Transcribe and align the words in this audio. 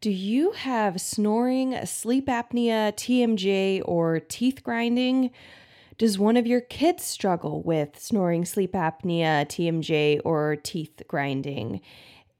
Do 0.00 0.10
you 0.10 0.52
have 0.52 1.00
snoring, 1.00 1.84
sleep 1.84 2.26
apnea, 2.28 2.92
TMJ, 2.92 3.82
or 3.84 4.20
teeth 4.20 4.62
grinding? 4.62 5.32
Does 5.96 6.16
one 6.16 6.36
of 6.36 6.46
your 6.46 6.60
kids 6.60 7.02
struggle 7.02 7.62
with 7.62 7.98
snoring, 7.98 8.44
sleep 8.44 8.74
apnea, 8.74 9.44
TMJ, 9.44 10.20
or 10.24 10.54
teeth 10.54 11.02
grinding? 11.08 11.80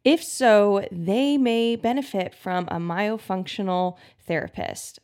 If 0.05 0.23
so, 0.23 0.87
they 0.93 1.37
may 1.37 1.75
benefit 1.75 2.33
from 2.33 2.69
a 2.69 2.77
myofunctional 2.77 3.97
therapist. 4.25 5.01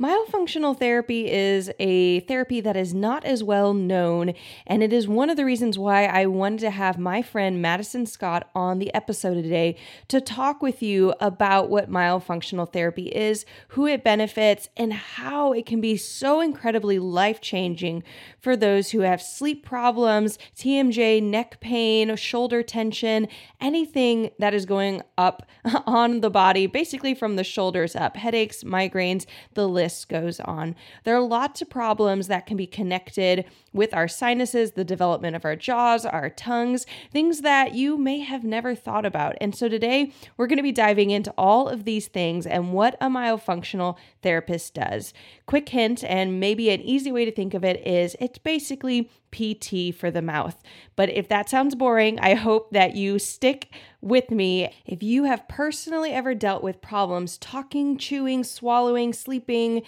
Myofunctional 0.00 0.78
therapy 0.78 1.28
is 1.28 1.72
a 1.80 2.20
therapy 2.20 2.60
that 2.60 2.76
is 2.76 2.94
not 2.94 3.24
as 3.24 3.42
well 3.42 3.74
known, 3.74 4.32
and 4.64 4.80
it 4.80 4.92
is 4.92 5.08
one 5.08 5.28
of 5.28 5.36
the 5.36 5.44
reasons 5.44 5.76
why 5.76 6.04
I 6.04 6.26
wanted 6.26 6.60
to 6.60 6.70
have 6.70 7.00
my 7.00 7.20
friend 7.20 7.60
Madison 7.60 8.06
Scott 8.06 8.48
on 8.54 8.78
the 8.78 8.94
episode 8.94 9.34
today 9.34 9.74
to 10.06 10.20
talk 10.20 10.62
with 10.62 10.84
you 10.84 11.14
about 11.18 11.68
what 11.68 11.90
myofunctional 11.90 12.72
therapy 12.72 13.08
is, 13.08 13.44
who 13.68 13.88
it 13.88 14.04
benefits, 14.04 14.68
and 14.76 14.92
how 14.92 15.52
it 15.52 15.66
can 15.66 15.80
be 15.80 15.96
so 15.96 16.40
incredibly 16.40 17.00
life 17.00 17.40
changing 17.40 18.04
for 18.38 18.54
those 18.56 18.92
who 18.92 19.00
have 19.00 19.20
sleep 19.20 19.66
problems, 19.66 20.38
TMJ, 20.56 21.20
neck 21.20 21.58
pain, 21.58 22.14
shoulder 22.14 22.62
tension, 22.62 23.26
anything 23.60 24.30
that 24.38 24.54
is 24.54 24.64
going 24.64 25.02
up 25.16 25.42
on 25.86 26.20
the 26.20 26.30
body, 26.30 26.68
basically 26.68 27.16
from 27.16 27.34
the 27.34 27.42
shoulders 27.42 27.96
up, 27.96 28.16
headaches, 28.16 28.62
migraines, 28.62 29.26
the 29.54 29.68
list 29.68 29.87
goes 30.04 30.40
on. 30.40 30.74
There 31.04 31.16
are 31.16 31.20
lots 31.20 31.62
of 31.62 31.70
problems 31.70 32.28
that 32.28 32.46
can 32.46 32.56
be 32.56 32.66
connected 32.66 33.44
with 33.78 33.94
our 33.94 34.08
sinuses, 34.08 34.72
the 34.72 34.84
development 34.84 35.36
of 35.36 35.44
our 35.44 35.54
jaws, 35.54 36.04
our 36.04 36.28
tongues, 36.28 36.84
things 37.12 37.42
that 37.42 37.74
you 37.74 37.96
may 37.96 38.18
have 38.18 38.42
never 38.42 38.74
thought 38.74 39.06
about. 39.06 39.36
And 39.40 39.54
so 39.54 39.68
today 39.68 40.12
we're 40.36 40.48
going 40.48 40.56
to 40.56 40.64
be 40.64 40.72
diving 40.72 41.10
into 41.10 41.32
all 41.38 41.68
of 41.68 41.84
these 41.84 42.08
things 42.08 42.44
and 42.44 42.72
what 42.72 42.96
a 43.00 43.06
myofunctional 43.06 43.96
therapist 44.20 44.74
does. 44.74 45.14
Quick 45.46 45.68
hint, 45.68 46.02
and 46.02 46.40
maybe 46.40 46.70
an 46.70 46.80
easy 46.80 47.12
way 47.12 47.24
to 47.24 47.30
think 47.30 47.54
of 47.54 47.64
it 47.64 47.86
is 47.86 48.16
it's 48.18 48.38
basically 48.38 49.08
PT 49.30 49.94
for 49.94 50.10
the 50.10 50.22
mouth. 50.22 50.60
But 50.96 51.10
if 51.10 51.28
that 51.28 51.48
sounds 51.48 51.74
boring, 51.74 52.18
I 52.18 52.34
hope 52.34 52.70
that 52.72 52.96
you 52.96 53.18
stick 53.18 53.68
with 54.00 54.30
me. 54.30 54.72
If 54.86 55.02
you 55.02 55.24
have 55.24 55.48
personally 55.48 56.12
ever 56.12 56.34
dealt 56.34 56.62
with 56.62 56.80
problems 56.80 57.36
talking, 57.38 57.98
chewing, 57.98 58.44
swallowing, 58.44 59.12
sleeping, 59.12 59.82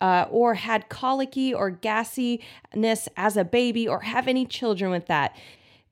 uh, 0.00 0.26
or 0.30 0.54
had 0.54 0.88
colicky 0.88 1.52
or 1.54 1.70
gassiness 1.70 3.08
as 3.16 3.36
a 3.36 3.44
baby, 3.44 3.86
or 3.86 4.00
have 4.00 4.28
any 4.28 4.46
children 4.46 4.90
with 4.90 5.06
that, 5.06 5.36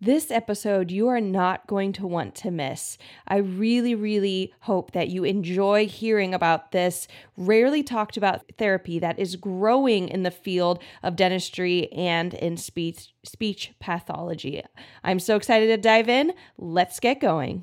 this 0.00 0.32
episode 0.32 0.90
you 0.90 1.06
are 1.06 1.20
not 1.20 1.68
going 1.68 1.92
to 1.92 2.08
want 2.08 2.34
to 2.34 2.50
miss. 2.50 2.98
I 3.28 3.36
really, 3.36 3.94
really 3.94 4.52
hope 4.62 4.90
that 4.92 5.06
you 5.06 5.22
enjoy 5.22 5.86
hearing 5.86 6.34
about 6.34 6.72
this 6.72 7.06
rarely 7.36 7.84
talked 7.84 8.16
about 8.16 8.42
therapy 8.58 8.98
that 8.98 9.20
is 9.20 9.36
growing 9.36 10.08
in 10.08 10.24
the 10.24 10.32
field 10.32 10.82
of 11.04 11.14
dentistry 11.14 11.92
and 11.92 12.34
in 12.34 12.56
speech, 12.56 13.14
speech 13.22 13.74
pathology. 13.78 14.64
I'm 15.04 15.20
so 15.20 15.36
excited 15.36 15.68
to 15.68 15.76
dive 15.76 16.08
in. 16.08 16.32
Let's 16.58 16.98
get 16.98 17.20
going. 17.20 17.62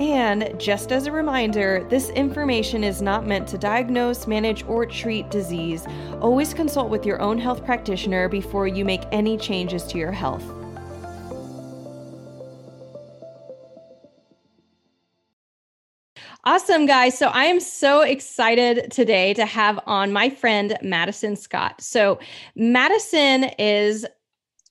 And 0.00 0.58
just 0.58 0.92
as 0.92 1.06
a 1.06 1.12
reminder, 1.12 1.86
this 1.90 2.08
information 2.08 2.82
is 2.82 3.02
not 3.02 3.26
meant 3.26 3.46
to 3.48 3.58
diagnose, 3.58 4.26
manage, 4.26 4.64
or 4.64 4.86
treat 4.86 5.30
disease. 5.30 5.86
Always 6.22 6.54
consult 6.54 6.88
with 6.88 7.04
your 7.04 7.20
own 7.20 7.38
health 7.38 7.66
practitioner 7.66 8.26
before 8.26 8.66
you 8.66 8.82
make 8.82 9.02
any 9.12 9.36
changes 9.36 9.82
to 9.88 9.98
your 9.98 10.10
health. 10.10 10.42
Awesome, 16.44 16.86
guys. 16.86 17.18
So 17.18 17.26
I 17.26 17.44
am 17.44 17.60
so 17.60 18.00
excited 18.00 18.90
today 18.90 19.34
to 19.34 19.44
have 19.44 19.78
on 19.84 20.10
my 20.14 20.30
friend 20.30 20.78
Madison 20.80 21.36
Scott. 21.36 21.82
So, 21.82 22.18
Madison 22.56 23.44
is 23.58 24.06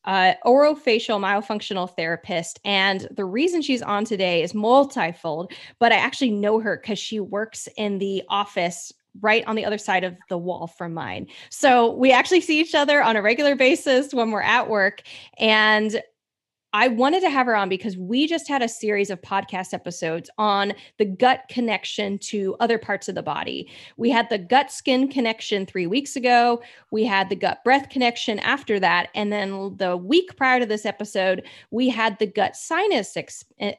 uh, 0.05 0.33
orofacial 0.45 1.19
myofunctional 1.19 1.93
therapist. 1.95 2.59
And 2.63 3.07
the 3.11 3.25
reason 3.25 3.61
she's 3.61 3.81
on 3.81 4.05
today 4.05 4.41
is 4.43 4.53
multifold, 4.53 5.51
but 5.79 5.91
I 5.91 5.95
actually 5.95 6.31
know 6.31 6.59
her 6.59 6.77
because 6.77 6.99
she 6.99 7.19
works 7.19 7.67
in 7.77 7.99
the 7.99 8.23
office 8.29 8.91
right 9.21 9.43
on 9.47 9.55
the 9.55 9.65
other 9.65 9.77
side 9.77 10.03
of 10.03 10.15
the 10.29 10.38
wall 10.38 10.67
from 10.67 10.93
mine. 10.93 11.27
So 11.49 11.93
we 11.93 12.11
actually 12.11 12.41
see 12.41 12.59
each 12.59 12.75
other 12.75 13.01
on 13.01 13.15
a 13.15 13.21
regular 13.21 13.55
basis 13.55 14.13
when 14.13 14.31
we're 14.31 14.41
at 14.41 14.69
work. 14.69 15.01
And 15.38 16.01
I 16.72 16.88
wanted 16.88 17.22
to 17.22 17.31
have 17.31 17.47
her 17.47 17.56
on 17.56 17.68
because 17.68 17.97
we 17.97 18.28
just 18.28 18.47
had 18.47 18.62
a 18.62 18.69
series 18.69 19.09
of 19.09 19.22
podcast 19.22 19.74
episodes 19.74 20.30
on 20.38 20.74
the 21.00 21.06
gut 21.06 21.46
connection 21.50 22.19
to 22.19 22.56
other 22.59 22.78
parts 22.78 23.09
of 23.09 23.16
the 23.16 23.24
body. 23.24 23.68
We 23.97 24.12
had 24.12 24.30
the 24.30 24.38
gut 24.38 24.72
skin 24.72 25.07
connection 25.07 25.66
three 25.66 25.88
weeks 25.88 26.16
ago. 26.16 26.62
We 26.91 27.06
had 27.06 27.30
the 27.30 27.35
gut 27.35 27.63
breath 27.63 27.90
connection 27.90 28.38
after 28.40 28.80
that. 28.81 29.09
And 29.16 29.34
then 29.34 29.78
the 29.78 29.97
week 29.97 30.38
prior 30.38 30.59
to 30.59 30.66
this 30.68 30.85
episode, 30.85 31.44
we 31.72 31.90
had 31.90 32.19
the 32.19 32.28
gut 32.28 32.56
sinus 32.56 33.18
ex- 33.18 33.46
eh, 33.59 33.74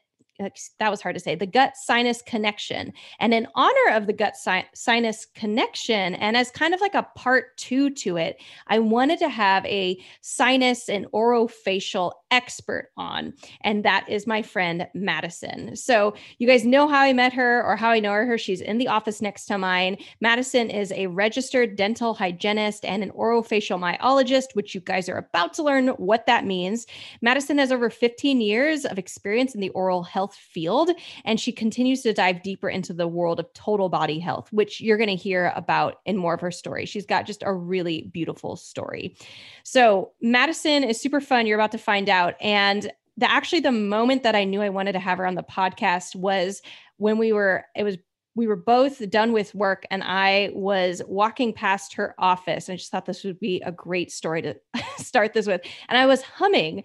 that 0.79 0.91
was 0.91 1.01
hard 1.01 1.15
to 1.15 1.21
say 1.21 1.35
the 1.35 1.47
gut 1.47 1.77
sinus 1.77 2.23
connection 2.23 2.93
and 3.19 3.35
in 3.35 3.47
honor 3.55 3.91
of 3.93 4.07
the 4.07 4.13
gut 4.13 4.37
si- 4.37 4.65
sinus 4.75 5.27
connection 5.35 6.15
and 6.15 6.37
as 6.37 6.51
kind 6.51 6.75
of 6.75 6.81
like 6.81 6.95
a 6.95 7.07
part 7.17 7.57
two 7.57 7.91
to 7.91 8.17
it 8.17 8.41
i 8.69 8.79
wanted 8.79 9.19
to 9.19 9.29
have 9.29 9.65
a 9.67 9.99
sinus 10.21 10.89
and 10.89 11.07
orofacial 11.13 12.13
expert 12.31 12.91
on, 12.97 13.33
and 13.63 13.85
that 13.85 14.07
is 14.09 14.27
my 14.27 14.43
friend 14.43 14.87
Madison. 14.95 15.77
So, 15.77 16.15
you 16.39 16.47
guys 16.47 16.65
know 16.65 16.89
how 16.89 17.01
I 17.01 17.13
met 17.13 17.33
her 17.33 17.65
or 17.65 17.77
how 17.77 17.91
I 17.91 18.01
know 18.01 18.13
her. 18.13 18.39
She's 18.39 18.61
in 18.61 18.79
the 18.79 18.89
office 18.89 19.21
next 19.21 19.47
to 19.47 19.59
mine. 19.59 19.97
Madison 20.21 20.71
is 20.71 20.93
a 20.93 21.09
registered 21.09 21.77
dental 21.77 22.15
hygienist 22.15 22.85
and 22.85 23.03
an 23.03 23.11
orofacial 23.13 23.79
myologist, 23.79 24.55
which 24.55 24.75
you 24.75 24.81
guys 24.81 25.09
are 25.09 25.19
about 25.19 25.55
to 25.55 25.63
learn 25.63 25.89
what 25.89 26.27
that 26.27 26.47
means. 26.47 26.87
Madison 27.21 27.59
has 27.59 27.73
over 27.73 27.91
15 27.91 28.41
years 28.41 28.85
of 28.85 28.99
experience 28.99 29.55
in 29.55 29.61
the 29.61 29.71
oral 29.71 30.03
health 30.03 30.30
field, 30.35 30.91
and 31.25 31.39
she 31.39 31.53
continues 31.53 32.03
to 32.03 32.13
dive 32.13 32.43
deeper 32.43 32.69
into 32.69 32.93
the 32.93 33.09
world 33.09 33.41
of 33.41 33.53
total 33.55 33.89
body 33.89 34.19
health, 34.19 34.49
which 34.53 34.81
you're 34.81 34.99
going 34.99 35.09
to 35.09 35.17
hear 35.17 35.53
about 35.57 35.97
in 36.07 36.17
more 36.17 36.35
of 36.35 36.41
her 36.41 36.51
story. 36.51 36.87
She's 36.87 37.07
got 37.07 37.27
just 37.27 37.43
a 37.45 37.53
really 37.53 38.11
beautiful 38.13 38.57
story. 38.57 39.17
So, 39.65 40.13
Madison 40.23 40.85
is 40.85 41.01
super 41.01 41.21
fun. 41.21 41.47
You're 41.47 41.59
about 41.59 41.73
to 41.73 41.79
find 41.79 42.09
out 42.09 42.21
out. 42.21 42.35
And 42.41 42.91
the 43.17 43.31
actually 43.31 43.61
the 43.61 43.73
moment 43.73 44.23
that 44.23 44.37
I 44.37 44.45
knew 44.45 44.63
I 44.63 44.69
wanted 44.69 44.93
to 44.93 44.99
have 44.99 45.19
her 45.19 45.27
on 45.27 45.35
the 45.35 45.43
podcast 45.43 46.15
was 46.15 46.63
when 46.99 47.19
we 47.19 47.33
were 47.33 47.65
it 47.75 47.83
was 47.83 47.99
we 48.37 48.47
were 48.47 48.57
both 48.57 49.11
done 49.11 49.33
with 49.33 49.55
work 49.55 49.85
and 49.91 50.05
I 50.05 50.51
was 50.55 51.03
walking 51.07 51.53
past 51.53 51.95
her 51.95 52.15
office 52.19 52.69
and 52.69 52.75
I 52.75 52.77
just 52.77 52.91
thought 52.91 53.05
this 53.05 53.25
would 53.25 53.41
be 53.41 53.61
a 53.63 53.73
great 53.73 54.13
story 54.13 54.41
to 54.43 54.55
start 54.99 55.33
this 55.33 55.47
with. 55.47 55.63
And 55.89 55.99
I 55.99 56.07
was 56.07 56.23
humming 56.23 56.85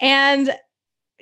and 0.00 0.54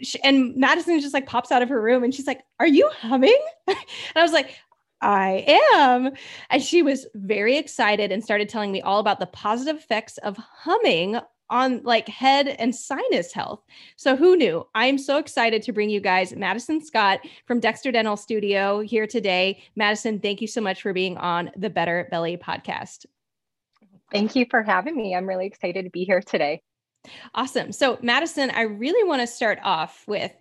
she, 0.01 0.21
and 0.23 0.57
Madison 0.57 1.01
just 1.01 1.15
like 1.15 1.27
pops 1.27 1.53
out 1.53 1.63
of 1.63 1.69
her 1.69 1.81
room 1.81 2.05
and 2.05 2.15
she's 2.15 2.27
like, 2.27 2.43
"Are 2.61 2.67
you 2.67 2.89
humming?" 3.01 3.39
and 3.67 3.77
I 4.17 4.23
was 4.23 4.33
like, 4.33 4.57
I 5.03 5.45
am. 5.75 6.13
And 6.49 6.63
she 6.63 6.81
was 6.81 7.07
very 7.15 7.57
excited 7.57 8.13
and 8.13 8.23
started 8.23 8.49
telling 8.49 8.71
me 8.71 8.81
all 8.81 9.01
about 9.01 9.19
the 9.19 9.27
positive 9.27 9.77
effects 9.77 10.17
of 10.19 10.37
humming 10.37 11.19
on 11.51 11.83
like 11.83 12.09
head 12.09 12.49
and 12.49 12.75
sinus 12.75 13.33
health. 13.33 13.63
So 13.97 14.17
who 14.17 14.37
knew? 14.37 14.67
I'm 14.75 14.97
so 14.97 15.19
excited 15.19 15.61
to 15.63 15.73
bring 15.73 15.91
you 15.91 16.01
guys 16.01 16.35
Madison 16.35 16.83
Scott 16.83 17.21
from 17.47 17.61
Dexter 17.61 17.93
Dental 17.93 18.17
Studio 18.17 18.81
here 18.81 19.07
today. 19.07 19.63
Madison, 19.77 20.19
thank 20.19 20.41
you 20.41 20.47
so 20.47 20.63
much 20.63 20.81
for 20.81 20.95
being 20.95 21.19
on 21.19 21.51
the 21.57 21.69
Better 21.69 22.09
Belly 22.11 22.39
podcast. 22.39 23.05
Thank 24.11 24.35
you 24.35 24.47
for 24.49 24.63
having 24.63 24.97
me. 24.97 25.15
I'm 25.15 25.29
really 25.29 25.47
excited 25.47 25.85
to 25.85 25.91
be 25.91 26.05
here 26.05 26.23
today. 26.23 26.63
Awesome. 27.35 27.73
So, 27.73 27.99
Madison, 28.03 28.51
I 28.51 28.63
really 28.63 29.07
want 29.07 29.21
to 29.23 29.27
start 29.27 29.59
off 29.63 30.05
with 30.07 30.33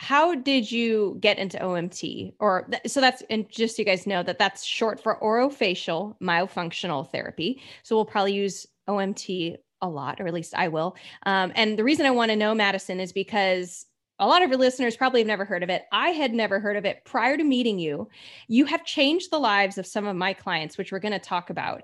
how 0.00 0.34
did 0.34 0.72
you 0.72 1.18
get 1.20 1.38
into 1.38 1.58
OMT? 1.58 2.32
Or 2.38 2.66
so 2.86 3.02
that's 3.02 3.22
and 3.28 3.46
just 3.50 3.76
so 3.76 3.82
you 3.82 3.86
guys 3.86 4.06
know 4.06 4.22
that 4.22 4.38
that's 4.38 4.64
short 4.64 4.98
for 4.98 5.18
orofacial 5.20 6.16
myofunctional 6.20 7.10
therapy. 7.10 7.60
So 7.82 7.96
we'll 7.96 8.06
probably 8.06 8.32
use 8.32 8.66
OMT 8.88 9.56
a 9.82 9.88
lot, 9.88 10.18
or 10.18 10.26
at 10.26 10.32
least 10.32 10.54
I 10.56 10.68
will. 10.68 10.96
Um, 11.26 11.52
and 11.54 11.78
the 11.78 11.84
reason 11.84 12.06
I 12.06 12.12
want 12.12 12.30
to 12.30 12.36
know 12.36 12.54
Madison 12.54 12.98
is 12.98 13.12
because 13.12 13.84
a 14.18 14.26
lot 14.26 14.42
of 14.42 14.48
your 14.48 14.58
listeners 14.58 14.96
probably 14.96 15.20
have 15.20 15.26
never 15.26 15.44
heard 15.44 15.62
of 15.62 15.70
it. 15.70 15.84
I 15.92 16.10
had 16.10 16.32
never 16.32 16.60
heard 16.60 16.76
of 16.76 16.86
it 16.86 17.04
prior 17.04 17.36
to 17.36 17.44
meeting 17.44 17.78
you. 17.78 18.08
You 18.48 18.66
have 18.66 18.84
changed 18.84 19.30
the 19.30 19.38
lives 19.38 19.76
of 19.76 19.86
some 19.86 20.06
of 20.06 20.16
my 20.16 20.32
clients, 20.32 20.78
which 20.78 20.92
we're 20.92 20.98
going 20.98 21.12
to 21.12 21.18
talk 21.18 21.50
about. 21.50 21.82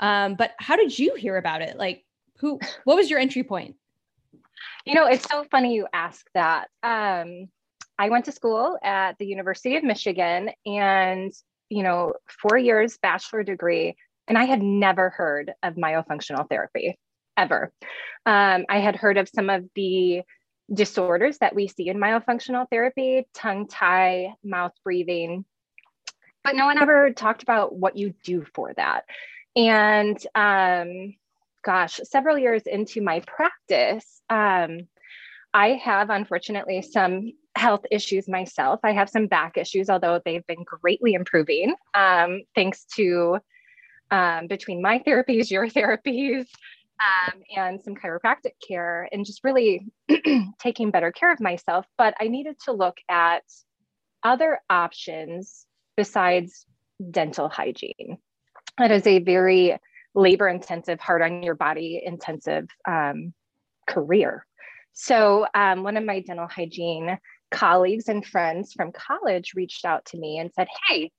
Um, 0.00 0.34
but 0.34 0.54
how 0.58 0.76
did 0.76 0.96
you 0.96 1.14
hear 1.16 1.36
about 1.36 1.62
it? 1.62 1.76
Like, 1.76 2.04
who? 2.38 2.58
What 2.84 2.96
was 2.96 3.10
your 3.10 3.18
entry 3.18 3.42
point? 3.42 3.76
You 4.84 4.94
know, 4.94 5.06
it's 5.06 5.28
so 5.28 5.44
funny 5.50 5.74
you 5.74 5.86
ask 5.92 6.26
that. 6.34 6.68
Um, 6.82 7.48
I 7.98 8.10
went 8.10 8.26
to 8.26 8.32
school 8.32 8.78
at 8.82 9.16
the 9.18 9.26
University 9.26 9.76
of 9.76 9.84
Michigan, 9.84 10.50
and 10.64 11.32
you 11.68 11.82
know, 11.82 12.14
four 12.28 12.56
years 12.56 12.98
bachelor 12.98 13.42
degree, 13.42 13.96
and 14.28 14.38
I 14.38 14.44
had 14.44 14.62
never 14.62 15.10
heard 15.10 15.52
of 15.62 15.74
myofunctional 15.74 16.48
therapy 16.48 16.98
ever. 17.36 17.72
Um, 18.24 18.64
I 18.68 18.78
had 18.80 18.96
heard 18.96 19.18
of 19.18 19.28
some 19.28 19.50
of 19.50 19.64
the 19.74 20.22
disorders 20.72 21.38
that 21.38 21.54
we 21.54 21.68
see 21.68 21.88
in 21.88 21.98
myofunctional 21.98 22.68
therapy, 22.70 23.26
tongue 23.34 23.68
tie, 23.68 24.34
mouth 24.42 24.72
breathing, 24.84 25.44
but 26.42 26.56
no 26.56 26.66
one 26.66 26.78
ever 26.78 27.12
talked 27.12 27.42
about 27.42 27.74
what 27.74 27.96
you 27.96 28.14
do 28.24 28.44
for 28.54 28.72
that. 28.74 29.04
And 29.54 30.18
um, 30.34 31.14
gosh, 31.66 31.98
several 32.04 32.38
years 32.38 32.62
into 32.62 33.02
my 33.02 33.20
practice, 33.26 34.22
um, 34.30 34.86
I 35.52 35.70
have 35.82 36.10
unfortunately 36.10 36.80
some 36.80 37.32
health 37.56 37.84
issues 37.90 38.28
myself. 38.28 38.78
I 38.84 38.92
have 38.92 39.10
some 39.10 39.26
back 39.26 39.58
issues, 39.58 39.90
although 39.90 40.20
they've 40.24 40.46
been 40.46 40.64
greatly 40.64 41.14
improving 41.14 41.74
um, 41.94 42.42
thanks 42.54 42.84
to 42.96 43.38
um, 44.12 44.46
between 44.46 44.80
my 44.80 44.98
therapies, 45.06 45.50
your 45.50 45.66
therapies, 45.66 46.46
um, 47.00 47.42
and 47.54 47.82
some 47.82 47.96
chiropractic 47.96 48.52
care 48.66 49.08
and 49.10 49.26
just 49.26 49.42
really 49.42 49.86
taking 50.60 50.92
better 50.92 51.10
care 51.10 51.32
of 51.32 51.40
myself. 51.40 51.84
But 51.98 52.14
I 52.20 52.28
needed 52.28 52.56
to 52.66 52.72
look 52.72 52.98
at 53.10 53.42
other 54.22 54.60
options 54.70 55.66
besides 55.96 56.64
dental 57.10 57.48
hygiene. 57.48 58.18
That 58.78 58.92
is 58.92 59.06
a 59.06 59.18
very 59.18 59.78
labor 60.16 60.48
intensive, 60.48 60.98
hard 60.98 61.22
on 61.22 61.42
your 61.42 61.54
body 61.54 62.02
intensive 62.04 62.66
um, 62.88 63.32
career. 63.86 64.44
So, 64.92 65.46
um, 65.54 65.82
one 65.84 65.96
of 65.96 66.04
my 66.04 66.20
dental 66.20 66.48
hygiene 66.48 67.18
colleagues 67.52 68.08
and 68.08 68.26
friends 68.26 68.72
from 68.72 68.90
college 68.90 69.52
reached 69.54 69.84
out 69.84 70.04
to 70.06 70.18
me 70.18 70.38
and 70.38 70.50
said, 70.54 70.66
Hey, 70.88 71.12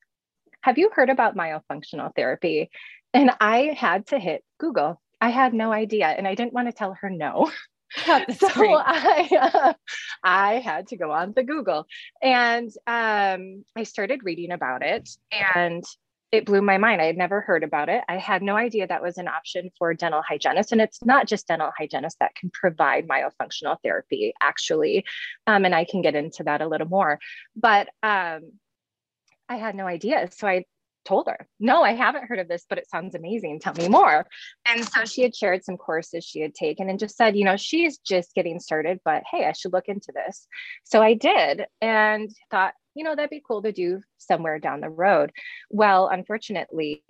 have 0.62 0.78
you 0.78 0.90
heard 0.94 1.10
about 1.10 1.38
myofunctional 1.38 2.14
therapy? 2.16 2.70
And 3.14 3.32
I 3.40 3.76
had 3.78 4.08
to 4.08 4.20
hit 4.20 4.44
Google 4.60 5.00
I 5.20 5.30
had 5.30 5.54
no 5.54 5.72
idea, 5.72 6.08
and 6.08 6.28
I 6.28 6.36
didn't 6.36 6.54
want 6.54 6.68
to 6.68 6.74
tell 6.74 6.94
her 7.02 7.10
no. 7.10 7.52
so 7.98 8.50
I, 8.54 9.30
uh, 9.40 9.74
I 10.24 10.56
had 10.56 10.88
to 10.88 10.98
go 10.98 11.12
on 11.12 11.34
the 11.34 11.44
Google, 11.44 11.88
and 12.22 12.70
um, 12.86 13.64
I 13.76 13.84
started 13.84 14.22
reading 14.24 14.52
about 14.52 14.84
it, 14.84 15.10
and 15.32 15.84
it 16.32 16.46
blew 16.46 16.62
my 16.62 16.78
mind. 16.78 17.02
I 17.02 17.06
had 17.06 17.18
never 17.18 17.42
heard 17.42 17.64
about 17.64 17.90
it. 17.90 18.04
I 18.10 18.18
had 18.18 18.42
no 18.42 18.56
idea 18.56 18.86
that 18.88 19.02
was 19.02 19.18
an 19.18 19.28
option 19.28 19.70
for 19.78 19.94
dental 19.94 20.22
hygienists, 20.22 20.72
and 20.72 20.82
it's 20.82 21.04
not 21.04 21.28
just 21.28 21.48
dental 21.48 21.72
hygienists 21.78 22.18
that 22.20 22.36
can 22.36 22.50
provide 22.50 23.08
myofunctional 23.08 23.78
therapy, 23.82 24.34
actually, 24.42 25.06
um, 25.46 25.64
and 25.64 25.74
I 25.74 25.86
can 25.86 26.02
get 26.02 26.16
into 26.16 26.44
that 26.44 26.62
a 26.62 26.68
little 26.68 26.88
more. 26.88 27.20
But 27.56 27.88
um, 28.04 28.52
I 29.48 29.56
had 29.56 29.76
no 29.76 29.88
idea, 29.88 30.30
so 30.32 30.48
I 30.48 30.66
told 31.08 31.28
her, 31.28 31.48
No, 31.60 31.82
I 31.82 31.94
haven't 31.94 32.26
heard 32.26 32.40
of 32.40 32.50
this, 32.50 32.66
but 32.68 32.78
it 32.78 32.90
sounds 32.90 33.16
amazing. 33.16 33.60
Tell 33.60 33.74
me 33.74 33.88
more. 33.88 34.28
And 34.66 34.86
so 34.86 35.06
she 35.06 35.22
had 35.22 35.36
shared 35.36 35.64
some 35.64 35.78
courses 35.78 36.26
she 36.26 36.42
had 36.42 36.54
taken 36.54 36.90
and 36.90 37.00
just 37.00 37.16
said, 37.16 37.38
You 37.38 37.46
know, 37.46 37.56
she's 37.56 37.98
just 38.00 38.36
getting 38.36 38.60
started, 38.60 39.00
but 39.06 39.24
hey, 39.32 39.46
I 39.46 39.54
should 39.54 39.74
look 39.74 39.88
into 39.88 40.12
this. 40.14 40.46
So 40.84 41.02
I 41.02 41.14
did 41.14 41.66
and 41.82 42.30
thought, 42.52 42.74
you 42.98 43.04
know, 43.04 43.16
that'd 43.16 43.30
be 43.30 43.44
cool 43.48 43.62
to 43.62 43.72
do 43.72 44.02
somewhere 44.18 44.60
down 44.60 44.82
the 44.82 44.90
road. 44.90 45.32
Well, 45.70 46.08
unfortunately, 46.08 47.04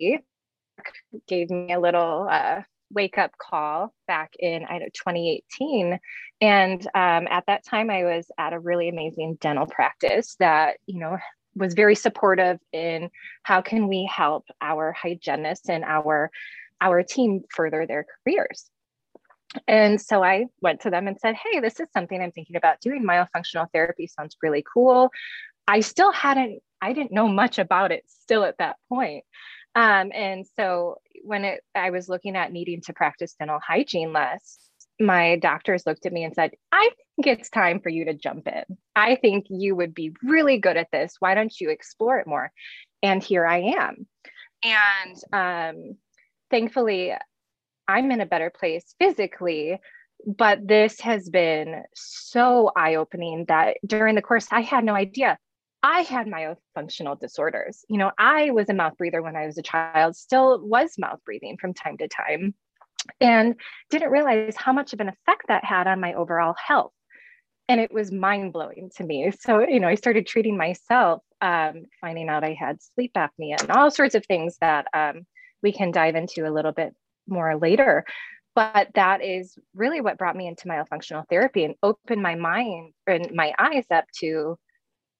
gave 1.26 1.50
me 1.50 1.72
a 1.72 1.80
little 1.80 2.28
uh, 2.30 2.62
wake 2.90 3.18
up 3.18 3.32
call 3.38 3.94
back 4.06 4.32
in 4.38 4.66
I 4.68 4.78
know 4.78 4.86
2018, 4.86 5.98
and 6.40 6.86
um, 6.94 7.26
at 7.30 7.44
that 7.46 7.64
time 7.64 7.90
I 7.90 8.04
was 8.04 8.30
at 8.38 8.52
a 8.52 8.60
really 8.60 8.88
amazing 8.88 9.38
dental 9.40 9.66
practice 9.66 10.36
that 10.40 10.76
you 10.86 10.98
know 11.00 11.16
was 11.54 11.74
very 11.74 11.94
supportive 11.94 12.58
in 12.72 13.10
how 13.42 13.62
can 13.62 13.88
we 13.88 14.08
help 14.12 14.44
our 14.60 14.92
hygienists 14.92 15.68
and 15.68 15.84
our 15.84 16.30
our 16.80 17.02
team 17.02 17.42
further 17.54 17.86
their 17.86 18.06
careers. 18.24 18.70
And 19.66 20.00
so 20.00 20.22
I 20.22 20.46
went 20.60 20.82
to 20.82 20.90
them 20.90 21.08
and 21.08 21.18
said, 21.18 21.34
Hey, 21.34 21.60
this 21.60 21.80
is 21.80 21.88
something 21.92 22.20
I'm 22.20 22.32
thinking 22.32 22.56
about 22.56 22.80
doing. 22.80 23.04
Myofunctional 23.04 23.66
therapy 23.72 24.06
sounds 24.06 24.36
really 24.42 24.64
cool. 24.72 25.10
I 25.68 25.80
still 25.80 26.10
hadn't, 26.10 26.60
I 26.80 26.94
didn't 26.94 27.12
know 27.12 27.28
much 27.28 27.58
about 27.58 27.92
it 27.92 28.04
still 28.08 28.42
at 28.44 28.58
that 28.58 28.76
point. 28.88 29.24
Um, 29.74 30.10
and 30.14 30.46
so 30.56 30.96
when 31.22 31.44
it, 31.44 31.60
I 31.74 31.90
was 31.90 32.08
looking 32.08 32.36
at 32.36 32.52
needing 32.52 32.80
to 32.82 32.94
practice 32.94 33.34
dental 33.38 33.60
hygiene 33.64 34.12
less, 34.12 34.58
my 34.98 35.36
doctors 35.36 35.84
looked 35.86 36.06
at 36.06 36.12
me 36.12 36.24
and 36.24 36.34
said, 36.34 36.52
I 36.72 36.90
think 37.14 37.38
it's 37.38 37.50
time 37.50 37.80
for 37.80 37.90
you 37.90 38.06
to 38.06 38.14
jump 38.14 38.48
in. 38.48 38.64
I 38.96 39.16
think 39.16 39.46
you 39.50 39.76
would 39.76 39.94
be 39.94 40.14
really 40.24 40.58
good 40.58 40.76
at 40.76 40.90
this. 40.90 41.16
Why 41.20 41.34
don't 41.34 41.60
you 41.60 41.70
explore 41.70 42.18
it 42.18 42.26
more? 42.26 42.50
And 43.02 43.22
here 43.22 43.46
I 43.46 43.74
am. 43.78 44.06
And 44.64 45.16
um, 45.32 45.96
thankfully, 46.50 47.12
I'm 47.86 48.10
in 48.10 48.20
a 48.20 48.26
better 48.26 48.50
place 48.50 48.94
physically. 48.98 49.78
But 50.26 50.66
this 50.66 50.98
has 51.02 51.28
been 51.28 51.84
so 51.94 52.72
eye 52.74 52.96
opening 52.96 53.44
that 53.46 53.76
during 53.86 54.16
the 54.16 54.22
course, 54.22 54.48
I 54.50 54.62
had 54.62 54.82
no 54.82 54.94
idea. 54.94 55.38
I 55.82 56.00
had 56.02 56.26
myofunctional 56.26 57.18
disorders. 57.18 57.84
You 57.88 57.98
know, 57.98 58.10
I 58.18 58.50
was 58.50 58.68
a 58.68 58.74
mouth 58.74 58.96
breather 58.96 59.22
when 59.22 59.36
I 59.36 59.46
was 59.46 59.58
a 59.58 59.62
child, 59.62 60.16
still 60.16 60.60
was 60.66 60.98
mouth 60.98 61.20
breathing 61.24 61.56
from 61.60 61.74
time 61.74 61.96
to 61.98 62.08
time 62.08 62.54
and 63.20 63.54
didn't 63.90 64.10
realize 64.10 64.56
how 64.56 64.72
much 64.72 64.92
of 64.92 65.00
an 65.00 65.08
effect 65.08 65.44
that 65.48 65.64
had 65.64 65.86
on 65.86 66.00
my 66.00 66.14
overall 66.14 66.54
health. 66.58 66.92
And 67.68 67.80
it 67.80 67.92
was 67.92 68.10
mind 68.10 68.52
blowing 68.52 68.90
to 68.96 69.04
me. 69.04 69.30
So, 69.38 69.60
you 69.60 69.78
know, 69.78 69.88
I 69.88 69.94
started 69.94 70.26
treating 70.26 70.56
myself, 70.56 71.22
um, 71.40 71.84
finding 72.00 72.28
out 72.28 72.44
I 72.44 72.56
had 72.58 72.82
sleep 72.82 73.12
apnea 73.14 73.60
and 73.60 73.70
all 73.70 73.90
sorts 73.90 74.14
of 74.14 74.24
things 74.26 74.56
that 74.60 74.86
um, 74.94 75.26
we 75.62 75.72
can 75.72 75.92
dive 75.92 76.16
into 76.16 76.48
a 76.48 76.50
little 76.50 76.72
bit 76.72 76.94
more 77.28 77.56
later. 77.56 78.04
But 78.54 78.88
that 78.94 79.22
is 79.22 79.56
really 79.74 80.00
what 80.00 80.18
brought 80.18 80.34
me 80.34 80.48
into 80.48 80.66
myofunctional 80.66 81.28
therapy 81.28 81.64
and 81.64 81.76
opened 81.82 82.22
my 82.22 82.34
mind 82.34 82.94
and 83.06 83.30
my 83.32 83.52
eyes 83.58 83.84
up 83.90 84.06
to 84.20 84.58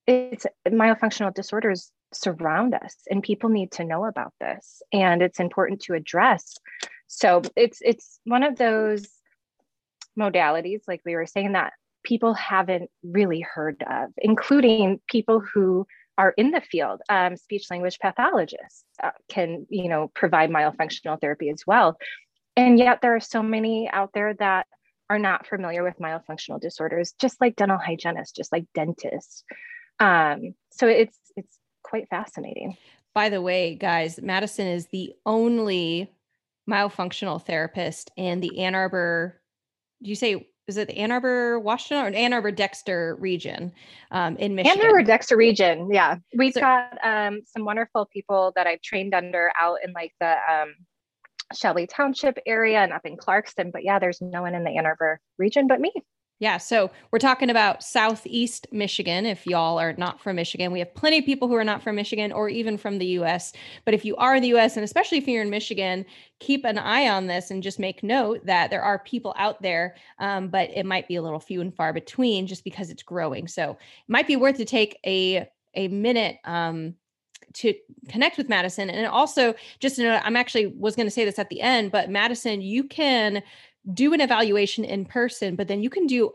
it's 0.09 0.47
myofunctional 0.67 1.35
disorders 1.35 1.93
surround 2.15 2.75
us 2.75 2.97
and 3.11 3.23
people 3.23 3.51
need 3.51 3.71
to 3.71 3.85
know 3.85 4.07
about 4.07 4.33
this 4.41 4.81
and 4.91 5.21
it's 5.21 5.39
important 5.39 5.83
to 5.83 5.93
address. 5.93 6.57
So 7.07 7.43
it's 7.55 7.79
it's 7.83 8.19
one 8.25 8.43
of 8.43 8.57
those 8.57 9.07
modalities 10.19 10.81
like 10.89 11.03
we 11.05 11.15
were 11.15 11.27
saying 11.27 11.53
that 11.53 11.75
people 12.03 12.33
haven't 12.33 12.91
really 13.03 13.41
heard 13.41 13.85
of 13.89 14.11
including 14.17 15.01
people 15.09 15.41
who 15.41 15.87
are 16.17 16.33
in 16.39 16.53
the 16.53 16.63
field. 16.63 17.03
Um, 17.11 17.37
speech 17.37 17.67
language 17.71 17.99
pathologists 18.01 18.85
uh, 19.03 19.11
can 19.29 19.67
you 19.69 19.91
know 19.91 20.11
provide 20.15 20.49
myofunctional 20.49 21.21
therapy 21.21 21.51
as 21.51 21.65
well. 21.67 21.99
And 22.57 22.79
yet 22.79 23.01
there 23.03 23.15
are 23.15 23.21
so 23.21 23.43
many 23.43 23.91
out 23.93 24.13
there 24.15 24.33
that 24.35 24.67
are 25.11 25.19
not 25.19 25.47
familiar 25.47 25.85
with 25.85 25.99
myofunctional 25.99 26.61
disorders 26.61 27.13
just 27.21 27.41
like 27.43 27.57
dental 27.57 27.79
hygienists 27.79 28.33
just 28.33 28.53
like 28.53 28.65
dentists 28.75 29.45
um, 30.01 30.55
so 30.71 30.87
it's 30.87 31.19
it's 31.37 31.59
quite 31.83 32.09
fascinating 32.09 32.77
by 33.15 33.29
the 33.29 33.41
way 33.41 33.75
guys 33.75 34.21
madison 34.23 34.67
is 34.67 34.87
the 34.89 35.15
only 35.25 36.11
myofunctional 36.69 37.43
therapist 37.43 38.11
in 38.17 38.41
the 38.41 38.61
Ann 38.61 38.75
Arbor. 38.75 39.41
Do 40.03 40.11
you 40.11 40.17
say 40.17 40.49
is 40.67 40.77
it 40.77 40.89
the 40.89 40.99
Ann 40.99 41.11
Arbor, 41.11 41.59
Washtenaw, 41.61 42.11
or 42.11 42.15
Ann 42.15 42.35
Arbor 42.35 42.51
Dexter 42.51 43.17
region 43.19 43.73
um, 44.11 44.37
in 44.37 44.55
Michigan? 44.55 44.81
Ann 44.81 44.87
Arbor 44.87 45.03
Dexter 45.03 45.35
region, 45.35 45.89
yeah. 45.91 46.17
We've 46.37 46.53
so, 46.53 46.61
got 46.61 46.99
um, 47.03 47.41
some 47.47 47.65
wonderful 47.65 48.07
people 48.13 48.53
that 48.55 48.67
I've 48.67 48.83
trained 48.83 49.15
under 49.15 49.51
out 49.59 49.79
in 49.83 49.93
like 49.95 50.13
the 50.21 50.37
um, 50.47 50.75
Shelby 51.55 51.87
Township 51.87 52.39
area 52.47 52.81
and 52.81 52.93
up 52.93 53.07
in 53.07 53.17
Clarkston. 53.17 53.73
But 53.73 53.83
yeah, 53.83 53.99
there's 53.99 54.21
no 54.21 54.43
one 54.43 54.55
in 54.55 54.63
the 54.63 54.71
Ann 54.71 54.85
Arbor 54.85 55.21
region 55.39 55.69
but 55.69 55.81
me. 55.81 55.91
Yeah. 56.41 56.59
So 56.59 56.91
we're 57.11 57.19
talking 57.19 57.51
about 57.51 57.83
Southeast 57.83 58.69
Michigan. 58.71 59.27
If 59.27 59.45
y'all 59.45 59.79
are 59.79 59.95
not 59.95 60.21
from 60.21 60.37
Michigan, 60.37 60.71
we 60.71 60.79
have 60.79 60.95
plenty 60.95 61.19
of 61.19 61.25
people 61.25 61.49
who 61.49 61.55
are 61.55 61.65
not 61.65 61.83
from 61.83 61.97
Michigan 61.97 62.31
or 62.31 62.49
even 62.49 62.79
from 62.79 62.99
the 62.99 63.07
US. 63.19 63.53
But 63.85 63.95
if 63.95 64.05
you 64.05 64.15
are 64.17 64.37
in 64.37 64.43
the 64.43 64.55
US, 64.55 64.77
and 64.77 64.85
especially 64.85 65.19
if 65.19 65.27
you're 65.27 65.43
in 65.43 65.51
Michigan, 65.51 66.07
keep 66.39 66.65
an 66.65 66.79
eye 66.79 67.09
on 67.09 67.27
this 67.27 67.51
and 67.51 67.61
just 67.61 67.81
make 67.81 68.05
note 68.05 68.47
that 68.47 68.71
there 68.71 68.83
are 68.83 69.01
people 69.01 69.35
out 69.37 69.61
there, 69.63 69.97
um, 70.21 70.49
but 70.49 70.71
it 70.71 70.87
might 70.87 71.09
be 71.09 71.17
a 71.17 71.23
little 71.23 71.41
few 71.41 71.61
and 71.61 71.75
far 71.75 71.93
between 71.93 72.47
just 72.47 72.63
because 72.63 72.89
it's 72.89 73.03
growing. 73.03 73.49
So 73.49 73.73
it 73.73 73.79
might 74.07 74.29
be 74.29 74.37
worth 74.37 74.59
to 74.59 74.65
take 74.65 74.97
a, 75.05 75.49
a 75.75 75.89
minute 75.89 76.39
um, 76.45 76.95
to 77.55 77.75
connect 78.09 78.39
with 78.39 78.49
Madison. 78.49 78.91
And 78.91 79.07
also, 79.07 79.55
just 79.81 79.97
to 79.97 80.03
know, 80.05 80.21
I'm 80.23 80.37
actually 80.37 80.67
was 80.67 80.95
going 80.95 81.07
to 81.07 81.11
say 81.11 81.25
this 81.25 81.39
at 81.39 81.49
the 81.49 81.61
end, 81.61 81.91
but 81.91 82.11
Madison, 82.11 82.61
you 82.61 82.85
can 82.85 83.43
do 83.93 84.13
an 84.13 84.21
evaluation 84.21 84.85
in 84.85 85.05
person, 85.05 85.57
but 85.57 85.69
then 85.69 85.83
you 85.83 85.91
can 85.91 86.07
do 86.07 86.31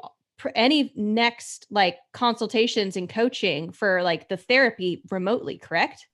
any 0.56 0.92
next 0.96 1.68
like 1.70 1.98
consultations 2.12 2.98
and 2.98 3.10
coaching 3.10 3.72
for 3.72 4.04
like 4.04 4.30
the 4.30 4.38
therapy 4.38 5.02
remotely, 5.10 5.58
correct? 5.58 6.08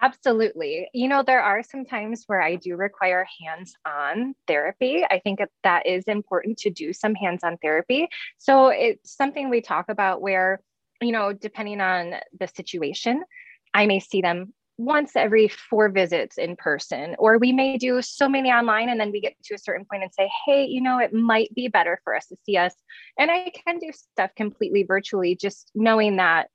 Absolutely. 0.00 0.88
You 0.92 1.08
know, 1.08 1.22
there 1.22 1.40
are 1.40 1.62
some 1.62 1.86
times 1.86 2.24
where 2.26 2.42
I 2.42 2.56
do 2.56 2.76
require 2.76 3.26
hands 3.42 3.74
on 3.86 4.34
therapy. 4.46 5.02
I 5.08 5.18
think 5.18 5.40
that 5.62 5.86
is 5.86 6.04
important 6.04 6.58
to 6.58 6.70
do 6.70 6.92
some 6.92 7.14
hands 7.14 7.42
on 7.42 7.56
therapy. 7.58 8.08
So 8.36 8.68
it's 8.68 9.16
something 9.16 9.48
we 9.48 9.62
talk 9.62 9.86
about 9.88 10.20
where, 10.20 10.60
you 11.00 11.12
know, 11.12 11.32
depending 11.32 11.80
on 11.80 12.14
the 12.38 12.48
situation, 12.48 13.24
I 13.72 13.86
may 13.86 13.98
see 13.98 14.20
them 14.20 14.52
once 14.76 15.14
every 15.14 15.48
four 15.48 15.88
visits 15.88 16.36
in 16.36 16.56
person, 16.56 17.14
or 17.18 17.38
we 17.38 17.52
may 17.52 17.78
do 17.78 18.02
so 18.02 18.28
many 18.28 18.50
online 18.50 18.88
and 18.88 19.00
then 19.00 19.12
we 19.12 19.20
get 19.20 19.34
to 19.44 19.54
a 19.54 19.58
certain 19.58 19.86
point 19.88 20.02
and 20.02 20.12
say, 20.12 20.30
hey, 20.46 20.64
you 20.64 20.80
know, 20.80 20.98
it 20.98 21.12
might 21.12 21.54
be 21.54 21.68
better 21.68 22.00
for 22.02 22.14
us 22.14 22.26
to 22.26 22.36
see 22.44 22.56
us. 22.56 22.74
And 23.18 23.30
I 23.30 23.52
can 23.66 23.78
do 23.78 23.90
stuff 23.92 24.30
completely 24.36 24.82
virtually, 24.82 25.36
just 25.36 25.70
knowing 25.74 26.16
that 26.16 26.48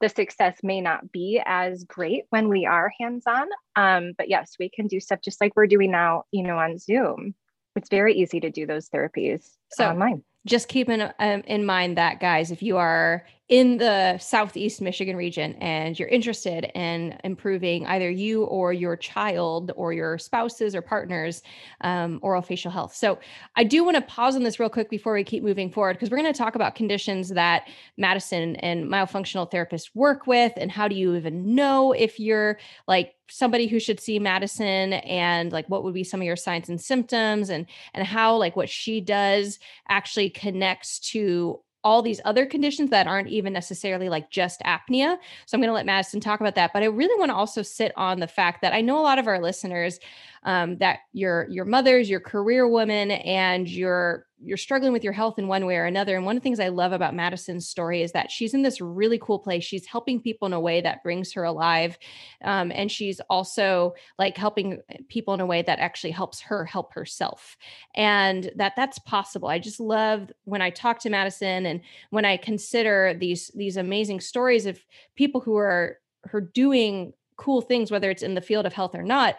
the 0.00 0.08
success 0.08 0.58
may 0.62 0.80
not 0.80 1.10
be 1.10 1.40
as 1.44 1.84
great 1.84 2.24
when 2.30 2.48
we 2.48 2.66
are 2.66 2.92
hands 3.00 3.24
on. 3.26 3.48
Um, 3.76 4.12
but 4.16 4.28
yes, 4.28 4.54
we 4.58 4.68
can 4.68 4.86
do 4.86 5.00
stuff 5.00 5.20
just 5.22 5.40
like 5.40 5.56
we're 5.56 5.66
doing 5.66 5.90
now, 5.90 6.24
you 6.32 6.42
know, 6.42 6.58
on 6.58 6.78
Zoom. 6.78 7.34
It's 7.76 7.90
very 7.90 8.14
easy 8.14 8.40
to 8.40 8.50
do 8.50 8.66
those 8.66 8.88
therapies 8.88 9.50
so, 9.72 9.88
online 9.88 10.22
just 10.46 10.68
keep 10.68 10.88
in, 10.88 11.12
um, 11.18 11.42
in 11.46 11.66
mind 11.66 11.98
that 11.98 12.20
guys 12.20 12.50
if 12.50 12.62
you 12.62 12.76
are 12.76 13.26
in 13.48 13.76
the 13.76 14.16
southeast 14.18 14.80
michigan 14.80 15.16
region 15.16 15.54
and 15.60 15.98
you're 15.98 16.08
interested 16.08 16.70
in 16.74 17.16
improving 17.24 17.86
either 17.86 18.10
you 18.10 18.44
or 18.44 18.72
your 18.72 18.96
child 18.96 19.72
or 19.76 19.92
your 19.92 20.18
spouses 20.18 20.74
or 20.74 20.82
partners 20.82 21.42
um, 21.82 22.18
oral 22.22 22.42
facial 22.42 22.70
health. 22.70 22.94
So 22.94 23.18
i 23.56 23.64
do 23.64 23.84
want 23.84 23.96
to 23.96 24.02
pause 24.02 24.36
on 24.36 24.42
this 24.42 24.58
real 24.58 24.70
quick 24.70 24.88
before 24.88 25.12
we 25.12 25.24
keep 25.24 25.42
moving 25.42 25.70
forward 25.70 25.94
because 25.94 26.10
we're 26.10 26.18
going 26.18 26.32
to 26.32 26.38
talk 26.38 26.54
about 26.54 26.74
conditions 26.74 27.28
that 27.30 27.68
madison 27.96 28.56
and 28.56 28.86
myofunctional 28.86 29.50
therapists 29.50 29.90
work 29.94 30.26
with 30.26 30.52
and 30.56 30.70
how 30.70 30.88
do 30.88 30.94
you 30.94 31.14
even 31.16 31.54
know 31.54 31.92
if 31.92 32.18
you're 32.20 32.58
like 32.86 33.15
somebody 33.28 33.66
who 33.66 33.80
should 33.80 34.00
see 34.00 34.18
Madison 34.18 34.94
and 34.94 35.52
like 35.52 35.66
what 35.68 35.84
would 35.84 35.94
be 35.94 36.04
some 36.04 36.20
of 36.20 36.26
your 36.26 36.36
signs 36.36 36.68
and 36.68 36.80
symptoms 36.80 37.50
and 37.50 37.66
and 37.94 38.06
how 38.06 38.36
like 38.36 38.56
what 38.56 38.68
she 38.68 39.00
does 39.00 39.58
actually 39.88 40.30
connects 40.30 40.98
to 40.98 41.60
all 41.86 42.02
these 42.02 42.20
other 42.24 42.44
conditions 42.44 42.90
that 42.90 43.06
aren't 43.06 43.28
even 43.28 43.52
necessarily 43.52 44.08
like 44.08 44.28
just 44.28 44.60
apnea. 44.62 45.16
So 45.46 45.54
I'm 45.54 45.60
going 45.60 45.68
to 45.68 45.72
let 45.72 45.86
Madison 45.86 46.18
talk 46.18 46.40
about 46.40 46.56
that, 46.56 46.72
but 46.72 46.82
I 46.82 46.86
really 46.86 47.16
want 47.16 47.30
to 47.30 47.36
also 47.36 47.62
sit 47.62 47.92
on 47.96 48.18
the 48.18 48.26
fact 48.26 48.60
that 48.62 48.72
I 48.72 48.80
know 48.80 48.98
a 48.98 49.02
lot 49.02 49.20
of 49.20 49.28
our 49.28 49.40
listeners 49.40 50.00
um, 50.42 50.78
that 50.78 51.00
your 51.12 51.46
your 51.48 51.64
mothers, 51.64 52.10
your 52.10 52.18
career 52.18 52.66
woman, 52.66 53.12
and 53.12 53.68
you're 53.68 54.25
you're 54.38 54.56
struggling 54.56 54.92
with 54.92 55.02
your 55.02 55.12
health 55.12 55.38
in 55.38 55.48
one 55.48 55.64
way 55.64 55.76
or 55.76 55.86
another. 55.86 56.14
And 56.14 56.26
one 56.26 56.36
of 56.36 56.42
the 56.42 56.44
things 56.44 56.60
I 56.60 56.68
love 56.68 56.92
about 56.92 57.14
Madison's 57.14 57.66
story 57.66 58.02
is 58.02 58.12
that 58.12 58.30
she's 58.30 58.52
in 58.52 58.62
this 58.62 58.80
really 58.80 59.18
cool 59.18 59.38
place. 59.38 59.64
She's 59.64 59.86
helping 59.86 60.20
people 60.20 60.46
in 60.46 60.52
a 60.52 60.60
way 60.60 60.80
that 60.82 61.02
brings 61.02 61.32
her 61.32 61.44
alive, 61.44 61.98
um, 62.44 62.70
and 62.74 62.90
she's 62.90 63.20
also 63.30 63.94
like 64.18 64.36
helping 64.36 64.80
people 65.08 65.32
in 65.34 65.40
a 65.40 65.46
way 65.46 65.62
that 65.62 65.78
actually 65.78 66.10
helps 66.10 66.40
her 66.42 66.64
help 66.64 66.92
herself, 66.92 67.56
and 67.94 68.50
that 68.56 68.74
that's 68.76 68.98
possible. 69.00 69.48
I 69.48 69.58
just 69.58 69.80
love 69.80 70.30
when 70.44 70.60
I 70.62 70.70
talk 70.70 70.98
to 71.00 71.10
Madison 71.10 71.66
and 71.66 71.80
when 72.10 72.24
I 72.24 72.36
consider 72.36 73.14
these 73.18 73.50
these 73.54 73.76
amazing 73.76 74.20
stories 74.20 74.66
of 74.66 74.78
people 75.16 75.40
who 75.40 75.56
are 75.56 75.98
are 76.32 76.40
doing 76.40 77.12
cool 77.36 77.60
things, 77.60 77.90
whether 77.90 78.10
it's 78.10 78.22
in 78.22 78.34
the 78.34 78.40
field 78.40 78.66
of 78.66 78.72
health 78.72 78.94
or 78.94 79.02
not, 79.02 79.36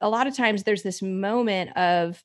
a 0.00 0.08
lot 0.08 0.26
of 0.26 0.34
times 0.34 0.62
there's 0.62 0.82
this 0.82 1.02
moment 1.02 1.76
of 1.76 2.22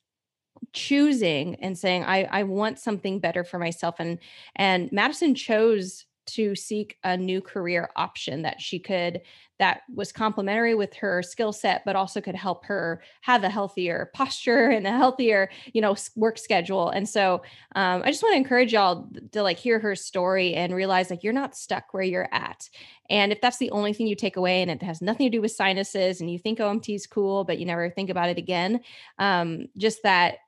choosing 0.72 1.56
and 1.56 1.76
saying 1.76 2.04
I, 2.04 2.24
I 2.24 2.42
want 2.44 2.78
something 2.78 3.18
better 3.18 3.44
for 3.44 3.58
myself 3.58 3.96
and 3.98 4.18
and 4.56 4.90
madison 4.92 5.34
chose 5.34 6.06
to 6.24 6.54
seek 6.54 6.98
a 7.04 7.16
new 7.16 7.40
career 7.40 7.90
option 7.96 8.42
that 8.42 8.60
she 8.60 8.78
could 8.78 9.22
that 9.58 9.82
was 9.94 10.10
complementary 10.10 10.74
with 10.74 10.92
her 10.94 11.22
skill 11.22 11.52
set 11.52 11.84
but 11.84 11.94
also 11.94 12.20
could 12.20 12.34
help 12.34 12.64
her 12.64 13.00
have 13.20 13.44
a 13.44 13.48
healthier 13.48 14.10
posture 14.14 14.70
and 14.70 14.86
a 14.86 14.90
healthier 14.90 15.48
you 15.72 15.80
know 15.80 15.94
work 16.16 16.38
schedule. 16.38 16.90
And 16.90 17.08
so 17.08 17.42
um, 17.76 18.02
i 18.04 18.10
just 18.10 18.22
want 18.22 18.32
to 18.32 18.38
encourage 18.38 18.72
y'all 18.72 19.08
to 19.32 19.42
like 19.42 19.58
hear 19.58 19.78
her 19.78 19.94
story 19.94 20.54
and 20.54 20.74
realize 20.74 21.10
like 21.10 21.22
you're 21.22 21.32
not 21.32 21.56
stuck 21.56 21.94
where 21.94 22.02
you're 22.02 22.28
at. 22.32 22.68
And 23.10 23.30
if 23.30 23.40
that's 23.40 23.58
the 23.58 23.70
only 23.70 23.92
thing 23.92 24.06
you 24.06 24.16
take 24.16 24.36
away 24.36 24.62
and 24.62 24.70
it 24.70 24.82
has 24.82 25.02
nothing 25.02 25.26
to 25.26 25.36
do 25.36 25.42
with 25.42 25.52
sinuses 25.52 26.20
and 26.20 26.30
you 26.30 26.38
think 26.38 26.58
omt 26.58 26.92
is 26.92 27.06
cool 27.06 27.44
but 27.44 27.58
you 27.58 27.66
never 27.66 27.90
think 27.90 28.10
about 28.10 28.30
it 28.30 28.38
again 28.38 28.80
um, 29.18 29.66
just 29.76 30.02
that 30.02 30.38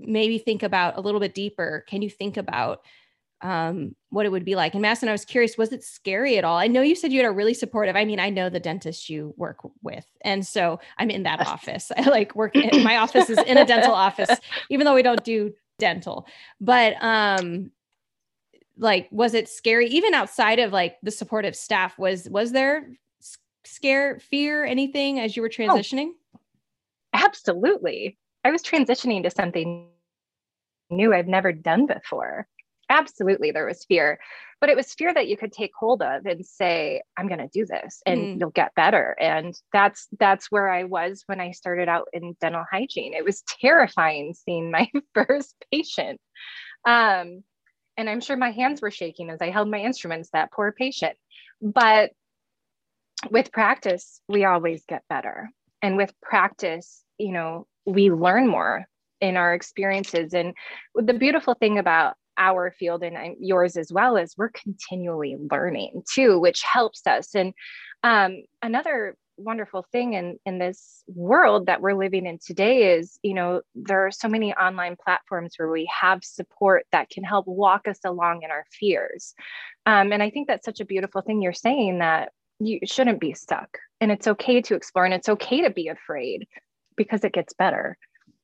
maybe 0.00 0.38
think 0.38 0.62
about 0.62 0.96
a 0.96 1.00
little 1.00 1.20
bit 1.20 1.34
deeper 1.34 1.84
can 1.88 2.02
you 2.02 2.10
think 2.10 2.36
about 2.36 2.82
um, 3.42 3.94
what 4.10 4.26
it 4.26 4.32
would 4.32 4.44
be 4.44 4.54
like. 4.54 4.74
And 4.74 4.82
Madison, 4.82 5.08
I 5.08 5.12
was 5.12 5.24
curious, 5.24 5.56
was 5.56 5.72
it 5.72 5.82
scary 5.82 6.36
at 6.36 6.44
all? 6.44 6.58
I 6.58 6.66
know 6.66 6.82
you 6.82 6.94
said 6.94 7.12
you 7.12 7.20
had 7.20 7.28
a 7.28 7.32
really 7.32 7.54
supportive. 7.54 7.96
I 7.96 8.04
mean, 8.04 8.20
I 8.20 8.28
know 8.28 8.50
the 8.50 8.60
dentist 8.60 9.08
you 9.08 9.34
work 9.36 9.58
with, 9.82 10.04
and 10.22 10.46
so 10.46 10.80
I'm 10.98 11.10
in 11.10 11.22
that 11.22 11.46
office. 11.46 11.90
I 11.96 12.02
like 12.08 12.34
work. 12.34 12.54
In, 12.54 12.84
my 12.84 12.98
office 12.98 13.30
is 13.30 13.38
in 13.38 13.56
a 13.56 13.64
dental 13.64 13.94
office, 13.94 14.30
even 14.70 14.84
though 14.84 14.94
we 14.94 15.02
don't 15.02 15.24
do 15.24 15.54
dental. 15.78 16.26
But 16.60 16.96
um, 17.00 17.70
like, 18.76 19.08
was 19.10 19.34
it 19.34 19.48
scary? 19.48 19.88
Even 19.88 20.12
outside 20.12 20.58
of 20.58 20.72
like 20.72 20.96
the 21.02 21.10
supportive 21.10 21.56
staff, 21.56 21.98
was 21.98 22.28
was 22.28 22.52
there 22.52 22.90
scare, 23.64 24.18
fear, 24.18 24.64
anything 24.64 25.18
as 25.18 25.36
you 25.36 25.42
were 25.42 25.50
oh. 25.52 25.56
transitioning? 25.56 26.10
Oh, 26.34 26.40
absolutely. 27.14 28.18
I 28.44 28.50
was 28.50 28.62
transitioning 28.62 29.22
to 29.24 29.30
something 29.30 29.88
new 30.90 31.14
I've 31.14 31.28
never 31.28 31.52
done 31.52 31.86
before. 31.86 32.46
Absolutely 32.88 33.50
there 33.50 33.66
was 33.66 33.84
fear 33.84 34.18
but 34.60 34.68
it 34.68 34.76
was 34.76 34.92
fear 34.92 35.12
that 35.12 35.26
you 35.26 35.36
could 35.36 35.52
take 35.52 35.72
hold 35.78 36.02
of 36.02 36.26
and 36.26 36.44
say 36.44 37.02
i'm 37.16 37.28
going 37.28 37.40
to 37.40 37.48
do 37.48 37.64
this 37.64 38.02
and 38.06 38.20
mm. 38.20 38.40
you'll 38.40 38.50
get 38.50 38.74
better. 38.74 39.16
And 39.18 39.54
that's 39.72 40.08
that's 40.18 40.50
where 40.50 40.68
i 40.68 40.84
was 40.84 41.22
when 41.26 41.40
i 41.40 41.50
started 41.50 41.88
out 41.88 42.08
in 42.12 42.36
dental 42.40 42.64
hygiene. 42.70 43.14
It 43.14 43.24
was 43.24 43.42
terrifying 43.60 44.34
seeing 44.34 44.70
my 44.70 44.90
first 45.14 45.54
patient. 45.72 46.20
Um, 46.86 47.42
and 47.96 48.08
i'm 48.08 48.20
sure 48.20 48.36
my 48.36 48.50
hands 48.50 48.80
were 48.80 48.90
shaking 48.90 49.30
as 49.30 49.40
i 49.40 49.50
held 49.50 49.70
my 49.70 49.80
instruments 49.80 50.30
that 50.32 50.52
poor 50.52 50.72
patient. 50.72 51.16
But 51.60 52.12
with 53.30 53.52
practice 53.52 54.20
we 54.28 54.44
always 54.44 54.84
get 54.86 55.02
better. 55.08 55.50
And 55.82 55.96
with 55.96 56.12
practice 56.20 57.02
you 57.18 57.32
know 57.32 57.66
we 57.86 58.10
learn 58.10 58.48
more 58.48 58.86
in 59.20 59.36
our 59.36 59.54
experiences. 59.54 60.32
And 60.34 60.54
the 60.94 61.14
beautiful 61.14 61.54
thing 61.54 61.78
about 61.78 62.14
our 62.38 62.72
field 62.78 63.02
and 63.02 63.36
yours 63.38 63.76
as 63.76 63.92
well 63.92 64.16
is 64.16 64.34
we're 64.36 64.50
continually 64.50 65.36
learning 65.50 66.02
too, 66.10 66.38
which 66.38 66.62
helps 66.62 67.06
us. 67.06 67.34
And 67.34 67.52
um, 68.02 68.42
another 68.62 69.14
wonderful 69.36 69.86
thing 69.90 70.12
in 70.12 70.38
in 70.44 70.58
this 70.58 71.02
world 71.06 71.66
that 71.66 71.80
we're 71.80 71.94
living 71.94 72.26
in 72.26 72.38
today 72.44 72.94
is 72.94 73.18
you 73.22 73.32
know 73.32 73.62
there 73.74 74.06
are 74.06 74.10
so 74.10 74.28
many 74.28 74.52
online 74.52 74.96
platforms 75.02 75.54
where 75.56 75.70
we 75.70 75.90
have 75.90 76.22
support 76.22 76.84
that 76.92 77.08
can 77.08 77.24
help 77.24 77.46
walk 77.46 77.88
us 77.88 77.98
along 78.04 78.42
in 78.42 78.50
our 78.50 78.66
fears. 78.70 79.34
Um, 79.86 80.12
and 80.12 80.22
i 80.22 80.28
think 80.28 80.46
that's 80.46 80.64
such 80.64 80.80
a 80.80 80.84
beautiful 80.84 81.22
thing 81.22 81.40
you're 81.40 81.54
saying 81.54 82.00
that 82.00 82.32
you 82.60 82.80
shouldn't 82.84 83.20
be 83.20 83.32
stuck. 83.32 83.78
And 84.00 84.12
it's 84.12 84.28
okay 84.28 84.60
to 84.62 84.74
explore 84.74 85.04
and 85.04 85.14
it's 85.14 85.28
okay 85.28 85.62
to 85.62 85.70
be 85.70 85.88
afraid 85.88 86.46
because 87.00 87.24
it 87.24 87.32
gets 87.32 87.54
better 87.54 87.96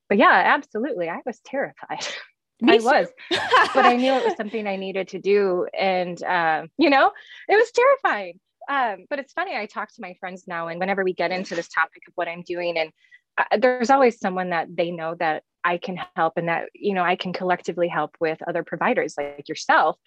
but 0.08 0.16
yeah 0.16 0.54
absolutely 0.56 1.10
i 1.10 1.20
was 1.26 1.38
terrified 1.44 2.06
I 2.66 2.78
was, 2.78 3.08
but 3.28 3.84
I 3.84 3.96
knew 3.96 4.14
it 4.14 4.24
was 4.24 4.36
something 4.38 4.66
I 4.66 4.76
needed 4.76 5.08
to 5.08 5.18
do. 5.18 5.66
And, 5.78 6.22
um, 6.22 6.70
you 6.78 6.88
know, 6.88 7.12
it 7.50 7.54
was 7.54 7.70
terrifying. 7.70 8.40
Um, 8.66 9.04
but 9.10 9.18
it's 9.18 9.34
funny, 9.34 9.54
I 9.54 9.66
talk 9.66 9.88
to 9.88 10.00
my 10.00 10.14
friends 10.18 10.44
now, 10.46 10.68
and 10.68 10.80
whenever 10.80 11.04
we 11.04 11.12
get 11.12 11.32
into 11.32 11.54
this 11.54 11.68
topic 11.68 12.02
of 12.08 12.14
what 12.14 12.28
I'm 12.28 12.42
doing, 12.42 12.78
and 12.78 12.92
uh, 13.38 13.58
there's 13.58 13.90
always 13.90 14.18
someone 14.18 14.50
that 14.50 14.74
they 14.74 14.90
know 14.90 15.14
that 15.16 15.42
I 15.64 15.78
can 15.78 15.98
help 16.14 16.34
and 16.36 16.48
that, 16.48 16.70
you 16.74 16.94
know, 16.94 17.02
I 17.02 17.16
can 17.16 17.32
collectively 17.32 17.88
help 17.88 18.16
with 18.20 18.38
other 18.46 18.62
providers 18.62 19.14
like 19.18 19.48
yourself. 19.48 19.98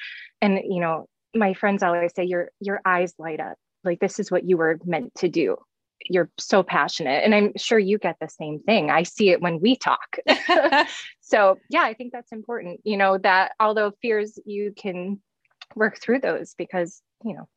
And, 0.42 0.60
you 0.68 0.80
know, 0.80 1.08
my 1.36 1.54
friends 1.54 1.84
always 1.84 2.14
say, 2.16 2.24
your, 2.24 2.50
your 2.60 2.82
eyes 2.86 3.14
light 3.20 3.40
up. 3.40 3.58
Like, 3.84 4.00
this 4.00 4.20
is 4.20 4.32
what 4.32 4.44
you 4.44 4.58
were 4.58 4.80
meant 4.86 5.14
to 5.16 5.30
do. 5.30 5.58
You're 6.06 6.30
so 6.38 6.64
passionate 6.64 7.24
and 7.24 7.36
i'm 7.36 7.52
sure 7.58 7.80
you 7.80 7.98
get 7.98 8.16
the 8.20 8.30
same 8.30 8.60
thing. 8.60 8.90
I 8.90 9.04
see 9.04 9.30
it 9.30 9.42
when 9.42 9.60
we 9.60 9.76
talk. 9.76 10.18
So 11.22 11.60
yeah 11.70 11.84
i 11.84 11.94
think 11.94 12.12
that's 12.12 12.32
important 12.32 12.82
you 12.84 12.98
know 12.98 13.20
that 13.20 13.52
although 13.60 13.92
fears 14.02 14.40
you 14.46 14.74
can 14.76 15.22
work 15.76 16.00
through 16.02 16.20
those 16.22 16.56
because 16.56 17.04
you 17.24 17.36
know 17.36 17.48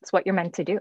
it's 0.00 0.10
what 0.10 0.24
you're 0.24 0.34
meant 0.34 0.54
to 0.54 0.64
do 0.64 0.80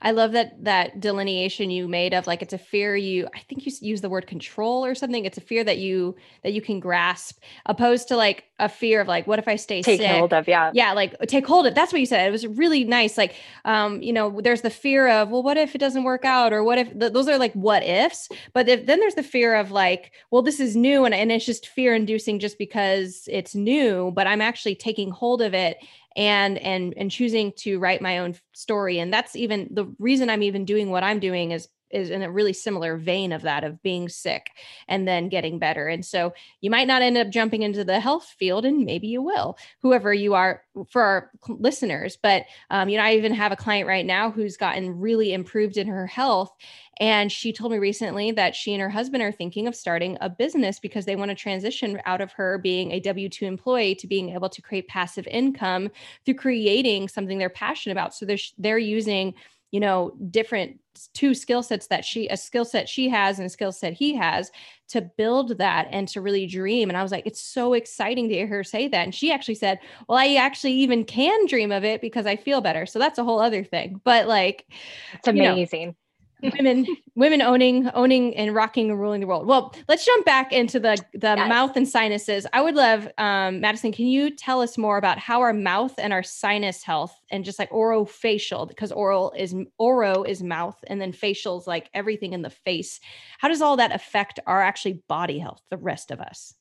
I 0.00 0.12
love 0.12 0.32
that 0.32 0.64
that 0.64 1.00
delineation 1.00 1.70
you 1.70 1.88
made 1.88 2.14
of 2.14 2.26
like 2.26 2.42
it's 2.42 2.52
a 2.52 2.58
fear 2.58 2.96
you 2.96 3.28
I 3.34 3.40
think 3.40 3.66
you 3.66 3.72
use 3.80 4.00
the 4.00 4.08
word 4.08 4.26
control 4.26 4.84
or 4.84 4.94
something. 4.94 5.24
It's 5.24 5.38
a 5.38 5.42
fear 5.42 5.64
that 5.64 5.78
you 5.78 6.16
that 6.42 6.52
you 6.52 6.62
can 6.62 6.80
grasp 6.80 7.40
opposed 7.66 8.08
to 8.08 8.16
like 8.16 8.44
a 8.58 8.68
fear 8.68 9.00
of 9.00 9.08
like 9.08 9.26
what 9.26 9.38
if 9.38 9.48
I 9.48 9.56
stay 9.56 9.82
take 9.82 10.00
sick? 10.00 10.10
hold 10.10 10.32
of 10.32 10.46
yeah. 10.48 10.70
Yeah 10.72 10.92
like 10.92 11.18
take 11.26 11.46
hold 11.46 11.66
of 11.66 11.74
that's 11.74 11.92
what 11.92 12.00
you 12.00 12.06
said. 12.06 12.26
It 12.28 12.30
was 12.30 12.46
really 12.46 12.84
nice 12.84 13.18
like 13.18 13.34
um 13.64 14.00
you 14.02 14.12
know 14.12 14.40
there's 14.40 14.62
the 14.62 14.70
fear 14.70 15.08
of 15.08 15.30
well 15.30 15.42
what 15.42 15.56
if 15.56 15.74
it 15.74 15.78
doesn't 15.78 16.04
work 16.04 16.24
out? 16.24 16.52
Or 16.52 16.62
what 16.62 16.78
if 16.78 16.98
th- 16.98 17.12
those 17.12 17.28
are 17.28 17.38
like 17.38 17.52
what 17.54 17.82
ifs. 17.82 18.28
But 18.52 18.68
if, 18.68 18.86
then 18.86 19.00
there's 19.00 19.16
the 19.16 19.22
fear 19.22 19.54
of 19.54 19.70
like 19.70 20.12
well 20.30 20.42
this 20.42 20.60
is 20.60 20.76
new 20.76 21.04
and, 21.04 21.14
and 21.14 21.32
it's 21.32 21.44
just 21.44 21.68
fear 21.68 21.94
inducing 21.94 22.38
just 22.38 22.58
because 22.58 23.28
it's 23.30 23.54
new 23.54 24.12
but 24.14 24.26
I'm 24.26 24.40
actually 24.40 24.76
taking 24.76 25.10
hold 25.10 25.42
of 25.42 25.54
it 25.54 25.78
and 26.18 26.58
and 26.58 26.92
and 26.98 27.10
choosing 27.10 27.52
to 27.52 27.78
write 27.78 28.02
my 28.02 28.18
own 28.18 28.34
story. 28.54 28.98
And 28.98 29.14
that's 29.14 29.36
even 29.36 29.68
the 29.70 29.86
reason 29.98 30.28
i'm 30.28 30.42
even 30.42 30.64
doing 30.66 30.90
what 30.90 31.04
i'm 31.04 31.20
doing 31.20 31.52
is 31.52 31.68
is 31.90 32.10
in 32.10 32.22
a 32.22 32.30
really 32.30 32.52
similar 32.52 32.96
vein 32.96 33.32
of 33.32 33.42
that 33.42 33.64
of 33.64 33.82
being 33.82 34.08
sick 34.08 34.50
and 34.88 35.06
then 35.06 35.28
getting 35.28 35.58
better 35.58 35.88
and 35.88 36.04
so 36.04 36.32
you 36.60 36.70
might 36.70 36.86
not 36.86 37.02
end 37.02 37.16
up 37.16 37.28
jumping 37.30 37.62
into 37.62 37.84
the 37.84 38.00
health 38.00 38.34
field 38.38 38.64
and 38.64 38.84
maybe 38.84 39.06
you 39.06 39.22
will 39.22 39.56
whoever 39.82 40.12
you 40.12 40.34
are 40.34 40.62
for 40.90 41.02
our 41.02 41.30
listeners 41.48 42.18
but 42.22 42.44
um, 42.70 42.88
you 42.88 42.96
know 42.96 43.04
i 43.04 43.14
even 43.14 43.32
have 43.32 43.52
a 43.52 43.56
client 43.56 43.88
right 43.88 44.06
now 44.06 44.30
who's 44.30 44.56
gotten 44.56 44.98
really 44.98 45.32
improved 45.32 45.76
in 45.76 45.86
her 45.86 46.06
health 46.06 46.52
and 47.00 47.30
she 47.30 47.52
told 47.52 47.70
me 47.70 47.78
recently 47.78 48.32
that 48.32 48.56
she 48.56 48.72
and 48.74 48.82
her 48.82 48.90
husband 48.90 49.22
are 49.22 49.30
thinking 49.30 49.66
of 49.68 49.76
starting 49.76 50.18
a 50.20 50.28
business 50.28 50.80
because 50.80 51.04
they 51.04 51.16
want 51.16 51.30
to 51.30 51.34
transition 51.34 52.00
out 52.04 52.20
of 52.20 52.32
her 52.32 52.58
being 52.58 52.92
a 52.92 53.00
W 53.00 53.28
2 53.28 53.46
employee 53.46 53.94
to 53.96 54.06
being 54.06 54.30
able 54.30 54.48
to 54.48 54.62
create 54.62 54.88
passive 54.88 55.26
income 55.28 55.90
through 56.24 56.34
creating 56.34 57.08
something 57.08 57.38
they're 57.38 57.48
passionate 57.48 57.92
about. 57.92 58.14
So 58.14 58.26
they're, 58.26 58.38
they're 58.58 58.78
using 58.78 59.34
you 59.70 59.80
know 59.80 60.12
different 60.30 60.80
two 61.14 61.34
skill 61.34 61.62
sets 61.62 61.86
that 61.88 62.04
she 62.04 62.26
a 62.28 62.36
skill 62.36 62.64
set 62.64 62.88
she 62.88 63.08
has 63.08 63.38
and 63.38 63.46
a 63.46 63.50
skill 63.50 63.70
set 63.70 63.92
he 63.92 64.14
has 64.14 64.50
to 64.88 65.02
build 65.02 65.58
that 65.58 65.86
and 65.92 66.08
to 66.08 66.20
really 66.20 66.46
dream. 66.46 66.88
And 66.88 66.96
i 66.96 67.02
was 67.02 67.12
like 67.12 67.26
it's 67.26 67.40
so 67.40 67.74
exciting 67.74 68.28
to 68.28 68.34
hear 68.34 68.46
her 68.46 68.64
say 68.64 68.88
that. 68.88 69.04
And 69.04 69.14
she 69.14 69.32
actually 69.32 69.54
said 69.56 69.78
well 70.08 70.18
i 70.18 70.34
actually 70.34 70.72
even 70.72 71.04
can 71.04 71.46
dream 71.46 71.70
of 71.72 71.84
it 71.84 72.00
because 72.00 72.26
i 72.26 72.36
feel 72.36 72.60
better. 72.60 72.86
So 72.86 72.98
that's 72.98 73.18
a 73.18 73.24
whole 73.24 73.40
other 73.40 73.64
thing. 73.64 74.00
But 74.04 74.26
like 74.26 74.64
it's 75.14 75.28
amazing 75.28 75.80
you 75.80 75.86
know, 75.86 75.94
women 76.42 76.86
women 77.14 77.42
owning 77.42 77.90
owning 77.94 78.36
and 78.36 78.54
rocking 78.54 78.90
and 78.90 79.00
ruling 79.00 79.20
the 79.20 79.26
world. 79.26 79.46
Well 79.46 79.74
let's 79.88 80.04
jump 80.04 80.24
back 80.24 80.52
into 80.52 80.78
the 80.78 80.96
the 81.12 81.34
yes. 81.36 81.48
mouth 81.48 81.76
and 81.76 81.88
sinuses. 81.88 82.46
I 82.52 82.60
would 82.60 82.74
love 82.74 83.08
um, 83.18 83.60
madison 83.60 83.92
can 83.92 84.06
you 84.06 84.34
tell 84.34 84.60
us 84.60 84.78
more 84.78 84.98
about 84.98 85.18
how 85.18 85.40
our 85.40 85.52
mouth 85.52 85.94
and 85.98 86.12
our 86.12 86.22
sinus 86.22 86.82
health 86.82 87.14
and 87.30 87.44
just 87.44 87.58
like 87.58 87.70
orofacial 87.70 88.68
because 88.68 88.92
oral 88.92 89.32
is 89.36 89.54
oro 89.78 90.22
is 90.22 90.42
mouth 90.42 90.76
and 90.86 91.00
then 91.00 91.12
facial 91.12 91.60
is 91.60 91.66
like 91.66 91.90
everything 91.94 92.32
in 92.32 92.42
the 92.42 92.50
face. 92.50 93.00
How 93.38 93.48
does 93.48 93.62
all 93.62 93.76
that 93.76 93.94
affect 93.94 94.40
our 94.46 94.62
actually 94.62 95.02
body 95.08 95.38
health 95.38 95.62
the 95.70 95.76
rest 95.76 96.10
of 96.10 96.20
us? 96.20 96.54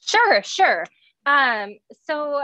Sure 0.00 0.42
sure. 0.42 0.86
Um 1.24 1.76
so 2.04 2.42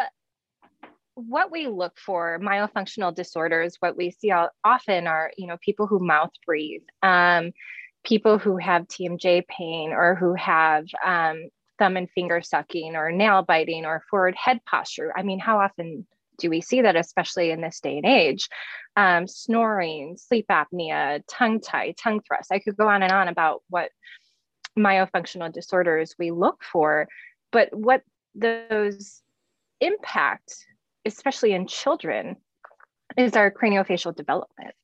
what 1.14 1.50
we 1.50 1.66
look 1.66 1.98
for 1.98 2.38
myofunctional 2.42 3.14
disorders 3.14 3.76
what 3.80 3.96
we 3.96 4.10
see 4.10 4.32
often 4.64 5.06
are 5.06 5.30
you 5.36 5.46
know 5.46 5.56
people 5.60 5.86
who 5.86 5.98
mouth 5.98 6.30
breathe 6.46 6.82
um, 7.02 7.52
people 8.04 8.38
who 8.38 8.56
have 8.56 8.88
tmj 8.88 9.46
pain 9.46 9.92
or 9.92 10.14
who 10.14 10.34
have 10.34 10.84
um, 11.04 11.42
thumb 11.82 11.96
and 11.96 12.10
finger 12.10 12.40
sucking 12.40 12.94
or 12.94 13.10
nail 13.10 13.42
biting 13.42 13.84
or 13.84 14.04
forward 14.08 14.36
head 14.36 14.60
posture. 14.64 15.12
I 15.16 15.22
mean 15.22 15.38
how 15.38 15.60
often 15.60 16.06
do 16.38 16.48
we 16.48 16.60
see 16.60 16.82
that 16.82 16.96
especially 16.96 17.50
in 17.50 17.60
this 17.60 17.80
day 17.80 17.98
and 17.98 18.06
age? 18.06 18.48
Um, 18.96 19.26
snoring 19.26 20.16
sleep 20.16 20.46
apnea 20.50 21.22
tongue 21.28 21.60
tie 21.60 21.94
tongue 21.98 22.20
thrust. 22.26 22.52
I 22.52 22.60
could 22.60 22.76
go 22.76 22.88
on 22.88 23.02
and 23.02 23.12
on 23.12 23.28
about 23.28 23.62
what 23.68 23.90
myofunctional 24.78 25.52
disorders 25.52 26.14
we 26.18 26.30
look 26.30 26.62
for 26.62 27.06
but 27.50 27.68
what 27.74 28.02
those 28.34 29.20
impact 29.80 30.66
especially 31.04 31.52
in 31.52 31.66
children, 31.66 32.36
is 33.16 33.36
our 33.36 33.50
craniofacial 33.50 34.14
development. 34.14 34.74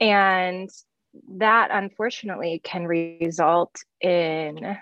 And 0.00 0.70
that 1.36 1.68
unfortunately 1.70 2.60
can 2.64 2.86
result 2.86 3.76
in 4.00 4.76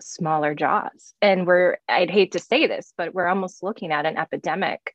smaller 0.00 0.54
jaws. 0.54 1.14
And 1.22 1.46
we're, 1.46 1.78
I'd 1.88 2.10
hate 2.10 2.32
to 2.32 2.38
say 2.38 2.66
this, 2.66 2.92
but 2.96 3.14
we're 3.14 3.28
almost 3.28 3.62
looking 3.62 3.92
at 3.92 4.06
an 4.06 4.16
epidemic 4.16 4.94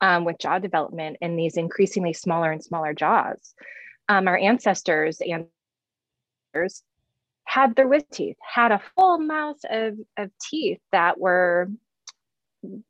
um, 0.00 0.24
with 0.24 0.38
jaw 0.38 0.58
development 0.58 1.18
in 1.20 1.36
these 1.36 1.56
increasingly 1.56 2.12
smaller 2.12 2.50
and 2.50 2.62
smaller 2.62 2.94
jaws. 2.94 3.54
Um, 4.08 4.28
our 4.28 4.36
ancestors 4.36 5.20
and 5.20 5.46
had 7.44 7.74
their 7.74 7.88
wisdom 7.88 8.08
teeth, 8.12 8.36
had 8.40 8.72
a 8.72 8.82
full 8.94 9.18
mouth 9.18 9.58
of, 9.68 9.98
of 10.16 10.30
teeth 10.40 10.80
that 10.92 11.18
were 11.18 11.70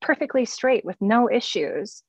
perfectly 0.01 0.45
straight 0.45 0.85
with 0.85 0.97
no 1.01 1.31
issues 1.31 2.03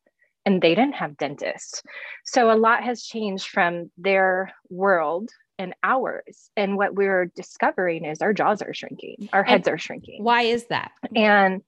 and 0.46 0.62
they 0.62 0.76
didn't 0.76 0.96
have 0.96 1.18
dentists. 1.18 1.82
So 2.24 2.52
a 2.52 2.58
lot 2.58 2.84
has 2.84 3.04
changed 3.04 3.48
from 3.48 3.90
their 3.98 4.54
world 4.70 5.30
and 5.58 5.74
ours. 5.84 6.52
And 6.56 6.78
what 6.78 6.94
we're 6.94 7.32
discovering 7.36 8.06
is 8.06 8.22
our 8.22 8.34
jaws 8.34 8.62
are 8.62 8.74
shrinking 8.74 9.30
our 9.34 9.44
heads 9.44 9.68
and 9.68 9.76
are 9.76 9.78
shrinking. 9.78 10.24
why 10.24 10.44
is 10.44 10.68
that? 10.68 10.92
And 11.16 11.62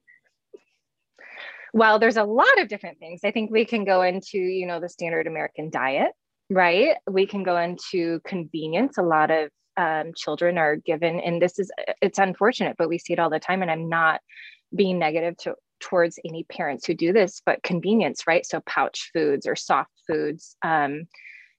well 1.73 1.99
there's 1.99 2.17
a 2.17 2.23
lot 2.23 2.60
of 2.60 2.69
different 2.69 2.97
things 2.97 3.19
i 3.25 3.29
think 3.29 3.51
we 3.51 3.65
can 3.65 3.83
go 3.83 4.01
into 4.01 4.38
you 4.38 4.65
know 4.65 4.79
the 4.79 4.88
standard 4.88 5.27
american 5.27 5.69
diet 5.69 6.12
right? 6.49 6.95
We 7.10 7.27
can 7.27 7.43
go 7.43 7.57
into 7.57 8.19
convenience. 8.25 8.97
A 8.97 9.03
lot 9.03 9.31
of 9.31 9.49
um, 9.75 10.12
children 10.15 10.57
are 10.57 10.75
given 10.75 11.19
and 11.19 11.39
this 11.39 11.60
is 11.60 11.69
it's 12.01 12.17
unfortunate 12.17 12.77
but 12.79 12.89
we 12.89 12.97
see 12.97 13.13
it 13.13 13.19
all 13.19 13.29
the 13.29 13.39
time 13.39 13.62
and 13.62 13.69
i'm 13.69 13.88
not 13.89 14.21
being 14.75 14.97
negative 14.97 15.38
to 15.38 15.53
towards 15.80 16.20
any 16.26 16.44
parents 16.44 16.86
who 16.86 16.94
do 16.94 17.13
this, 17.13 17.42
but 17.46 17.63
convenience, 17.63 18.24
right? 18.28 18.46
So 18.46 18.62
pouch 18.62 19.10
foods 19.13 19.46
or 19.46 19.56
soft 19.56 19.92
foods. 20.08 20.56
Um, 20.63 21.08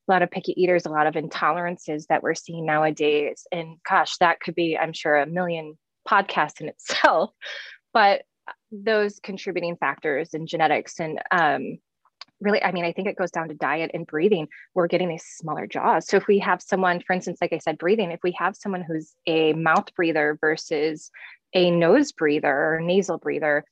a 0.09 0.13
lot 0.13 0.23
of 0.23 0.31
picky 0.31 0.61
eaters, 0.61 0.87
a 0.87 0.91
lot 0.91 1.07
of 1.07 1.15
intolerances 1.15 2.07
that 2.09 2.23
we're 2.23 2.35
seeing 2.35 2.65
nowadays. 2.65 3.47
And 3.53 3.77
gosh, 3.89 4.17
that 4.19 4.41
could 4.41 4.55
be, 4.55 4.77
I'm 4.77 4.93
sure, 4.93 5.17
a 5.17 5.27
million 5.27 5.77
podcasts 6.09 6.61
in 6.61 6.69
itself. 6.69 7.31
But 7.93 8.23
those 8.73 9.21
contributing 9.23 9.77
factors 9.77 10.33
and 10.33 10.49
genetics 10.49 10.99
and 11.01 11.21
um, 11.31 11.79
really, 12.41 12.63
I 12.63 12.73
mean, 12.73 12.85
I 12.85 12.93
think 12.93 13.09
it 13.09 13.17
goes 13.17 13.31
down 13.31 13.49
to 13.49 13.55
diet 13.55 13.91
and 13.95 14.07
breathing. 14.07 14.49
We're 14.75 14.87
getting 14.87 15.09
these 15.09 15.25
smaller 15.25 15.67
jaws. 15.67 16.07
So 16.07 16.17
if 16.17 16.27
we 16.27 16.39
have 16.39 16.63
someone, 16.63 17.01
for 17.01 17.13
instance, 17.13 17.39
like 17.41 17.53
I 17.53 17.59
said, 17.59 17.79
breathing, 17.79 18.11
if 18.11 18.21
we 18.23 18.33
have 18.39 18.57
someone 18.57 18.83
who's 18.83 19.15
a 19.27 19.53
mouth 19.55 19.95
breather 19.95 20.39
versus 20.41 21.11
a 21.55 21.71
nose 21.71 22.13
breather 22.13 22.75
or 22.75 22.81
nasal 22.81 23.19
breather, 23.19 23.65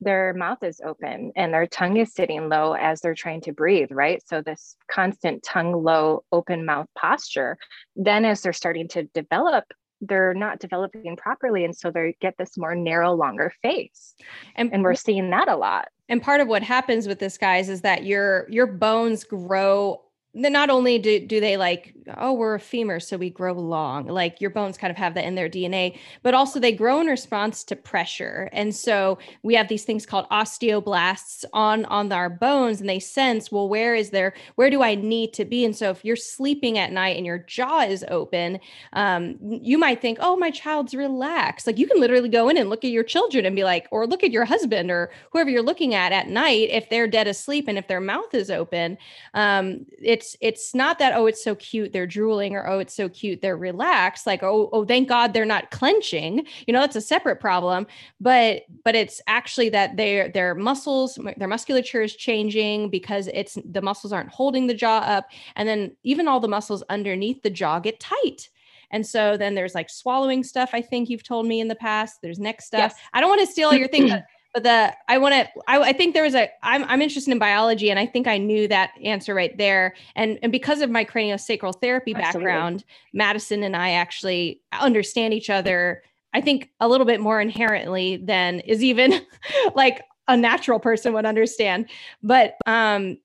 their 0.00 0.32
mouth 0.34 0.62
is 0.62 0.80
open 0.84 1.32
and 1.36 1.52
their 1.52 1.66
tongue 1.66 1.96
is 1.96 2.14
sitting 2.14 2.48
low 2.48 2.74
as 2.74 3.00
they're 3.00 3.14
trying 3.14 3.40
to 3.42 3.52
breathe, 3.52 3.90
right? 3.90 4.22
So, 4.26 4.42
this 4.42 4.76
constant 4.90 5.42
tongue 5.42 5.72
low, 5.72 6.24
open 6.32 6.64
mouth 6.64 6.86
posture. 6.96 7.58
Then, 7.96 8.24
as 8.24 8.42
they're 8.42 8.52
starting 8.52 8.88
to 8.88 9.04
develop, 9.14 9.64
they're 10.00 10.34
not 10.34 10.58
developing 10.58 11.16
properly. 11.16 11.64
And 11.64 11.76
so 11.76 11.90
they 11.90 12.16
get 12.20 12.36
this 12.38 12.56
more 12.56 12.74
narrow, 12.74 13.12
longer 13.14 13.52
face. 13.62 14.14
And, 14.56 14.72
and 14.72 14.82
we're 14.82 14.94
seeing 14.94 15.30
that 15.30 15.48
a 15.48 15.56
lot. 15.56 15.88
And 16.08 16.22
part 16.22 16.40
of 16.40 16.48
what 16.48 16.62
happens 16.62 17.06
with 17.06 17.18
this, 17.18 17.38
guys, 17.38 17.68
is 17.68 17.82
that 17.82 18.04
your 18.04 18.46
your 18.50 18.66
bones 18.66 19.24
grow 19.24 20.02
then 20.34 20.52
not 20.52 20.70
only 20.70 20.98
do, 20.98 21.26
do 21.26 21.40
they 21.40 21.56
like 21.56 21.94
oh 22.16 22.32
we're 22.32 22.54
a 22.54 22.60
femur 22.60 22.98
so 22.98 23.16
we 23.16 23.30
grow 23.30 23.52
long 23.52 24.06
like 24.06 24.40
your 24.40 24.50
bones 24.50 24.76
kind 24.76 24.90
of 24.90 24.96
have 24.96 25.14
that 25.14 25.24
in 25.24 25.34
their 25.34 25.48
dna 25.48 25.96
but 26.22 26.34
also 26.34 26.58
they 26.58 26.72
grow 26.72 27.00
in 27.00 27.06
response 27.06 27.64
to 27.64 27.76
pressure. 27.76 28.48
And 28.52 28.74
so 28.74 29.18
we 29.42 29.54
have 29.54 29.68
these 29.68 29.84
things 29.84 30.06
called 30.06 30.28
osteoblasts 30.30 31.44
on 31.52 31.84
on 31.86 32.12
our 32.12 32.30
bones 32.30 32.80
and 32.80 32.88
they 32.88 32.98
sense 32.98 33.50
well 33.50 33.68
where 33.68 33.94
is 33.94 34.10
there 34.10 34.34
where 34.56 34.70
do 34.70 34.82
i 34.82 34.94
need 34.94 35.32
to 35.34 35.44
be? 35.44 35.64
And 35.64 35.76
so 35.76 35.90
if 35.90 36.04
you're 36.04 36.16
sleeping 36.16 36.78
at 36.78 36.92
night 36.92 37.16
and 37.16 37.26
your 37.26 37.38
jaw 37.38 37.82
is 37.82 38.04
open 38.08 38.60
um, 38.92 39.36
you 39.40 39.78
might 39.78 40.00
think 40.00 40.18
oh 40.20 40.36
my 40.36 40.50
child's 40.50 40.94
relaxed. 40.94 41.66
Like 41.66 41.78
you 41.78 41.86
can 41.86 42.00
literally 42.00 42.28
go 42.28 42.48
in 42.48 42.56
and 42.56 42.70
look 42.70 42.84
at 42.84 42.90
your 42.90 43.04
children 43.04 43.46
and 43.46 43.56
be 43.56 43.64
like 43.64 43.86
or 43.90 44.06
look 44.06 44.22
at 44.22 44.30
your 44.30 44.44
husband 44.44 44.90
or 44.90 45.10
whoever 45.32 45.50
you're 45.50 45.62
looking 45.62 45.94
at 45.94 46.12
at 46.12 46.28
night 46.28 46.68
if 46.70 46.88
they're 46.90 47.06
dead 47.06 47.26
asleep 47.26 47.66
and 47.68 47.78
if 47.78 47.88
their 47.88 48.00
mouth 48.00 48.34
is 48.34 48.50
open. 48.50 48.98
Um, 49.34 49.86
it 50.02 50.19
it's 50.20 50.36
it's 50.42 50.74
not 50.74 50.98
that 50.98 51.14
oh 51.14 51.24
it's 51.24 51.42
so 51.42 51.54
cute 51.54 51.92
they're 51.92 52.06
drooling 52.06 52.54
or 52.54 52.68
oh 52.68 52.78
it's 52.78 52.94
so 52.94 53.08
cute 53.08 53.40
they're 53.40 53.56
relaxed 53.56 54.26
like 54.26 54.42
oh 54.42 54.68
oh 54.72 54.84
thank 54.84 55.08
god 55.08 55.32
they're 55.32 55.46
not 55.46 55.70
clenching 55.70 56.44
you 56.66 56.72
know 56.74 56.80
that's 56.80 56.96
a 56.96 57.00
separate 57.00 57.40
problem 57.40 57.86
but 58.20 58.62
but 58.84 58.94
it's 58.94 59.22
actually 59.26 59.70
that 59.70 59.96
their 59.96 60.28
their 60.28 60.54
muscles 60.54 61.18
their 61.38 61.48
musculature 61.48 62.02
is 62.02 62.14
changing 62.14 62.90
because 62.90 63.28
it's 63.32 63.56
the 63.64 63.80
muscles 63.80 64.12
aren't 64.12 64.28
holding 64.28 64.66
the 64.66 64.74
jaw 64.74 64.98
up 64.98 65.30
and 65.56 65.66
then 65.66 65.96
even 66.02 66.28
all 66.28 66.40
the 66.40 66.48
muscles 66.48 66.82
underneath 66.90 67.42
the 67.42 67.50
jaw 67.50 67.78
get 67.78 67.98
tight 67.98 68.50
and 68.90 69.06
so 69.06 69.38
then 69.38 69.54
there's 69.54 69.74
like 69.74 69.88
swallowing 69.88 70.44
stuff 70.44 70.70
i 70.74 70.82
think 70.82 71.08
you've 71.08 71.24
told 71.24 71.46
me 71.46 71.60
in 71.60 71.68
the 71.68 71.74
past 71.74 72.20
there's 72.20 72.38
neck 72.38 72.60
stuff 72.60 72.92
yes. 72.94 73.00
i 73.14 73.20
don't 73.20 73.30
want 73.30 73.40
to 73.40 73.46
steal 73.46 73.72
your 73.72 73.88
things 73.88 74.12
but 74.52 74.64
the 74.64 74.94
I 75.08 75.18
want 75.18 75.34
to 75.34 75.48
I, 75.68 75.80
I 75.80 75.92
think 75.92 76.14
there 76.14 76.22
was 76.22 76.34
a 76.34 76.48
I'm 76.62 76.84
I'm 76.84 77.02
interested 77.02 77.30
in 77.30 77.38
biology 77.38 77.90
and 77.90 77.98
I 77.98 78.06
think 78.06 78.26
I 78.26 78.38
knew 78.38 78.66
that 78.68 78.92
answer 79.02 79.34
right 79.34 79.56
there. 79.56 79.94
And 80.16 80.38
and 80.42 80.50
because 80.50 80.80
of 80.80 80.90
my 80.90 81.04
craniosacral 81.04 81.80
therapy 81.80 82.14
Absolutely. 82.14 82.46
background 82.46 82.84
Madison 83.12 83.62
and 83.62 83.76
I 83.76 83.90
actually 83.92 84.60
understand 84.72 85.34
each 85.34 85.50
other 85.50 86.02
I 86.32 86.40
think 86.40 86.70
a 86.80 86.88
little 86.88 87.06
bit 87.06 87.20
more 87.20 87.40
inherently 87.40 88.16
than 88.16 88.60
is 88.60 88.82
even 88.82 89.20
like 89.74 90.02
a 90.28 90.36
natural 90.36 90.78
person 90.78 91.12
would 91.12 91.26
understand. 91.26 91.88
But 92.22 92.56
um 92.66 93.18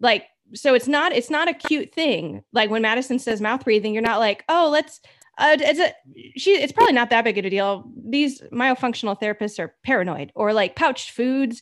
like 0.00 0.26
so 0.54 0.74
it's 0.74 0.88
not 0.88 1.12
it's 1.12 1.30
not 1.30 1.48
a 1.48 1.54
cute 1.54 1.94
thing. 1.94 2.42
Like 2.52 2.70
when 2.70 2.82
Madison 2.82 3.18
says 3.20 3.40
mouth 3.40 3.64
breathing 3.64 3.94
you're 3.94 4.02
not 4.02 4.18
like 4.18 4.44
oh 4.48 4.68
let's 4.70 5.00
uh, 5.42 5.56
it's 5.58 5.80
a 5.80 5.92
she 6.36 6.52
it's 6.52 6.72
probably 6.72 6.94
not 6.94 7.10
that 7.10 7.24
big 7.24 7.36
of 7.36 7.44
a 7.44 7.50
deal. 7.50 7.90
These 8.08 8.40
myofunctional 8.52 9.20
therapists 9.20 9.58
are 9.58 9.74
paranoid 9.82 10.30
or 10.34 10.52
like 10.52 10.76
pouched 10.76 11.10
foods. 11.10 11.60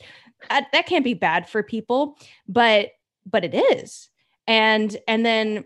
That, 0.49 0.69
that 0.73 0.87
can't 0.87 1.05
be 1.05 1.15
bad 1.15 1.49
for 1.49 1.63
people 1.63 2.17
but 2.49 2.91
but 3.27 3.45
it 3.45 3.55
is. 3.55 4.09
And 4.47 4.97
and 5.09 5.25
then 5.25 5.65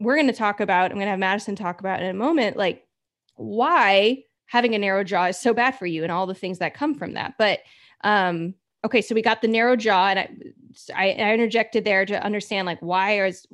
we're 0.00 0.14
going 0.14 0.28
to 0.28 0.32
talk 0.32 0.60
about 0.60 0.92
i'm 0.92 0.96
going 0.96 1.06
to 1.06 1.10
have 1.10 1.18
madison 1.18 1.56
talk 1.56 1.80
about 1.80 2.00
in 2.00 2.08
a 2.08 2.14
moment 2.14 2.56
like 2.56 2.86
why 3.34 4.22
having 4.46 4.74
a 4.74 4.78
narrow 4.78 5.02
jaw 5.02 5.26
is 5.26 5.36
so 5.36 5.52
bad 5.52 5.72
for 5.72 5.86
you 5.86 6.04
and 6.04 6.12
all 6.12 6.26
the 6.26 6.34
things 6.34 6.58
that 6.58 6.72
come 6.72 6.94
from 6.94 7.14
that. 7.14 7.34
But 7.36 7.60
um 8.04 8.54
okay 8.84 9.02
so 9.02 9.12
we 9.12 9.22
got 9.22 9.42
the 9.42 9.48
narrow 9.48 9.74
jaw 9.74 10.06
and 10.06 10.20
i 10.20 10.28
i, 10.94 11.10
I 11.10 11.34
interjected 11.34 11.84
there 11.84 12.06
to 12.06 12.24
understand 12.24 12.66
like 12.66 12.80
why 12.80 13.26
is 13.26 13.44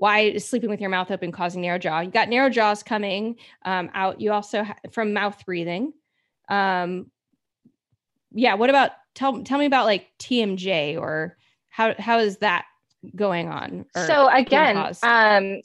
why 0.00 0.20
is 0.20 0.48
sleeping 0.48 0.70
with 0.70 0.80
your 0.80 0.88
mouth 0.88 1.10
open 1.10 1.30
causing 1.30 1.60
narrow 1.60 1.76
jaw? 1.76 2.00
You 2.00 2.10
got 2.10 2.30
narrow 2.30 2.48
jaws 2.48 2.82
coming 2.82 3.36
um, 3.66 3.90
out. 3.92 4.18
You 4.18 4.32
also 4.32 4.64
ha- 4.64 4.78
from 4.92 5.12
mouth 5.12 5.44
breathing. 5.44 5.92
Um, 6.48 7.10
yeah. 8.32 8.54
What 8.54 8.70
about 8.70 8.92
tell 9.14 9.42
tell 9.42 9.58
me 9.58 9.66
about 9.66 9.84
like 9.84 10.06
TMJ 10.18 10.98
or 10.98 11.36
how 11.68 11.94
how 11.98 12.18
is 12.18 12.38
that 12.38 12.64
going 13.14 13.48
on? 13.48 13.84
So 13.94 14.26
again, 14.28 14.78
um, 15.02 15.60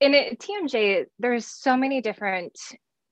in 0.00 0.14
it, 0.14 0.38
TMJ, 0.38 1.04
there's 1.18 1.44
so 1.44 1.76
many 1.76 2.00
different 2.00 2.58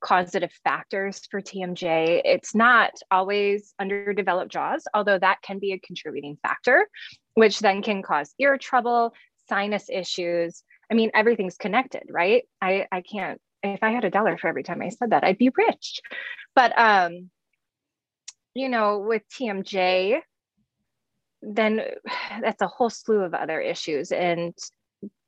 causative 0.00 0.52
factors 0.64 1.26
for 1.30 1.42
TMJ. 1.42 2.22
It's 2.24 2.54
not 2.54 2.92
always 3.10 3.74
underdeveloped 3.78 4.50
jaws, 4.50 4.84
although 4.94 5.18
that 5.18 5.42
can 5.42 5.58
be 5.58 5.72
a 5.72 5.78
contributing 5.80 6.38
factor, 6.40 6.88
which 7.34 7.58
then 7.58 7.82
can 7.82 8.02
cause 8.02 8.34
ear 8.38 8.56
trouble, 8.56 9.12
sinus 9.48 9.88
issues. 9.90 10.62
I 10.90 10.94
mean, 10.94 11.10
everything's 11.14 11.56
connected, 11.56 12.04
right? 12.10 12.44
I, 12.60 12.86
I 12.90 13.02
can't, 13.02 13.40
if 13.62 13.82
I 13.82 13.90
had 13.90 14.04
a 14.04 14.10
dollar 14.10 14.38
for 14.38 14.48
every 14.48 14.62
time 14.62 14.82
I 14.82 14.88
said 14.88 15.10
that, 15.10 15.24
I'd 15.24 15.38
be 15.38 15.50
rich. 15.56 16.00
But, 16.54 16.78
um, 16.78 17.30
you 18.54 18.68
know, 18.68 18.98
with 18.98 19.22
TMJ, 19.28 20.20
then 21.42 21.80
that's 22.40 22.62
a 22.62 22.66
whole 22.66 22.90
slew 22.90 23.20
of 23.20 23.34
other 23.34 23.60
issues. 23.60 24.10
And, 24.12 24.54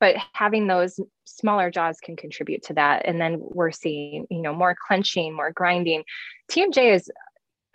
but 0.00 0.16
having 0.32 0.66
those 0.66 0.98
smaller 1.24 1.70
jaws 1.70 1.98
can 2.02 2.16
contribute 2.16 2.62
to 2.64 2.74
that. 2.74 3.02
And 3.06 3.20
then 3.20 3.38
we're 3.40 3.70
seeing, 3.70 4.26
you 4.30 4.42
know, 4.42 4.54
more 4.54 4.76
clenching, 4.86 5.34
more 5.34 5.52
grinding. 5.52 6.04
TMJ 6.50 6.94
is, 6.94 7.10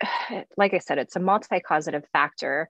like 0.56 0.74
I 0.74 0.78
said, 0.78 0.98
it's 0.98 1.16
a 1.16 1.20
multi 1.20 1.60
causative 1.60 2.04
factor 2.12 2.68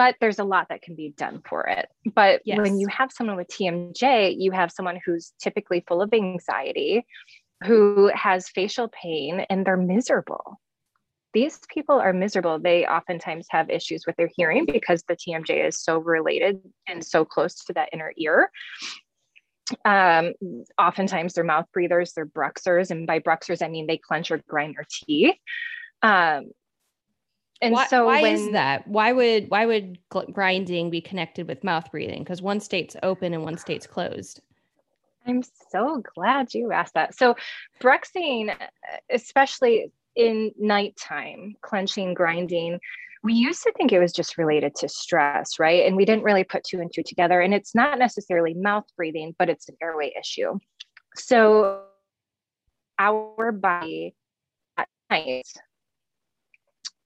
but 0.00 0.16
there's 0.18 0.38
a 0.38 0.44
lot 0.44 0.70
that 0.70 0.80
can 0.80 0.94
be 0.94 1.12
done 1.14 1.42
for 1.46 1.66
it. 1.66 1.86
But 2.14 2.40
yes. 2.46 2.56
when 2.56 2.78
you 2.78 2.86
have 2.88 3.12
someone 3.12 3.36
with 3.36 3.48
TMJ, 3.48 4.34
you 4.38 4.50
have 4.50 4.72
someone 4.72 4.98
who's 5.04 5.34
typically 5.38 5.84
full 5.86 6.00
of 6.00 6.14
anxiety, 6.14 7.04
who 7.64 8.10
has 8.14 8.48
facial 8.48 8.88
pain, 8.88 9.44
and 9.50 9.66
they're 9.66 9.76
miserable. 9.76 10.58
These 11.34 11.58
people 11.68 12.00
are 12.00 12.14
miserable. 12.14 12.58
They 12.58 12.86
oftentimes 12.86 13.48
have 13.50 13.68
issues 13.68 14.06
with 14.06 14.16
their 14.16 14.30
hearing 14.34 14.64
because 14.64 15.02
the 15.06 15.16
TMJ 15.16 15.68
is 15.68 15.78
so 15.78 15.98
related 15.98 16.62
and 16.88 17.04
so 17.04 17.26
close 17.26 17.62
to 17.66 17.74
that 17.74 17.90
inner 17.92 18.14
ear. 18.16 18.50
Um, 19.84 20.32
oftentimes 20.78 21.34
they're 21.34 21.44
mouth 21.44 21.66
breathers, 21.74 22.14
they're 22.14 22.24
bruxers, 22.24 22.90
and 22.90 23.06
by 23.06 23.18
bruxers 23.18 23.60
I 23.62 23.68
mean 23.68 23.86
they 23.86 23.98
clench 23.98 24.30
or 24.30 24.40
grind 24.48 24.76
their 24.76 24.86
teeth. 24.90 25.36
Um, 26.00 26.52
and 27.62 27.74
why, 27.74 27.86
so 27.86 28.06
why 28.06 28.22
when, 28.22 28.34
is 28.34 28.52
that? 28.52 28.86
Why 28.88 29.12
would 29.12 29.50
why 29.50 29.66
would 29.66 29.98
grinding 30.32 30.90
be 30.90 31.00
connected 31.00 31.46
with 31.46 31.62
mouth 31.62 31.90
breathing? 31.90 32.22
Because 32.22 32.40
one 32.40 32.60
state's 32.60 32.96
open 33.02 33.34
and 33.34 33.42
one 33.42 33.58
state's 33.58 33.86
closed. 33.86 34.40
I'm 35.26 35.42
so 35.70 36.02
glad 36.14 36.54
you 36.54 36.72
asked 36.72 36.94
that. 36.94 37.14
So 37.14 37.36
bruxing 37.80 38.54
especially 39.10 39.92
in 40.16 40.52
nighttime 40.58 41.54
clenching 41.60 42.14
grinding 42.14 42.80
we 43.22 43.34
used 43.34 43.62
to 43.62 43.72
think 43.76 43.92
it 43.92 44.00
was 44.00 44.12
just 44.12 44.38
related 44.38 44.74
to 44.76 44.88
stress 44.88 45.58
right? 45.58 45.86
And 45.86 45.94
we 45.96 46.06
didn't 46.06 46.24
really 46.24 46.42
put 46.42 46.64
two 46.64 46.80
and 46.80 46.90
two 46.92 47.02
together. 47.02 47.42
And 47.42 47.52
it's 47.52 47.74
not 47.74 47.98
necessarily 47.98 48.54
mouth 48.54 48.86
breathing 48.96 49.34
but 49.38 49.50
it's 49.50 49.68
an 49.68 49.76
airway 49.82 50.12
issue. 50.18 50.58
So 51.14 51.82
our 52.98 53.52
body 53.52 54.14
at 54.78 54.88
night 55.10 55.46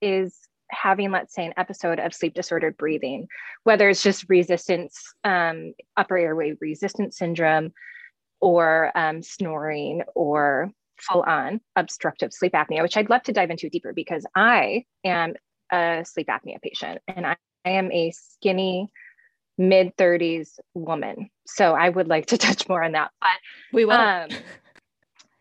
is 0.04 0.38
having, 0.70 1.10
let's 1.10 1.34
say, 1.34 1.46
an 1.46 1.54
episode 1.56 1.98
of 1.98 2.14
sleep 2.14 2.34
disordered 2.34 2.76
breathing, 2.76 3.28
whether 3.64 3.88
it's 3.88 4.02
just 4.02 4.28
resistance, 4.28 5.14
um, 5.24 5.72
upper 5.96 6.16
airway 6.16 6.54
resistance 6.60 7.18
syndrome, 7.18 7.72
or 8.40 8.92
um, 8.94 9.22
snoring, 9.22 10.02
or 10.14 10.70
full 11.00 11.22
on 11.22 11.60
obstructive 11.76 12.32
sleep 12.32 12.52
apnea, 12.52 12.82
which 12.82 12.96
I'd 12.96 13.10
love 13.10 13.22
to 13.24 13.32
dive 13.32 13.50
into 13.50 13.68
deeper 13.68 13.92
because 13.92 14.26
I 14.34 14.84
am 15.04 15.34
a 15.72 16.04
sleep 16.04 16.28
apnea 16.28 16.60
patient 16.62 17.00
and 17.08 17.26
I, 17.26 17.36
I 17.64 17.70
am 17.70 17.90
a 17.90 18.12
skinny 18.12 18.90
mid 19.58 19.96
30s 19.96 20.58
woman. 20.74 21.30
So 21.46 21.74
I 21.74 21.88
would 21.88 22.08
like 22.08 22.26
to 22.26 22.38
touch 22.46 22.68
more 22.68 22.82
on 22.82 22.92
that. 22.92 23.10
But 23.20 23.38
we 23.72 23.84
will. 23.84 23.92
Um, 23.92 24.28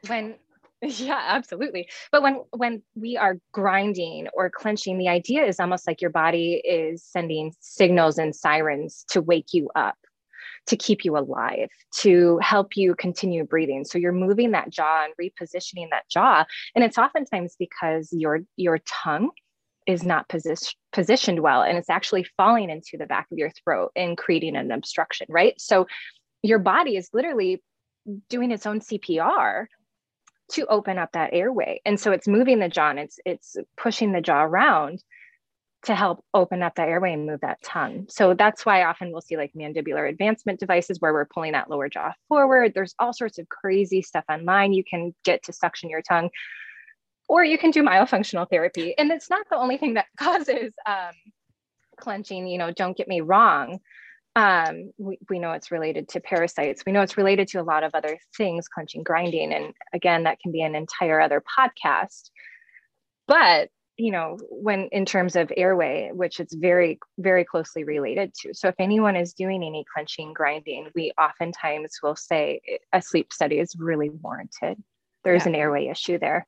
when 0.07 0.35
yeah 0.83 1.21
absolutely. 1.27 1.87
But 2.11 2.23
when 2.23 2.41
when 2.51 2.81
we 2.95 3.17
are 3.17 3.37
grinding 3.51 4.27
or 4.33 4.49
clenching 4.49 4.97
the 4.97 5.07
idea 5.07 5.45
is 5.45 5.59
almost 5.59 5.87
like 5.87 6.01
your 6.01 6.11
body 6.11 6.61
is 6.63 7.03
sending 7.03 7.53
signals 7.59 8.17
and 8.17 8.35
sirens 8.35 9.05
to 9.09 9.21
wake 9.21 9.53
you 9.53 9.69
up 9.75 9.95
to 10.67 10.77
keep 10.77 11.03
you 11.03 11.17
alive 11.17 11.69
to 11.91 12.39
help 12.41 12.77
you 12.77 12.95
continue 12.95 13.43
breathing. 13.43 13.83
So 13.83 13.97
you're 13.97 14.13
moving 14.13 14.51
that 14.51 14.69
jaw 14.69 15.05
and 15.05 15.13
repositioning 15.21 15.89
that 15.91 16.09
jaw. 16.09 16.45
And 16.75 16.83
it's 16.83 16.97
oftentimes 16.97 17.55
because 17.57 18.09
your 18.11 18.41
your 18.57 18.79
tongue 18.79 19.31
is 19.85 20.03
not 20.03 20.29
position, 20.29 20.73
positioned 20.93 21.39
well 21.39 21.61
and 21.61 21.77
it's 21.77 21.89
actually 21.89 22.25
falling 22.37 22.69
into 22.69 22.97
the 22.97 23.05
back 23.05 23.27
of 23.31 23.37
your 23.37 23.51
throat 23.63 23.91
and 23.95 24.17
creating 24.17 24.55
an 24.55 24.71
obstruction 24.71 25.27
right? 25.29 25.59
So 25.59 25.87
your 26.41 26.59
body 26.59 26.97
is 26.97 27.09
literally 27.13 27.61
doing 28.29 28.51
its 28.51 28.65
own 28.65 28.81
cpr 28.81 29.67
to 30.53 30.65
open 30.67 30.97
up 30.97 31.11
that 31.13 31.31
airway. 31.33 31.81
And 31.85 31.99
so 31.99 32.11
it's 32.11 32.27
moving 32.27 32.59
the 32.59 32.69
jaw 32.69 32.89
and 32.89 32.99
it's 32.99 33.19
it's 33.25 33.57
pushing 33.77 34.11
the 34.11 34.21
jaw 34.21 34.43
around 34.43 35.03
to 35.83 35.95
help 35.95 36.23
open 36.33 36.63
up 36.63 36.75
that 36.75 36.87
airway 36.87 37.11
and 37.11 37.25
move 37.25 37.41
that 37.41 37.61
tongue. 37.61 38.05
So 38.09 38.33
that's 38.33 38.65
why 38.65 38.83
often 38.83 39.11
we'll 39.11 39.21
see 39.21 39.35
like 39.35 39.51
mandibular 39.53 40.07
advancement 40.07 40.59
devices 40.59 41.01
where 41.01 41.11
we're 41.11 41.25
pulling 41.25 41.51
that 41.51 41.69
lower 41.69 41.89
jaw 41.89 42.13
forward. 42.29 42.71
There's 42.73 42.95
all 42.99 43.11
sorts 43.11 43.37
of 43.37 43.49
crazy 43.49 44.01
stuff 44.01 44.23
online 44.29 44.71
you 44.71 44.83
can 44.83 45.13
get 45.25 45.43
to 45.43 45.53
suction 45.53 45.89
your 45.89 46.01
tongue. 46.01 46.29
Or 47.27 47.43
you 47.43 47.57
can 47.57 47.71
do 47.71 47.83
myofunctional 47.83 48.49
therapy. 48.49 48.97
And 48.97 49.11
it's 49.11 49.29
not 49.29 49.47
the 49.49 49.57
only 49.57 49.77
thing 49.77 49.95
that 49.95 50.05
causes 50.17 50.73
um, 50.85 51.13
clenching, 51.97 52.47
you 52.47 52.57
know, 52.57 52.71
don't 52.71 52.95
get 52.95 53.07
me 53.07 53.21
wrong 53.21 53.79
um, 54.35 54.91
we, 54.97 55.19
we 55.29 55.39
know 55.39 55.51
it's 55.51 55.71
related 55.71 56.09
to 56.09 56.19
parasites. 56.19 56.83
We 56.85 56.91
know 56.91 57.01
it's 57.01 57.17
related 57.17 57.47
to 57.49 57.61
a 57.61 57.63
lot 57.63 57.83
of 57.83 57.91
other 57.93 58.17
things, 58.35 58.67
clenching, 58.67 59.03
grinding. 59.03 59.53
And 59.53 59.73
again, 59.93 60.23
that 60.23 60.39
can 60.39 60.51
be 60.51 60.61
an 60.61 60.75
entire 60.75 61.19
other 61.19 61.41
podcast. 61.41 62.29
But, 63.27 63.69
you 63.95 64.11
know, 64.11 64.37
when 64.49 64.89
in 64.91 65.05
terms 65.05 65.35
of 65.35 65.51
airway, 65.55 66.09
which 66.11 66.39
it's 66.39 66.55
very, 66.55 66.99
very 67.19 67.45
closely 67.45 67.83
related 67.83 68.33
to. 68.41 68.53
So 68.53 68.67
if 68.67 68.75
anyone 68.79 69.15
is 69.15 69.33
doing 69.33 69.63
any 69.63 69.85
clenching, 69.93 70.33
grinding, 70.33 70.89
we 70.95 71.11
oftentimes 71.21 71.99
will 72.01 72.15
say 72.15 72.59
a 72.91 73.01
sleep 73.01 73.31
study 73.31 73.59
is 73.59 73.75
really 73.77 74.09
warranted. 74.09 74.81
There's 75.23 75.43
yeah. 75.43 75.49
an 75.49 75.55
airway 75.55 75.87
issue 75.87 76.17
there. 76.17 76.47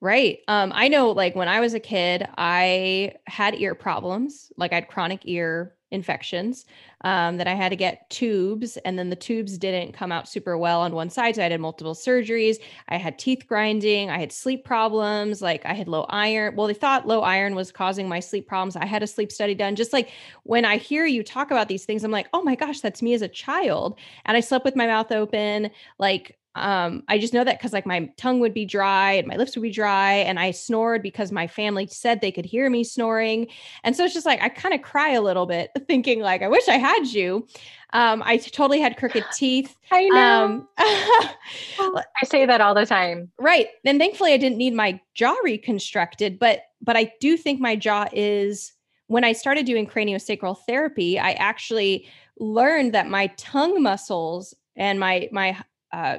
Right. 0.00 0.40
Um, 0.46 0.70
I 0.74 0.86
know 0.88 1.10
like 1.10 1.34
when 1.34 1.48
I 1.48 1.58
was 1.60 1.74
a 1.74 1.80
kid, 1.80 2.28
I 2.38 3.14
had 3.26 3.56
ear 3.56 3.74
problems. 3.74 4.52
Like 4.56 4.72
I 4.72 4.76
had 4.76 4.88
chronic 4.88 5.22
ear 5.24 5.74
infections 5.90 6.66
um, 7.02 7.38
that 7.38 7.48
I 7.48 7.54
had 7.54 7.70
to 7.70 7.76
get 7.76 8.08
tubes, 8.10 8.76
and 8.84 8.96
then 8.96 9.10
the 9.10 9.16
tubes 9.16 9.58
didn't 9.58 9.94
come 9.94 10.12
out 10.12 10.28
super 10.28 10.56
well 10.56 10.82
on 10.82 10.94
one 10.94 11.10
side. 11.10 11.34
So 11.34 11.42
I 11.42 11.48
had 11.48 11.60
multiple 11.60 11.94
surgeries. 11.96 12.58
I 12.88 12.96
had 12.96 13.18
teeth 13.18 13.44
grinding. 13.48 14.08
I 14.08 14.18
had 14.20 14.30
sleep 14.30 14.64
problems. 14.64 15.42
Like 15.42 15.66
I 15.66 15.72
had 15.74 15.88
low 15.88 16.04
iron. 16.10 16.54
Well, 16.54 16.68
they 16.68 16.74
thought 16.74 17.08
low 17.08 17.22
iron 17.22 17.56
was 17.56 17.72
causing 17.72 18.08
my 18.08 18.20
sleep 18.20 18.46
problems. 18.46 18.76
I 18.76 18.86
had 18.86 19.02
a 19.02 19.06
sleep 19.08 19.32
study 19.32 19.54
done. 19.56 19.74
Just 19.74 19.92
like 19.92 20.10
when 20.44 20.64
I 20.64 20.76
hear 20.76 21.06
you 21.06 21.24
talk 21.24 21.50
about 21.50 21.66
these 21.66 21.84
things, 21.84 22.04
I'm 22.04 22.12
like, 22.12 22.28
oh 22.32 22.42
my 22.42 22.54
gosh, 22.54 22.80
that's 22.80 23.02
me 23.02 23.14
as 23.14 23.22
a 23.22 23.28
child. 23.28 23.98
And 24.26 24.36
I 24.36 24.40
slept 24.40 24.64
with 24.64 24.76
my 24.76 24.86
mouth 24.86 25.10
open. 25.10 25.70
Like 25.98 26.37
um, 26.54 27.04
I 27.08 27.18
just 27.18 27.32
know 27.32 27.44
that 27.44 27.58
because 27.58 27.72
like 27.72 27.86
my 27.86 28.10
tongue 28.16 28.40
would 28.40 28.54
be 28.54 28.64
dry 28.64 29.12
and 29.12 29.26
my 29.26 29.36
lips 29.36 29.54
would 29.54 29.62
be 29.62 29.70
dry, 29.70 30.14
and 30.14 30.38
I 30.40 30.50
snored 30.50 31.02
because 31.02 31.30
my 31.30 31.46
family 31.46 31.86
said 31.86 32.20
they 32.20 32.32
could 32.32 32.44
hear 32.44 32.68
me 32.68 32.84
snoring. 32.84 33.48
And 33.84 33.94
so 33.94 34.04
it's 34.04 34.14
just 34.14 34.26
like 34.26 34.42
I 34.42 34.48
kind 34.48 34.74
of 34.74 34.82
cry 34.82 35.10
a 35.10 35.22
little 35.22 35.46
bit, 35.46 35.70
thinking 35.86 36.20
like 36.20 36.42
I 36.42 36.48
wish 36.48 36.68
I 36.68 36.76
had 36.76 37.06
you. 37.06 37.46
Um, 37.92 38.22
I 38.24 38.36
totally 38.38 38.80
had 38.80 38.96
crooked 38.96 39.24
teeth. 39.34 39.76
I 39.90 40.08
know. 40.08 40.66
Um, 41.78 41.96
I 41.96 42.26
say 42.26 42.44
that 42.44 42.60
all 42.60 42.74
the 42.74 42.84
time. 42.84 43.30
Right. 43.38 43.68
And 43.84 43.98
thankfully 43.98 44.32
I 44.32 44.36
didn't 44.36 44.58
need 44.58 44.74
my 44.74 45.00
jaw 45.14 45.34
reconstructed, 45.42 46.38
but 46.38 46.62
but 46.82 46.96
I 46.96 47.12
do 47.20 47.36
think 47.36 47.60
my 47.60 47.76
jaw 47.76 48.06
is 48.12 48.72
when 49.06 49.24
I 49.24 49.32
started 49.32 49.64
doing 49.64 49.86
craniosacral 49.86 50.58
therapy, 50.66 51.18
I 51.18 51.32
actually 51.32 52.06
learned 52.38 52.92
that 52.92 53.08
my 53.08 53.28
tongue 53.38 53.82
muscles 53.82 54.54
and 54.76 55.00
my 55.00 55.28
my 55.32 55.62
uh, 55.92 56.18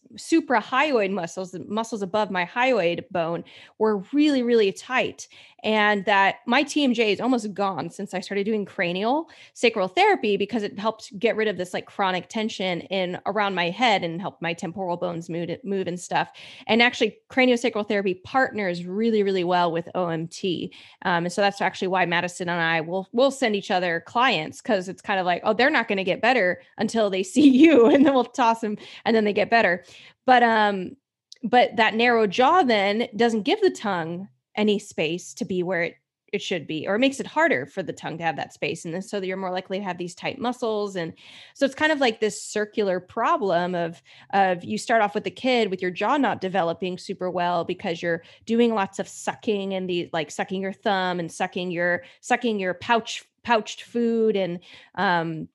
suprahyoid 0.15 1.11
muscles, 1.11 1.51
the 1.51 1.59
muscles 1.67 2.01
above 2.01 2.31
my 2.31 2.45
hyoid 2.45 3.03
bone, 3.11 3.43
were 3.77 3.97
really, 4.13 4.43
really 4.43 4.71
tight. 4.71 5.27
And 5.63 6.05
that 6.05 6.37
my 6.47 6.63
TMJ 6.63 7.13
is 7.13 7.21
almost 7.21 7.53
gone 7.53 7.91
since 7.91 8.15
I 8.15 8.19
started 8.19 8.45
doing 8.45 8.65
cranial 8.65 9.29
sacral 9.53 9.87
therapy 9.87 10.35
because 10.35 10.63
it 10.63 10.79
helped 10.79 11.17
get 11.19 11.35
rid 11.35 11.47
of 11.47 11.57
this 11.57 11.71
like 11.71 11.85
chronic 11.85 12.29
tension 12.29 12.81
in 12.81 13.19
around 13.27 13.53
my 13.53 13.69
head 13.69 14.03
and 14.03 14.19
help 14.19 14.41
my 14.41 14.53
temporal 14.53 14.97
bones 14.97 15.29
move, 15.29 15.51
move 15.63 15.87
and 15.87 15.99
stuff. 15.99 16.29
And 16.65 16.81
actually, 16.81 17.17
craniosacral 17.29 17.87
therapy 17.87 18.15
partners 18.15 18.85
really, 18.85 19.21
really 19.21 19.43
well 19.43 19.71
with 19.71 19.87
OMT. 19.93 20.71
Um, 21.03 21.25
and 21.25 21.31
so 21.31 21.41
that's 21.41 21.61
actually 21.61 21.89
why 21.89 22.07
Madison 22.07 22.49
and 22.49 22.59
I 22.59 22.81
will 22.81 23.07
will 23.11 23.31
send 23.31 23.55
each 23.55 23.69
other 23.69 24.03
clients 24.07 24.61
because 24.61 24.89
it's 24.89 25.01
kind 25.01 25.19
of 25.19 25.25
like, 25.27 25.41
oh, 25.45 25.53
they're 25.53 25.69
not 25.69 25.87
going 25.87 25.97
to 25.97 26.03
get 26.03 26.21
better 26.21 26.61
until 26.77 27.09
they 27.09 27.23
see 27.31 27.47
you, 27.47 27.85
and 27.87 28.05
then 28.05 28.13
we'll 28.13 28.25
toss 28.25 28.61
them, 28.61 28.77
and 29.05 29.15
then 29.15 29.25
they 29.25 29.33
get 29.33 29.49
better. 29.49 29.83
But 30.25 30.43
um, 30.43 30.95
but 31.43 31.75
that 31.77 31.95
narrow 31.95 32.27
jaw 32.27 32.63
then 32.63 33.07
doesn't 33.15 33.43
give 33.43 33.61
the 33.61 33.71
tongue 33.71 34.27
any 34.55 34.79
space 34.79 35.33
to 35.35 35.45
be 35.45 35.63
where 35.63 35.83
it 35.83 35.95
it 36.31 36.41
should 36.41 36.65
be 36.65 36.87
or 36.87 36.95
it 36.95 36.99
makes 36.99 37.19
it 37.19 37.27
harder 37.27 37.65
for 37.65 37.83
the 37.83 37.93
tongue 37.93 38.17
to 38.17 38.23
have 38.23 38.37
that 38.37 38.53
space 38.53 38.85
and 38.85 39.03
so 39.03 39.19
that 39.19 39.27
you're 39.27 39.37
more 39.37 39.51
likely 39.51 39.77
to 39.77 39.83
have 39.83 39.97
these 39.97 40.15
tight 40.15 40.39
muscles 40.39 40.95
and 40.95 41.13
so 41.53 41.65
it's 41.65 41.75
kind 41.75 41.91
of 41.91 41.99
like 41.99 42.19
this 42.19 42.41
circular 42.41 42.99
problem 42.99 43.75
of 43.75 44.01
of 44.33 44.63
you 44.63 44.77
start 44.77 45.01
off 45.01 45.13
with 45.13 45.25
the 45.25 45.31
kid 45.31 45.69
with 45.69 45.81
your 45.81 45.91
jaw 45.91 46.17
not 46.17 46.41
developing 46.41 46.97
super 46.97 47.29
well 47.29 47.63
because 47.65 48.01
you're 48.01 48.23
doing 48.45 48.73
lots 48.73 48.97
of 48.97 49.07
sucking 49.07 49.73
and 49.73 49.89
the 49.89 50.09
like 50.13 50.31
sucking 50.31 50.61
your 50.61 50.73
thumb 50.73 51.19
and 51.19 51.31
sucking 51.31 51.69
your 51.69 52.03
sucking 52.21 52.59
your 52.59 52.75
pouch 52.75 53.25
pouched 53.43 53.83
food 53.83 54.35
and 54.37 54.59
um 54.95 55.47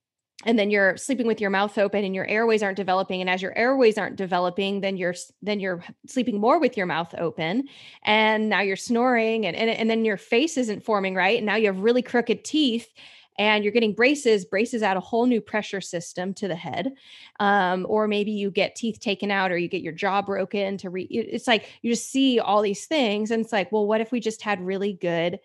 and 0.44 0.58
then 0.58 0.70
you're 0.70 0.96
sleeping 0.96 1.26
with 1.26 1.40
your 1.40 1.50
mouth 1.50 1.78
open 1.78 2.04
and 2.04 2.14
your 2.14 2.26
airways 2.26 2.62
aren't 2.62 2.76
developing 2.76 3.20
and 3.20 3.30
as 3.30 3.40
your 3.40 3.56
airways 3.56 3.96
aren't 3.96 4.16
developing 4.16 4.80
then 4.80 4.96
you're 4.96 5.14
then 5.42 5.60
you're 5.60 5.82
sleeping 6.06 6.38
more 6.38 6.60
with 6.60 6.76
your 6.76 6.86
mouth 6.86 7.14
open 7.18 7.66
and 8.04 8.48
now 8.48 8.60
you're 8.60 8.76
snoring 8.76 9.46
and 9.46 9.56
and, 9.56 9.70
and 9.70 9.88
then 9.88 10.04
your 10.04 10.16
face 10.16 10.56
isn't 10.56 10.84
forming 10.84 11.14
right 11.14 11.38
and 11.38 11.46
now 11.46 11.56
you 11.56 11.66
have 11.66 11.80
really 11.80 12.02
crooked 12.02 12.44
teeth 12.44 12.92
and 13.38 13.64
you're 13.64 13.72
getting 13.72 13.94
braces 13.94 14.44
braces 14.44 14.82
add 14.82 14.96
a 14.96 15.00
whole 15.00 15.26
new 15.26 15.40
pressure 15.40 15.80
system 15.80 16.34
to 16.34 16.48
the 16.48 16.56
head 16.56 16.92
um, 17.40 17.86
or 17.88 18.06
maybe 18.06 18.30
you 18.30 18.50
get 18.50 18.76
teeth 18.76 19.00
taken 19.00 19.30
out 19.30 19.50
or 19.50 19.56
you 19.56 19.68
get 19.68 19.82
your 19.82 19.92
jaw 19.92 20.20
broken 20.20 20.76
to 20.76 20.90
re 20.90 21.04
it's 21.04 21.46
like 21.46 21.66
you 21.80 21.90
just 21.90 22.10
see 22.10 22.38
all 22.38 22.60
these 22.60 22.86
things 22.86 23.30
and 23.30 23.42
it's 23.42 23.52
like 23.52 23.72
well 23.72 23.86
what 23.86 24.00
if 24.00 24.12
we 24.12 24.20
just 24.20 24.42
had 24.42 24.60
really 24.60 24.92
good 24.92 25.38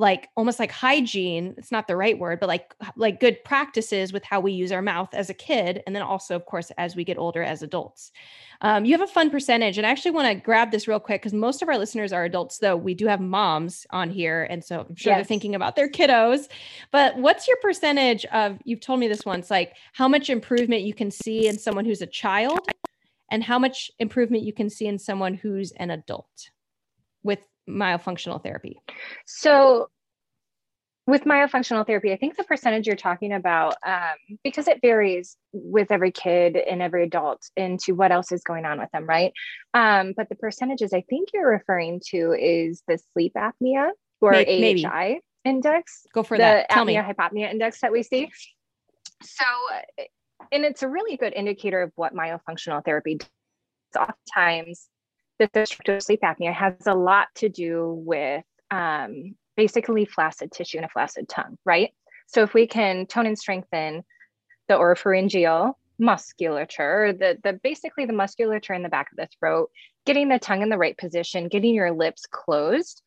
like 0.00 0.30
almost 0.34 0.58
like 0.58 0.72
hygiene 0.72 1.54
it's 1.58 1.70
not 1.70 1.86
the 1.86 1.94
right 1.94 2.18
word 2.18 2.40
but 2.40 2.48
like 2.48 2.74
like 2.96 3.20
good 3.20 3.42
practices 3.44 4.12
with 4.12 4.24
how 4.24 4.40
we 4.40 4.50
use 4.50 4.72
our 4.72 4.80
mouth 4.80 5.10
as 5.12 5.28
a 5.28 5.34
kid 5.34 5.82
and 5.86 5.94
then 5.94 6.02
also 6.02 6.34
of 6.34 6.46
course 6.46 6.72
as 6.78 6.96
we 6.96 7.04
get 7.04 7.18
older 7.18 7.42
as 7.42 7.62
adults 7.62 8.10
um, 8.62 8.84
you 8.84 8.92
have 8.92 9.02
a 9.02 9.12
fun 9.12 9.30
percentage 9.30 9.76
and 9.76 9.86
i 9.86 9.90
actually 9.90 10.10
want 10.10 10.26
to 10.26 10.34
grab 10.34 10.70
this 10.70 10.88
real 10.88 10.98
quick 10.98 11.20
because 11.20 11.34
most 11.34 11.60
of 11.60 11.68
our 11.68 11.76
listeners 11.76 12.12
are 12.12 12.24
adults 12.24 12.58
though 12.58 12.76
we 12.76 12.94
do 12.94 13.06
have 13.06 13.20
moms 13.20 13.86
on 13.90 14.10
here 14.10 14.44
and 14.50 14.64
so 14.64 14.86
i'm 14.88 14.96
sure 14.96 15.12
yes. 15.12 15.18
they're 15.18 15.24
thinking 15.24 15.54
about 15.54 15.76
their 15.76 15.88
kiddos 15.88 16.48
but 16.90 17.16
what's 17.16 17.46
your 17.46 17.58
percentage 17.58 18.24
of 18.26 18.58
you've 18.64 18.80
told 18.80 18.98
me 18.98 19.06
this 19.06 19.26
once 19.26 19.50
like 19.50 19.76
how 19.92 20.08
much 20.08 20.30
improvement 20.30 20.82
you 20.82 20.94
can 20.94 21.10
see 21.10 21.46
in 21.46 21.58
someone 21.58 21.84
who's 21.84 22.02
a 22.02 22.06
child 22.06 22.60
and 23.30 23.44
how 23.44 23.58
much 23.58 23.90
improvement 23.98 24.42
you 24.42 24.52
can 24.52 24.70
see 24.70 24.86
in 24.86 24.98
someone 24.98 25.34
who's 25.34 25.72
an 25.72 25.90
adult 25.90 26.50
with 27.22 27.46
myofunctional 27.70 28.42
therapy? 28.42 28.80
So, 29.26 29.88
with 31.06 31.24
myofunctional 31.24 31.86
therapy, 31.86 32.12
I 32.12 32.16
think 32.16 32.36
the 32.36 32.44
percentage 32.44 32.86
you're 32.86 32.94
talking 32.94 33.32
about, 33.32 33.74
um, 33.84 34.38
because 34.44 34.68
it 34.68 34.78
varies 34.80 35.36
with 35.52 35.90
every 35.90 36.12
kid 36.12 36.56
and 36.56 36.80
every 36.80 37.04
adult 37.04 37.42
into 37.56 37.94
what 37.94 38.12
else 38.12 38.30
is 38.30 38.42
going 38.42 38.64
on 38.64 38.78
with 38.78 38.90
them, 38.92 39.06
right? 39.06 39.32
Um, 39.74 40.14
but 40.16 40.28
the 40.28 40.36
percentages 40.36 40.92
I 40.92 41.02
think 41.10 41.30
you're 41.34 41.50
referring 41.50 42.00
to 42.10 42.32
is 42.32 42.82
the 42.86 42.98
sleep 43.12 43.32
apnea 43.36 43.90
or 44.20 44.32
maybe, 44.32 44.86
AHI 44.86 45.20
index. 45.44 46.06
Go 46.14 46.22
for 46.22 46.36
the 46.36 46.42
that. 46.42 46.70
Tell 46.70 46.84
apnea 46.84 47.06
me. 47.06 47.14
hypopnea 47.14 47.50
index 47.50 47.80
that 47.80 47.92
we 47.92 48.02
see. 48.02 48.30
So, 49.22 49.44
and 50.52 50.64
it's 50.64 50.82
a 50.82 50.88
really 50.88 51.16
good 51.16 51.32
indicator 51.34 51.82
of 51.82 51.92
what 51.96 52.14
myofunctional 52.14 52.84
therapy 52.84 53.16
does. 53.16 53.28
Oftentimes, 53.96 54.88
this 55.40 55.50
obstructive 55.70 56.02
sleep 56.02 56.20
apnea 56.22 56.52
has 56.52 56.74
a 56.86 56.94
lot 56.94 57.28
to 57.36 57.48
do 57.48 58.02
with 58.04 58.44
um, 58.70 59.34
basically 59.56 60.04
flaccid 60.04 60.52
tissue 60.52 60.78
and 60.78 60.86
a 60.86 60.88
flaccid 60.88 61.28
tongue, 61.28 61.56
right? 61.64 61.90
So 62.26 62.42
if 62.42 62.54
we 62.54 62.66
can 62.66 63.06
tone 63.06 63.26
and 63.26 63.38
strengthen 63.38 64.02
the 64.68 64.74
oropharyngeal 64.74 65.74
musculature, 65.98 67.12
the, 67.12 67.38
the 67.42 67.54
basically 67.62 68.06
the 68.06 68.12
musculature 68.12 68.72
in 68.72 68.82
the 68.82 68.88
back 68.88 69.08
of 69.12 69.16
the 69.16 69.28
throat, 69.38 69.70
getting 70.06 70.28
the 70.28 70.38
tongue 70.38 70.62
in 70.62 70.68
the 70.68 70.78
right 70.78 70.96
position, 70.96 71.48
getting 71.48 71.74
your 71.74 71.92
lips 71.92 72.24
closed, 72.30 73.02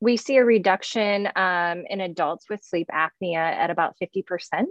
we 0.00 0.16
see 0.16 0.36
a 0.36 0.44
reduction 0.44 1.28
um, 1.36 1.84
in 1.88 2.00
adults 2.00 2.46
with 2.50 2.62
sleep 2.62 2.88
apnea 2.92 3.36
at 3.36 3.70
about 3.70 3.96
50%, 4.02 4.64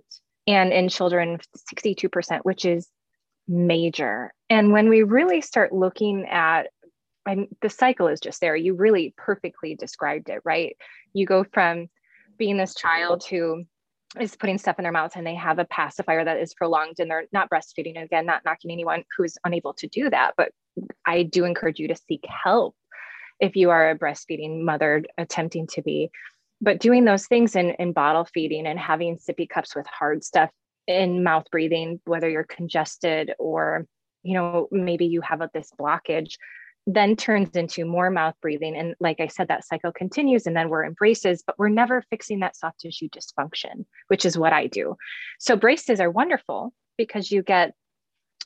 and 0.47 0.71
in 0.71 0.89
children, 0.89 1.39
62%, 1.73 2.41
which 2.43 2.65
is 2.65 2.87
major. 3.47 4.33
And 4.49 4.71
when 4.71 4.89
we 4.89 5.03
really 5.03 5.41
start 5.41 5.73
looking 5.73 6.27
at 6.27 6.67
and 7.25 7.47
the 7.61 7.69
cycle 7.69 8.07
is 8.07 8.19
just 8.19 8.41
there. 8.41 8.55
You 8.55 8.73
really 8.75 9.13
perfectly 9.17 9.75
described 9.75 10.29
it, 10.29 10.41
right? 10.43 10.75
You 11.13 11.25
go 11.25 11.43
from 11.43 11.87
being 12.37 12.57
this 12.57 12.75
child 12.75 13.23
who 13.23 13.65
is 14.19 14.35
putting 14.35 14.57
stuff 14.57 14.77
in 14.79 14.83
their 14.83 14.91
mouth 14.91 15.13
and 15.15 15.25
they 15.25 15.35
have 15.35 15.59
a 15.59 15.65
pacifier 15.65 16.23
that 16.23 16.37
is 16.37 16.53
prolonged 16.53 16.99
and 16.99 17.09
they're 17.09 17.25
not 17.31 17.49
breastfeeding. 17.49 18.01
Again, 18.01 18.25
not 18.25 18.45
knocking 18.45 18.71
anyone 18.71 19.03
who's 19.17 19.37
unable 19.43 19.73
to 19.75 19.87
do 19.87 20.09
that, 20.09 20.33
but 20.37 20.51
I 21.05 21.23
do 21.23 21.45
encourage 21.45 21.79
you 21.79 21.87
to 21.87 21.95
seek 21.95 22.25
help 22.27 22.75
if 23.39 23.55
you 23.55 23.69
are 23.69 23.89
a 23.89 23.97
breastfeeding 23.97 24.63
mother 24.63 25.03
attempting 25.17 25.67
to 25.67 25.81
be. 25.81 26.09
But 26.61 26.79
doing 26.79 27.03
those 27.03 27.27
things 27.27 27.55
in, 27.55 27.71
in 27.71 27.91
bottle 27.91 28.25
feeding 28.25 28.65
and 28.65 28.79
having 28.79 29.17
sippy 29.17 29.47
cups 29.49 29.75
with 29.75 29.85
hard 29.87 30.23
stuff 30.23 30.49
in 30.87 31.23
mouth 31.23 31.45
breathing, 31.51 31.99
whether 32.05 32.29
you're 32.29 32.45
congested 32.45 33.33
or, 33.37 33.85
you 34.23 34.33
know, 34.33 34.67
maybe 34.71 35.05
you 35.05 35.21
have 35.21 35.41
a, 35.41 35.49
this 35.53 35.71
blockage, 35.77 36.35
then 36.87 37.15
turns 37.15 37.55
into 37.55 37.83
more 37.83 38.09
mouth 38.09 38.35
breathing. 38.41 38.75
And 38.75 38.95
like 38.99 39.19
I 39.19 39.27
said, 39.27 39.47
that 39.47 39.65
cycle 39.65 39.91
continues 39.91 40.45
and 40.45 40.55
then 40.55 40.69
we're 40.69 40.83
in 40.83 40.93
braces, 40.93 41.43
but 41.45 41.57
we're 41.57 41.69
never 41.69 42.03
fixing 42.09 42.39
that 42.41 42.55
soft 42.55 42.79
tissue 42.79 43.09
dysfunction, 43.09 43.85
which 44.07 44.25
is 44.25 44.37
what 44.37 44.53
I 44.53 44.67
do. 44.67 44.95
So 45.39 45.55
braces 45.55 45.99
are 45.99 46.11
wonderful 46.11 46.73
because 46.97 47.31
you 47.31 47.41
get 47.41 47.73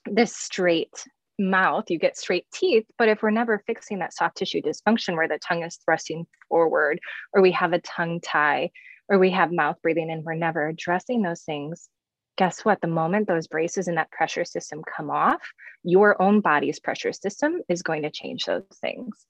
this 0.05 0.35
straight 0.35 1.05
mouth, 1.37 1.89
you 1.89 1.99
get 1.99 2.17
straight 2.17 2.45
teeth. 2.53 2.85
But 2.97 3.09
if 3.09 3.21
we're 3.21 3.31
never 3.31 3.63
fixing 3.67 3.99
that 3.99 4.13
soft 4.13 4.37
tissue 4.37 4.61
dysfunction 4.61 5.15
where 5.15 5.27
the 5.27 5.39
tongue 5.39 5.63
is 5.63 5.79
thrusting 5.83 6.25
forward, 6.47 6.99
or 7.33 7.41
we 7.41 7.51
have 7.51 7.73
a 7.73 7.79
tongue 7.79 8.21
tie, 8.21 8.71
or 9.09 9.17
we 9.17 9.31
have 9.31 9.51
mouth 9.51 9.77
breathing 9.81 10.11
and 10.11 10.23
we're 10.23 10.35
never 10.35 10.67
addressing 10.67 11.21
those 11.21 11.41
things, 11.41 11.89
guess 12.37 12.63
what? 12.63 12.81
The 12.81 12.87
moment 12.87 13.27
those 13.27 13.47
braces 13.47 13.87
and 13.87 13.97
that 13.97 14.11
pressure 14.11 14.45
system 14.45 14.81
come 14.83 15.09
off, 15.09 15.41
your 15.83 16.21
own 16.21 16.41
body's 16.41 16.79
pressure 16.79 17.13
system 17.13 17.61
is 17.67 17.81
going 17.81 18.03
to 18.03 18.09
change 18.09 18.45
those 18.45 18.63
things. 18.81 19.25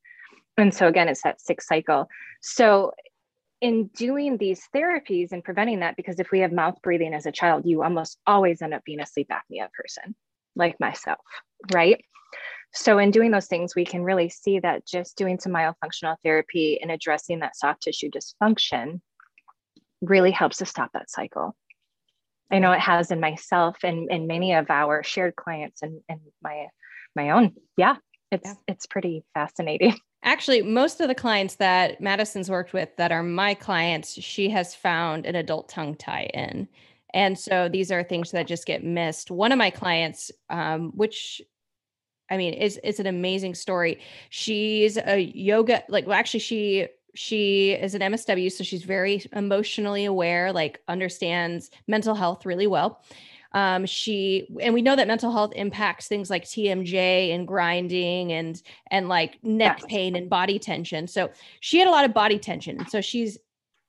And 0.57 0.73
so, 0.73 0.87
again, 0.87 1.07
it's 1.07 1.23
that 1.23 1.41
sick 1.41 1.61
cycle. 1.61 2.07
So, 2.41 2.93
in 3.61 3.87
doing 3.87 4.37
these 4.37 4.61
therapies 4.73 5.31
and 5.31 5.43
preventing 5.43 5.81
that, 5.81 5.97
because 5.97 6.19
if 6.19 6.31
we 6.31 6.39
have 6.39 6.51
mouth 6.51 6.81
breathing 6.81 7.13
as 7.13 7.25
a 7.25 7.31
child, 7.31 7.65
you 7.65 7.83
almost 7.83 8.17
always 8.25 8.61
end 8.61 8.73
up 8.73 8.83
being 8.85 9.01
a 9.01 9.05
sleep 9.05 9.29
apnea 9.29 9.71
person, 9.73 10.15
like 10.55 10.79
myself, 10.79 11.19
right? 11.73 12.03
So, 12.73 12.99
in 12.99 13.11
doing 13.11 13.31
those 13.31 13.47
things, 13.47 13.75
we 13.75 13.85
can 13.85 14.03
really 14.03 14.29
see 14.29 14.59
that 14.59 14.85
just 14.85 15.17
doing 15.17 15.39
some 15.39 15.53
myofunctional 15.53 16.17
therapy 16.23 16.79
and 16.81 16.91
addressing 16.91 17.39
that 17.39 17.55
soft 17.55 17.83
tissue 17.83 18.09
dysfunction 18.11 19.01
really 20.01 20.31
helps 20.31 20.57
to 20.57 20.65
stop 20.65 20.91
that 20.93 21.09
cycle. 21.09 21.55
I 22.51 22.59
know 22.59 22.71
it 22.71 22.79
has 22.79 23.11
in 23.11 23.19
myself 23.19 23.77
and, 23.83 24.09
in 24.09 24.27
many 24.27 24.53
of 24.53 24.69
our 24.69 25.03
shared 25.03 25.35
clients 25.35 25.81
and, 25.81 26.01
and 26.09 26.19
my 26.41 26.67
my 27.15 27.31
own. 27.31 27.53
Yeah, 27.77 27.95
it's 28.31 28.49
yeah. 28.49 28.55
it's 28.67 28.85
pretty 28.85 29.23
fascinating. 29.33 29.95
Actually, 30.23 30.61
most 30.61 30.99
of 30.99 31.07
the 31.07 31.15
clients 31.15 31.55
that 31.55 32.01
Madison's 32.01 32.49
worked 32.49 32.73
with 32.73 32.89
that 32.97 33.11
are 33.11 33.23
my 33.23 33.53
clients, 33.53 34.21
she 34.21 34.49
has 34.49 34.75
found 34.75 35.25
an 35.25 35.35
adult 35.35 35.69
tongue 35.69 35.95
tie 35.95 36.29
in. 36.33 36.67
And 37.13 37.39
so 37.39 37.69
these 37.69 37.89
are 37.89 38.03
things 38.03 38.31
that 38.31 38.45
just 38.45 38.65
get 38.65 38.83
missed. 38.83 39.31
One 39.31 39.53
of 39.53 39.57
my 39.57 39.69
clients, 39.69 40.29
um, 40.49 40.91
which 40.93 41.41
I 42.29 42.37
mean, 42.37 42.53
is 42.53 42.79
it's 42.83 42.99
an 42.99 43.07
amazing 43.07 43.55
story. 43.55 43.99
She's 44.29 44.97
a 44.97 45.19
yoga, 45.19 45.83
like 45.89 46.05
well, 46.05 46.17
actually, 46.17 46.41
she 46.41 46.87
she 47.15 47.71
is 47.71 47.95
an 47.95 48.01
MSW, 48.01 48.51
so 48.51 48.63
she's 48.63 48.83
very 48.83 49.23
emotionally 49.33 50.05
aware, 50.05 50.51
like 50.53 50.81
understands 50.87 51.71
mental 51.87 52.15
health 52.15 52.45
really 52.45 52.67
well. 52.67 53.01
Um, 53.51 53.85
she 53.85 54.47
and 54.61 54.73
we 54.73 54.81
know 54.81 54.95
that 54.95 55.07
mental 55.07 55.31
health 55.31 55.53
impacts 55.55 56.07
things 56.07 56.29
like 56.29 56.43
TMJ 56.45 57.33
and 57.33 57.47
grinding 57.47 58.31
and 58.31 58.61
and 58.91 59.09
like 59.09 59.43
neck 59.43 59.81
pain 59.87 60.15
and 60.15 60.29
body 60.29 60.59
tension. 60.59 61.07
So 61.07 61.31
she 61.59 61.79
had 61.79 61.87
a 61.87 61.91
lot 61.91 62.05
of 62.05 62.13
body 62.13 62.37
tension. 62.37 62.85
So 62.87 63.01
she's 63.01 63.39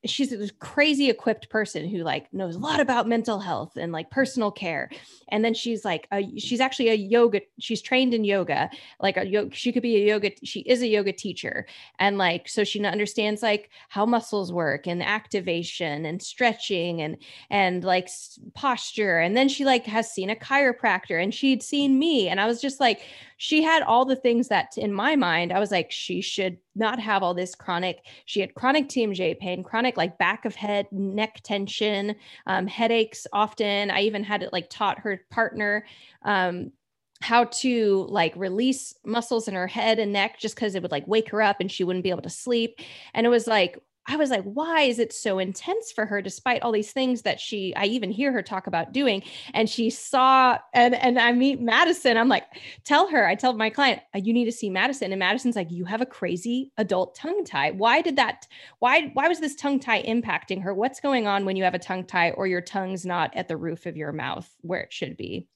she's 0.05 0.33
a 0.33 0.51
crazy 0.55 1.11
equipped 1.11 1.51
person 1.51 1.87
who 1.89 1.99
like 1.99 2.33
knows 2.33 2.57
a 2.57 2.59
lot 2.59 2.81
about 2.81 3.07
mental 3.07 3.39
health 3.39 3.77
and 3.77 3.93
like 3.93 4.11
personal 4.11 4.51
care. 4.51 4.91
And 5.29 5.45
then 5.45 5.53
she's 5.53 5.85
like 5.85 6.09
a, 6.13 6.27
she's 6.39 6.61
actually 6.61 6.89
a 6.89 6.95
yoga 6.95 7.43
she's 7.59 7.83
trained 7.83 8.15
in 8.15 8.25
yoga 8.25 8.71
like 9.01 9.17
a 9.17 9.27
yoga 9.27 9.55
she 9.55 9.73
could 9.73 9.83
be 9.83 9.97
a 9.97 10.07
yoga 10.07 10.31
she 10.43 10.61
is 10.61 10.83
a 10.83 10.87
yoga 10.87 11.13
teacher. 11.13 11.67
And 11.99 12.17
like 12.17 12.49
so 12.49 12.65
she 12.65 12.83
understands 12.85 13.43
like 13.43 13.71
how 13.89 14.07
muscles 14.07 14.53
work 14.53 14.87
and 14.87 15.03
activation 15.03 16.07
and 16.07 16.23
stretching 16.23 17.03
and 17.03 17.19
and 17.51 17.85
like 17.85 18.09
posture. 18.55 19.19
And 19.19 19.37
then 19.37 19.49
she 19.49 19.65
like 19.65 19.85
has 19.85 20.11
seen 20.11 20.31
a 20.31 20.37
chiropractor 20.37 21.23
and 21.23 21.35
she'd 21.35 21.63
seen 21.63 21.99
me. 21.99 22.29
And 22.29 22.41
i 22.41 22.47
was 22.47 22.61
just 22.61 22.81
like 22.81 23.03
she 23.43 23.63
had 23.63 23.83
all 23.83 24.05
the 24.05 24.15
things 24.17 24.49
that 24.49 24.77
in 24.77 24.93
my 24.93 25.17
mind 25.17 25.53
i 25.53 25.59
was 25.59 25.71
like 25.71 25.91
she 25.91 26.21
should 26.21 26.59
not 26.77 26.99
have 26.99 27.23
all 27.23 27.35
this 27.35 27.55
chronic 27.55 28.05
she 28.27 28.41
had 28.41 28.55
chronic 28.55 28.89
tmj 28.89 29.39
pain 29.39 29.63
chronic 29.63 29.97
like 29.97 30.19
back 30.19 30.45
of 30.45 30.55
head 30.55 30.87
neck 30.93 31.41
tension 31.43 32.15
um, 32.47 32.67
headaches 32.67 33.27
often. 33.33 33.91
I 33.91 34.03
even 34.03 34.25
had 34.25 34.43
it 34.43 34.53
like 34.53 34.69
taught 34.71 35.01
her 35.01 35.21
partner 35.31 35.85
um, 36.23 36.73
how 37.21 37.45
to 37.45 38.07
like 38.09 38.33
release 38.37 38.95
muscles 39.05 39.47
in 39.47 39.55
her 39.55 39.67
head 39.67 39.99
and 39.99 40.13
neck 40.13 40.39
just 40.39 40.55
because 40.55 40.75
it 40.75 40.83
would 40.83 40.91
like 40.91 41.07
wake 41.07 41.31
her 41.31 41.43
up 41.43 41.61
and 41.61 41.71
she 41.71 41.85
wouldn't 41.85 42.03
be 42.03 42.11
able 42.11 42.23
to 42.23 42.31
sleep. 42.31 42.81
And 43.13 43.27
it 43.27 43.31
was 43.31 43.47
like 43.47 43.79
I 44.11 44.17
was 44.17 44.29
like, 44.31 44.43
why 44.43 44.83
is 44.83 44.99
it 44.99 45.13
so 45.13 45.39
intense 45.39 45.93
for 45.93 46.05
her 46.05 46.21
despite 46.21 46.63
all 46.63 46.73
these 46.73 46.91
things 46.91 47.23
that 47.23 47.39
she 47.39 47.73
I 47.77 47.85
even 47.85 48.11
hear 48.11 48.33
her 48.33 48.43
talk 48.43 48.67
about 48.67 48.93
doing? 48.93 49.23
And 49.55 49.71
she 49.71 49.89
saw 49.89 50.59
and 50.75 50.97
and 50.97 51.17
I 51.17 51.31
meet 51.31 51.61
Madison. 51.61 52.17
I'm 52.17 52.29
like, 52.29 52.45
tell 52.85 53.09
her, 53.09 53.25
I 53.25 53.37
tell 53.37 53.53
my 53.53 53.71
client, 53.71 54.03
uh, 54.13 54.19
you 54.19 54.33
need 54.33 54.47
to 54.47 54.53
see 54.53 54.69
Madison. 54.69 55.13
And 55.13 55.21
Madison's 55.21 55.55
like, 55.55 55.71
you 55.71 55.85
have 55.85 56.01
a 56.01 56.07
crazy 56.07 56.73
adult 56.77 57.15
tongue 57.15 57.45
tie. 57.45 57.71
Why 57.71 58.03
did 58.03 58.17
that 58.17 58.49
why 58.81 59.11
why 59.15 59.29
was 59.29 59.39
this 59.39 59.55
tongue 59.55 59.79
tie 59.79 60.03
impacting 60.03 60.63
her? 60.63 60.75
What's 60.75 60.99
going 60.99 61.29
on 61.29 61.45
when 61.45 61.55
you 61.55 61.63
have 61.63 61.75
a 61.75 61.79
tongue 61.79 62.05
tie 62.05 62.33
or 62.33 62.49
your 62.49 62.63
tongue's 62.63 63.07
not 63.07 63.37
at 63.37 63.47
the 63.47 63.57
roof 63.57 63.87
of 63.87 63.97
your 63.97 64.11
mouth 64.11 64.51
where 64.63 64.81
it 64.81 64.93
should 64.93 65.17
be? 65.17 65.47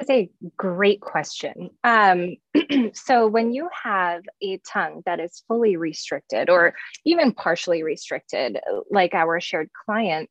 Is 0.00 0.10
a 0.10 0.30
great 0.56 1.00
question. 1.00 1.70
Um, 1.84 2.36
so, 2.92 3.26
when 3.26 3.52
you 3.52 3.68
have 3.82 4.22
a 4.42 4.58
tongue 4.58 5.02
that 5.06 5.20
is 5.20 5.42
fully 5.48 5.76
restricted 5.76 6.50
or 6.50 6.74
even 7.04 7.32
partially 7.32 7.82
restricted, 7.82 8.58
like 8.90 9.14
our 9.14 9.40
shared 9.40 9.70
client, 9.86 10.28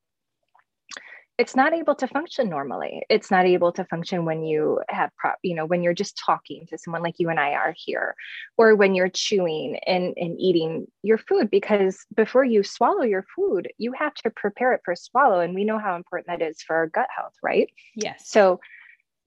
it's 1.38 1.56
not 1.56 1.74
able 1.74 1.94
to 1.96 2.08
function 2.08 2.50
normally. 2.50 3.04
It's 3.10 3.30
not 3.30 3.46
able 3.46 3.72
to 3.74 3.86
function 3.86 4.26
when 4.26 4.44
you 4.44 4.82
have, 4.90 5.12
pro- 5.18 5.34
you 5.44 5.54
know, 5.54 5.68
when 5.68 5.84
you're 5.84 5.94
just 5.94 6.20
talking 6.26 6.66
to 6.70 6.78
someone 6.80 7.04
like 7.04 7.16
you 7.20 7.30
and 7.30 7.40
I 7.40 7.52
are 7.52 7.76
here, 7.78 8.16
or 8.58 8.76
when 8.76 8.96
you're 8.96 9.10
chewing 9.10 9.78
and, 9.86 10.16
and 10.18 10.40
eating 10.40 10.88
your 11.04 11.20
food, 11.20 11.52
because 11.52 12.06
before 12.16 12.44
you 12.44 12.64
swallow 12.64 13.04
your 13.04 13.26
food, 13.36 13.68
you 13.78 13.92
have 13.92 14.16
to 14.16 14.32
prepare 14.32 14.74
it 14.74 14.82
for 14.84 14.96
swallow. 14.96 15.40
And 15.40 15.54
we 15.54 15.64
know 15.64 15.78
how 15.78 15.96
important 15.96 16.28
that 16.28 16.46
is 16.46 16.62
for 16.64 16.76
our 16.76 16.88
gut 16.88 17.08
health, 17.16 17.34
right? 17.44 17.70
Yes. 17.96 18.24
So, 18.28 18.60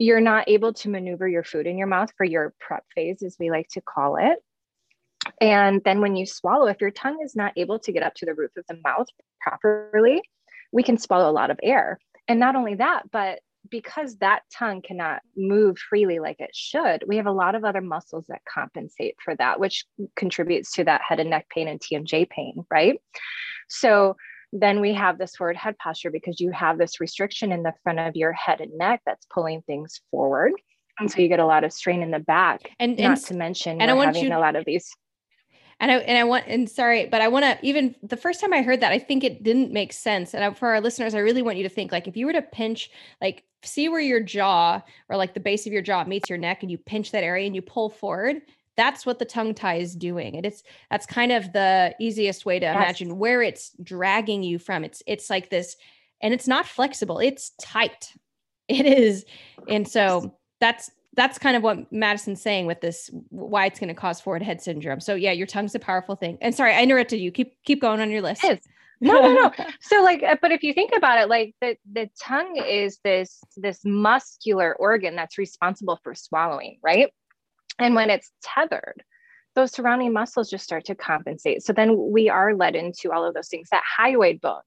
you're 0.00 0.20
not 0.20 0.48
able 0.48 0.72
to 0.72 0.88
maneuver 0.88 1.28
your 1.28 1.44
food 1.44 1.66
in 1.66 1.76
your 1.76 1.86
mouth 1.86 2.08
for 2.16 2.24
your 2.24 2.54
prep 2.58 2.84
phase, 2.94 3.22
as 3.22 3.36
we 3.38 3.50
like 3.50 3.68
to 3.68 3.82
call 3.82 4.16
it. 4.16 4.38
And 5.42 5.82
then 5.84 6.00
when 6.00 6.16
you 6.16 6.24
swallow, 6.24 6.66
if 6.68 6.80
your 6.80 6.90
tongue 6.90 7.18
is 7.22 7.36
not 7.36 7.52
able 7.56 7.78
to 7.80 7.92
get 7.92 8.02
up 8.02 8.14
to 8.14 8.26
the 8.26 8.32
roof 8.32 8.50
of 8.56 8.64
the 8.66 8.78
mouth 8.82 9.08
properly, 9.42 10.22
we 10.72 10.82
can 10.82 10.96
swallow 10.96 11.30
a 11.30 11.32
lot 11.32 11.50
of 11.50 11.60
air. 11.62 11.98
And 12.28 12.40
not 12.40 12.56
only 12.56 12.76
that, 12.76 13.10
but 13.12 13.40
because 13.70 14.16
that 14.16 14.40
tongue 14.56 14.80
cannot 14.80 15.20
move 15.36 15.76
freely 15.78 16.18
like 16.18 16.40
it 16.40 16.54
should, 16.54 17.04
we 17.06 17.18
have 17.18 17.26
a 17.26 17.32
lot 17.32 17.54
of 17.54 17.62
other 17.62 17.82
muscles 17.82 18.24
that 18.28 18.40
compensate 18.50 19.16
for 19.22 19.36
that, 19.36 19.60
which 19.60 19.84
contributes 20.16 20.72
to 20.72 20.84
that 20.84 21.02
head 21.06 21.20
and 21.20 21.28
neck 21.28 21.46
pain 21.54 21.68
and 21.68 21.78
TMJ 21.78 22.30
pain, 22.30 22.64
right? 22.70 22.98
So 23.68 24.16
then 24.52 24.80
we 24.80 24.92
have 24.94 25.18
this 25.18 25.36
forward 25.36 25.56
head 25.56 25.76
posture 25.78 26.10
because 26.10 26.40
you 26.40 26.50
have 26.50 26.78
this 26.78 27.00
restriction 27.00 27.52
in 27.52 27.62
the 27.62 27.72
front 27.82 28.00
of 28.00 28.16
your 28.16 28.32
head 28.32 28.60
and 28.60 28.76
neck 28.76 29.00
that's 29.06 29.26
pulling 29.26 29.62
things 29.62 30.00
forward. 30.10 30.52
And 30.98 31.10
so 31.10 31.20
you 31.20 31.28
get 31.28 31.40
a 31.40 31.46
lot 31.46 31.64
of 31.64 31.72
strain 31.72 32.02
in 32.02 32.10
the 32.10 32.18
back. 32.18 32.70
And 32.78 32.98
not 32.98 33.18
and, 33.18 33.26
to 33.26 33.34
mention, 33.34 33.80
and 33.80 33.90
I 33.90 33.94
want 33.94 34.08
having 34.16 34.30
you, 34.30 34.36
a 34.36 34.38
lot 34.38 34.56
of 34.56 34.64
these. 34.64 34.90
And 35.78 35.90
I 35.90 35.94
and 35.96 36.18
I 36.18 36.24
want 36.24 36.44
and 36.46 36.68
sorry, 36.68 37.06
but 37.06 37.22
I 37.22 37.28
want 37.28 37.44
to 37.44 37.58
even 37.66 37.94
the 38.02 38.16
first 38.16 38.40
time 38.40 38.52
I 38.52 38.60
heard 38.60 38.80
that, 38.80 38.92
I 38.92 38.98
think 38.98 39.24
it 39.24 39.42
didn't 39.42 39.72
make 39.72 39.94
sense. 39.94 40.34
And 40.34 40.44
I, 40.44 40.52
for 40.52 40.68
our 40.68 40.80
listeners, 40.80 41.14
I 41.14 41.20
really 41.20 41.40
want 41.40 41.56
you 41.56 41.62
to 41.62 41.70
think 41.70 41.90
like 41.90 42.06
if 42.06 42.16
you 42.16 42.26
were 42.26 42.34
to 42.34 42.42
pinch, 42.42 42.90
like 43.22 43.44
see 43.62 43.88
where 43.88 44.00
your 44.00 44.20
jaw 44.20 44.82
or 45.08 45.16
like 45.16 45.32
the 45.32 45.40
base 45.40 45.66
of 45.66 45.72
your 45.72 45.80
jaw 45.80 46.04
meets 46.04 46.28
your 46.28 46.38
neck, 46.38 46.62
and 46.62 46.70
you 46.70 46.76
pinch 46.76 47.12
that 47.12 47.24
area 47.24 47.46
and 47.46 47.54
you 47.54 47.62
pull 47.62 47.88
forward, 47.88 48.42
that's 48.80 49.04
what 49.04 49.18
the 49.18 49.24
tongue 49.24 49.54
tie 49.54 49.76
is 49.76 49.94
doing 49.94 50.36
and 50.36 50.46
it's 50.46 50.62
that's 50.90 51.04
kind 51.06 51.32
of 51.32 51.52
the 51.52 51.94
easiest 52.00 52.46
way 52.46 52.58
to 52.58 52.64
yes. 52.64 52.74
imagine 52.74 53.18
where 53.18 53.42
it's 53.42 53.72
dragging 53.82 54.42
you 54.42 54.58
from 54.58 54.84
it's 54.84 55.02
it's 55.06 55.28
like 55.28 55.50
this 55.50 55.76
and 56.22 56.32
it's 56.32 56.48
not 56.48 56.66
flexible 56.66 57.18
it's 57.18 57.52
tight 57.60 58.14
it 58.68 58.86
is 58.86 59.26
and 59.68 59.86
so 59.86 60.34
that's 60.60 60.90
that's 61.14 61.38
kind 61.38 61.56
of 61.56 61.62
what 61.62 61.92
Madison's 61.92 62.40
saying 62.40 62.66
with 62.66 62.80
this, 62.80 63.10
why 63.30 63.66
it's 63.66 63.80
going 63.80 63.88
to 63.88 63.94
cause 63.94 64.20
forward 64.20 64.42
head 64.42 64.62
syndrome. 64.62 65.00
So 65.00 65.14
yeah, 65.14 65.32
your 65.32 65.46
tongue's 65.46 65.74
a 65.74 65.80
powerful 65.80 66.14
thing. 66.14 66.38
And 66.40 66.54
sorry, 66.54 66.72
I 66.72 66.82
interrupted 66.82 67.20
you. 67.20 67.32
Keep 67.32 67.62
keep 67.64 67.80
going 67.80 68.00
on 68.00 68.10
your 68.10 68.22
list. 68.22 68.44
No, 69.00 69.20
no, 69.20 69.34
no. 69.34 69.52
so 69.80 70.02
like, 70.02 70.22
uh, 70.22 70.36
but 70.40 70.52
if 70.52 70.62
you 70.62 70.72
think 70.72 70.92
about 70.96 71.18
it, 71.18 71.28
like 71.28 71.54
the 71.60 71.76
the 71.92 72.08
tongue 72.22 72.56
is 72.56 72.98
this 73.02 73.40
this 73.56 73.80
muscular 73.84 74.74
organ 74.76 75.16
that's 75.16 75.38
responsible 75.38 75.98
for 76.02 76.14
swallowing, 76.14 76.78
right? 76.82 77.12
And 77.78 77.94
when 77.94 78.10
it's 78.10 78.30
tethered, 78.42 79.02
those 79.54 79.72
surrounding 79.72 80.12
muscles 80.12 80.50
just 80.50 80.64
start 80.64 80.84
to 80.86 80.94
compensate. 80.94 81.62
So 81.62 81.72
then 81.72 81.96
we 82.12 82.28
are 82.28 82.54
led 82.54 82.76
into 82.76 83.12
all 83.12 83.26
of 83.26 83.34
those 83.34 83.48
things. 83.48 83.68
That 83.70 83.82
hyoid 83.98 84.40
bone 84.40 84.62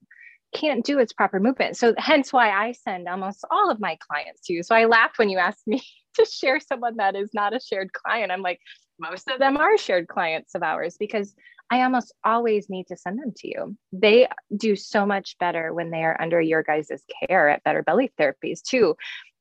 can't 0.54 0.84
do 0.84 0.98
its 0.98 1.12
proper 1.12 1.40
movement. 1.40 1.76
So 1.76 1.94
hence 1.98 2.32
why 2.32 2.50
I 2.50 2.72
send 2.72 3.08
almost 3.08 3.44
all 3.50 3.70
of 3.70 3.80
my 3.80 3.98
clients 4.00 4.42
to 4.46 4.52
you. 4.52 4.62
So 4.62 4.74
I 4.74 4.84
laughed 4.84 5.18
when 5.18 5.28
you 5.28 5.38
asked 5.38 5.66
me 5.66 5.82
to 6.14 6.24
share 6.24 6.60
someone 6.60 6.96
that 6.96 7.16
is 7.16 7.30
not 7.34 7.54
a 7.54 7.60
shared 7.60 7.92
client. 7.92 8.30
I'm 8.30 8.42
like, 8.42 8.60
most 8.98 9.28
of 9.28 9.40
them 9.40 9.56
are 9.56 9.76
shared 9.76 10.06
clients 10.06 10.54
of 10.54 10.62
ours 10.62 10.96
because 10.98 11.34
I 11.70 11.82
almost 11.82 12.14
always 12.24 12.70
need 12.70 12.86
to 12.88 12.96
send 12.96 13.20
them 13.20 13.32
to 13.38 13.48
you. 13.48 13.76
They 13.92 14.28
do 14.56 14.76
so 14.76 15.04
much 15.04 15.36
better 15.40 15.72
when 15.72 15.90
they 15.90 16.04
are 16.04 16.20
under 16.20 16.40
your 16.40 16.62
guys' 16.62 17.02
care 17.26 17.48
at 17.48 17.64
Better 17.64 17.82
Belly 17.82 18.12
Therapies 18.18 18.62
too. 18.62 18.96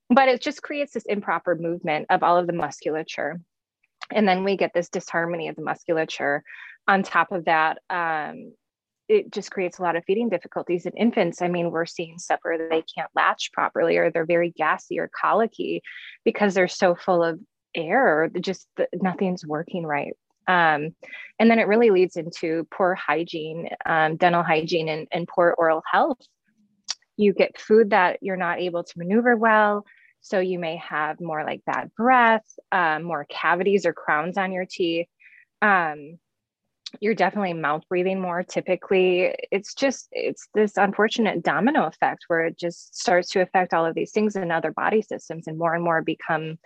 But 0.09 0.29
it 0.29 0.41
just 0.41 0.63
creates 0.63 0.93
this 0.93 1.05
improper 1.05 1.55
movement 1.55 2.07
of 2.09 2.23
all 2.23 2.37
of 2.37 2.47
the 2.47 2.53
musculature 2.53 3.39
and 4.11 4.27
then 4.27 4.43
we 4.43 4.57
get 4.57 4.71
this 4.73 4.89
disharmony 4.89 5.47
of 5.47 5.55
the 5.55 5.61
musculature 5.61 6.43
on 6.87 7.03
top 7.03 7.31
of 7.31 7.45
that 7.45 7.79
um, 7.89 8.53
it 9.09 9.31
just 9.31 9.51
creates 9.51 9.79
a 9.79 9.81
lot 9.81 9.95
of 9.97 10.03
feeding 10.05 10.29
difficulties. 10.29 10.85
In 10.85 10.93
infants 10.93 11.41
i 11.41 11.47
mean 11.47 11.71
we're 11.71 11.85
seeing 11.85 12.17
stuff 12.19 12.39
where 12.41 12.69
they 12.69 12.83
can't 12.95 13.09
latch 13.15 13.51
properly 13.53 13.97
or 13.97 14.11
they're 14.11 14.25
very 14.25 14.51
gassy 14.51 14.99
or 14.99 15.09
colicky 15.19 15.81
because 16.23 16.53
they're 16.53 16.67
so 16.67 16.95
full 16.95 17.23
of 17.23 17.39
air 17.75 18.29
just 18.39 18.67
nothing's 18.93 19.45
working 19.45 19.85
right. 19.85 20.13
Um, 20.47 20.93
and 21.39 21.49
then 21.49 21.59
it 21.59 21.67
really 21.67 21.89
leads 21.89 22.17
into 22.17 22.67
poor 22.69 22.95
hygiene 22.95 23.69
um, 23.85 24.17
dental 24.17 24.43
hygiene 24.43 24.89
and, 24.89 25.07
and 25.11 25.27
poor 25.27 25.55
oral 25.57 25.81
health. 25.89 26.19
You 27.15 27.33
get 27.33 27.59
food 27.59 27.91
that 27.91 28.19
you're 28.21 28.37
not 28.37 28.59
able 28.59 28.83
to 28.83 28.93
maneuver 28.97 29.37
well 29.37 29.85
so 30.23 30.39
you 30.39 30.57
may 30.57 30.77
have 30.77 31.19
more 31.19 31.43
like 31.43 31.63
bad 31.65 31.91
breath, 31.95 32.45
um, 32.71 33.03
more 33.03 33.27
cavities 33.29 33.85
or 33.85 33.93
crowns 33.93 34.37
on 34.37 34.53
your 34.53 34.65
teeth. 34.65 35.07
Um, 35.61 36.17
you're 37.01 37.13
definitely 37.13 37.53
mouth 37.53 37.83
breathing 37.89 38.21
more 38.21 38.41
typically. 38.41 39.35
It's 39.51 39.73
just, 39.73 40.07
it's 40.11 40.47
this 40.53 40.77
unfortunate 40.77 41.43
domino 41.43 41.85
effect 41.85 42.23
where 42.27 42.45
it 42.45 42.57
just 42.57 42.97
starts 42.97 43.29
to 43.31 43.41
affect 43.41 43.73
all 43.73 43.85
of 43.85 43.95
these 43.95 44.11
things 44.11 44.37
in 44.37 44.49
other 44.49 44.71
body 44.71 45.01
systems 45.01 45.47
and 45.47 45.57
more 45.57 45.75
and 45.75 45.83
more 45.83 46.01
become 46.01 46.57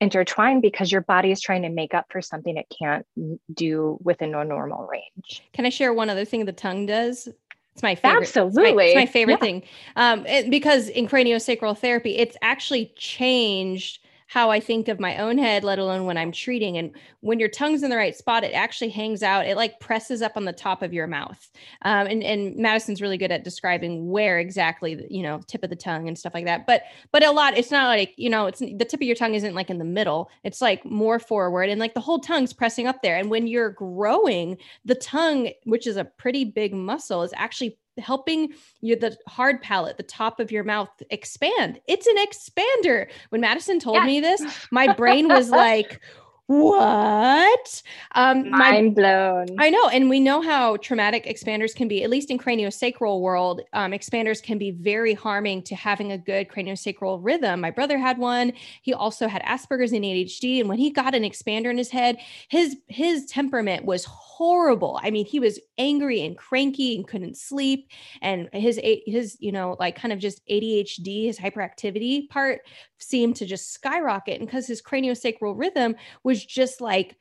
intertwined 0.00 0.60
because 0.60 0.90
your 0.90 1.02
body 1.02 1.30
is 1.30 1.40
trying 1.40 1.62
to 1.62 1.68
make 1.68 1.94
up 1.94 2.06
for 2.10 2.20
something 2.20 2.56
it 2.56 2.66
can't 2.76 3.06
do 3.54 3.98
within 4.02 4.34
a 4.34 4.44
normal 4.44 4.86
range. 4.86 5.42
Can 5.52 5.64
I 5.64 5.70
share 5.70 5.94
one 5.94 6.10
other 6.10 6.24
thing 6.24 6.44
the 6.44 6.52
tongue 6.52 6.86
does? 6.86 7.28
It's 7.76 7.82
my 7.82 7.94
favorite. 7.94 8.22
Absolutely. 8.22 8.62
It's 8.62 8.74
my, 8.74 8.84
it's 8.84 8.94
my 8.94 9.04
favorite 9.12 9.34
yeah. 9.34 9.36
thing. 9.36 9.62
Um, 9.96 10.24
it, 10.24 10.48
because 10.48 10.88
in 10.88 11.06
craniosacral 11.06 11.76
therapy, 11.76 12.16
it's 12.16 12.34
actually 12.40 12.90
changed 12.96 13.98
how 14.26 14.50
I 14.50 14.58
think 14.58 14.88
of 14.88 14.98
my 14.98 15.18
own 15.18 15.38
head, 15.38 15.62
let 15.62 15.78
alone 15.78 16.04
when 16.04 16.18
I'm 16.18 16.32
treating. 16.32 16.76
And 16.76 16.90
when 17.20 17.38
your 17.38 17.48
tongue's 17.48 17.82
in 17.82 17.90
the 17.90 17.96
right 17.96 18.16
spot, 18.16 18.42
it 18.42 18.52
actually 18.52 18.90
hangs 18.90 19.22
out. 19.22 19.46
It 19.46 19.56
like 19.56 19.78
presses 19.78 20.20
up 20.20 20.36
on 20.36 20.44
the 20.44 20.52
top 20.52 20.82
of 20.82 20.92
your 20.92 21.06
mouth. 21.06 21.48
Um, 21.82 22.08
and, 22.08 22.22
and 22.24 22.56
Madison's 22.56 23.00
really 23.00 23.18
good 23.18 23.30
at 23.30 23.44
describing 23.44 24.10
where 24.10 24.38
exactly, 24.38 25.06
you 25.08 25.22
know, 25.22 25.40
tip 25.46 25.62
of 25.62 25.70
the 25.70 25.76
tongue 25.76 26.08
and 26.08 26.18
stuff 26.18 26.34
like 26.34 26.44
that. 26.46 26.66
But, 26.66 26.82
but 27.12 27.24
a 27.24 27.30
lot, 27.30 27.56
it's 27.56 27.70
not 27.70 27.86
like, 27.86 28.14
you 28.16 28.28
know, 28.28 28.46
it's 28.46 28.58
the 28.58 28.84
tip 28.84 29.00
of 29.00 29.06
your 29.06 29.16
tongue 29.16 29.34
isn't 29.34 29.54
like 29.54 29.70
in 29.70 29.78
the 29.78 29.84
middle. 29.84 30.28
It's 30.42 30.60
like 30.60 30.84
more 30.84 31.20
forward 31.20 31.68
and 31.68 31.78
like 31.78 31.94
the 31.94 32.00
whole 32.00 32.18
tongue's 32.18 32.52
pressing 32.52 32.88
up 32.88 33.02
there. 33.02 33.16
And 33.16 33.30
when 33.30 33.46
you're 33.46 33.70
growing, 33.70 34.58
the 34.84 34.96
tongue, 34.96 35.50
which 35.64 35.86
is 35.86 35.96
a 35.96 36.04
pretty 36.04 36.44
big 36.44 36.74
muscle, 36.74 37.22
is 37.22 37.32
actually 37.36 37.78
helping 37.98 38.52
you 38.80 38.96
the 38.96 39.16
hard 39.26 39.62
palate 39.62 39.96
the 39.96 40.02
top 40.02 40.40
of 40.40 40.50
your 40.50 40.64
mouth 40.64 40.90
expand 41.10 41.80
it's 41.86 42.06
an 42.06 42.16
expander 42.16 43.08
when 43.30 43.40
madison 43.40 43.78
told 43.78 43.96
yes. 43.96 44.06
me 44.06 44.20
this 44.20 44.66
my 44.70 44.92
brain 44.96 45.28
was 45.28 45.50
like 45.50 46.00
what? 46.46 47.82
Um, 48.14 48.50
Mind 48.50 48.88
my, 48.88 49.02
blown. 49.02 49.46
I 49.58 49.68
know. 49.70 49.88
And 49.88 50.08
we 50.08 50.20
know 50.20 50.40
how 50.40 50.76
traumatic 50.76 51.26
expanders 51.26 51.74
can 51.74 51.88
be, 51.88 52.04
at 52.04 52.10
least 52.10 52.30
in 52.30 52.38
craniosacral 52.38 53.20
world, 53.20 53.62
um, 53.72 53.90
expanders 53.90 54.40
can 54.40 54.56
be 54.56 54.70
very 54.70 55.12
harming 55.12 55.62
to 55.64 55.74
having 55.74 56.12
a 56.12 56.18
good 56.18 56.48
craniosacral 56.48 57.18
rhythm. 57.20 57.60
My 57.60 57.72
brother 57.72 57.98
had 57.98 58.18
one. 58.18 58.52
He 58.82 58.94
also 58.94 59.26
had 59.26 59.42
Asperger's 59.42 59.92
and 59.92 60.04
ADHD. 60.04 60.60
And 60.60 60.68
when 60.68 60.78
he 60.78 60.90
got 60.90 61.16
an 61.16 61.24
expander 61.24 61.70
in 61.70 61.78
his 61.78 61.90
head, 61.90 62.18
his, 62.48 62.76
his 62.86 63.26
temperament 63.26 63.84
was 63.84 64.04
horrible. 64.04 65.00
I 65.02 65.10
mean, 65.10 65.26
he 65.26 65.40
was 65.40 65.58
angry 65.78 66.24
and 66.24 66.36
cranky 66.38 66.94
and 66.94 67.08
couldn't 67.08 67.36
sleep. 67.36 67.90
And 68.22 68.48
his, 68.52 68.78
his, 69.06 69.36
you 69.40 69.50
know, 69.50 69.76
like 69.80 69.96
kind 69.96 70.12
of 70.12 70.20
just 70.20 70.46
ADHD, 70.46 71.26
his 71.26 71.38
hyperactivity 71.38 72.28
part 72.28 72.60
seemed 72.98 73.36
to 73.36 73.46
just 73.46 73.72
skyrocket. 73.72 74.40
And 74.40 74.46
because 74.46 74.66
his 74.66 74.82
craniosacral 74.82 75.58
rhythm 75.58 75.96
was 76.22 76.44
just 76.44 76.80
like 76.80 77.16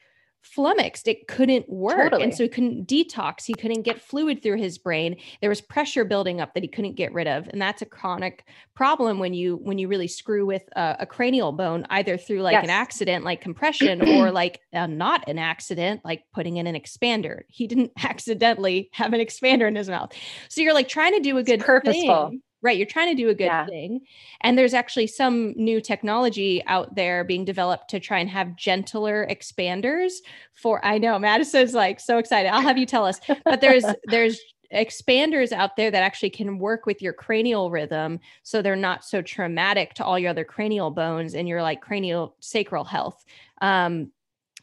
flummoxed, 0.46 1.08
it 1.08 1.28
couldn't 1.28 1.68
work. 1.68 1.98
Totally. 1.98 2.24
And 2.24 2.36
so 2.36 2.44
he 2.44 2.50
couldn't 2.50 2.88
detox. 2.88 3.46
He 3.46 3.54
couldn't 3.54 3.82
get 3.82 4.00
fluid 4.00 4.44
through 4.44 4.58
his 4.58 4.78
brain. 4.78 5.18
There 5.42 5.50
was 5.50 5.60
pressure 5.60 6.06
building 6.06 6.40
up 6.40 6.54
that 6.54 6.64
he 6.64 6.70
couldn't 6.70 6.96
get 6.96 7.14
rid 7.14 7.28
of. 7.28 7.48
And 7.48 7.62
that's 7.62 7.82
a 7.82 7.86
chronic 7.86 8.46
problem 8.76 9.20
when 9.20 9.34
you 9.34 9.58
when 9.58 9.78
you 9.78 9.88
really 9.88 10.08
screw 10.08 10.46
with 10.46 10.64
a, 10.76 10.98
a 11.02 11.06
cranial 11.06 11.52
bone, 11.52 11.86
either 11.90 12.18
through 12.18 12.42
like 12.42 12.54
yes. 12.54 12.64
an 12.64 12.70
accident 12.70 13.26
like 13.26 13.42
compression 13.42 14.08
or 14.08 14.32
like 14.32 14.62
uh, 14.74 14.88
not 14.88 15.28
an 15.28 15.40
accident, 15.40 16.02
like 16.06 16.24
putting 16.34 16.58
in 16.58 16.68
an 16.68 16.76
expander. 16.76 17.42
He 17.48 17.68
didn't 17.68 17.92
accidentally 18.04 18.90
have 18.94 19.14
an 19.14 19.20
expander 19.20 19.68
in 19.68 19.76
his 19.76 19.90
mouth. 19.90 20.14
So 20.50 20.62
you're 20.62 20.74
like 20.74 20.88
trying 20.88 21.14
to 21.14 21.20
do 21.20 21.38
a 21.38 21.44
good 21.44 21.56
it's 21.56 21.66
purposeful. 21.66 22.30
Thing 22.30 22.42
right 22.66 22.78
you're 22.78 22.88
trying 22.88 23.16
to 23.16 23.22
do 23.22 23.30
a 23.30 23.36
good 23.36 23.46
yeah. 23.46 23.66
thing 23.68 24.02
and 24.42 24.58
there's 24.58 24.74
actually 24.74 25.08
some 25.08 25.54
new 25.56 25.80
technology 25.80 26.64
out 26.66 26.96
there 26.96 27.24
being 27.24 27.46
developed 27.46 27.90
to 27.90 28.00
try 28.00 28.20
and 28.20 28.30
have 28.30 28.56
gentler 28.56 29.28
expanders 29.30 30.14
for 30.54 30.84
i 30.84 30.98
know 30.98 31.20
madison's 31.20 31.74
like 31.74 32.00
so 32.00 32.18
excited. 32.18 32.50
I'll 32.50 32.62
have 32.62 32.78
you 32.78 32.86
tell 32.86 33.06
us. 33.06 33.20
But 33.44 33.62
there's 33.62 33.86
there's 34.06 34.40
expanders 34.74 35.52
out 35.52 35.76
there 35.76 35.92
that 35.92 36.04
actually 36.04 36.32
can 36.32 36.58
work 36.58 36.86
with 36.86 37.02
your 37.02 37.14
cranial 37.14 37.70
rhythm 37.70 38.20
so 38.42 38.62
they're 38.62 38.76
not 38.76 39.06
so 39.06 39.22
traumatic 39.22 39.94
to 39.94 40.04
all 40.04 40.18
your 40.18 40.32
other 40.32 40.44
cranial 40.44 40.90
bones 40.90 41.36
and 41.36 41.48
your 41.48 41.62
like 41.62 41.82
cranial 41.82 42.36
sacral 42.40 42.84
health. 42.84 43.24
Um, 43.62 44.12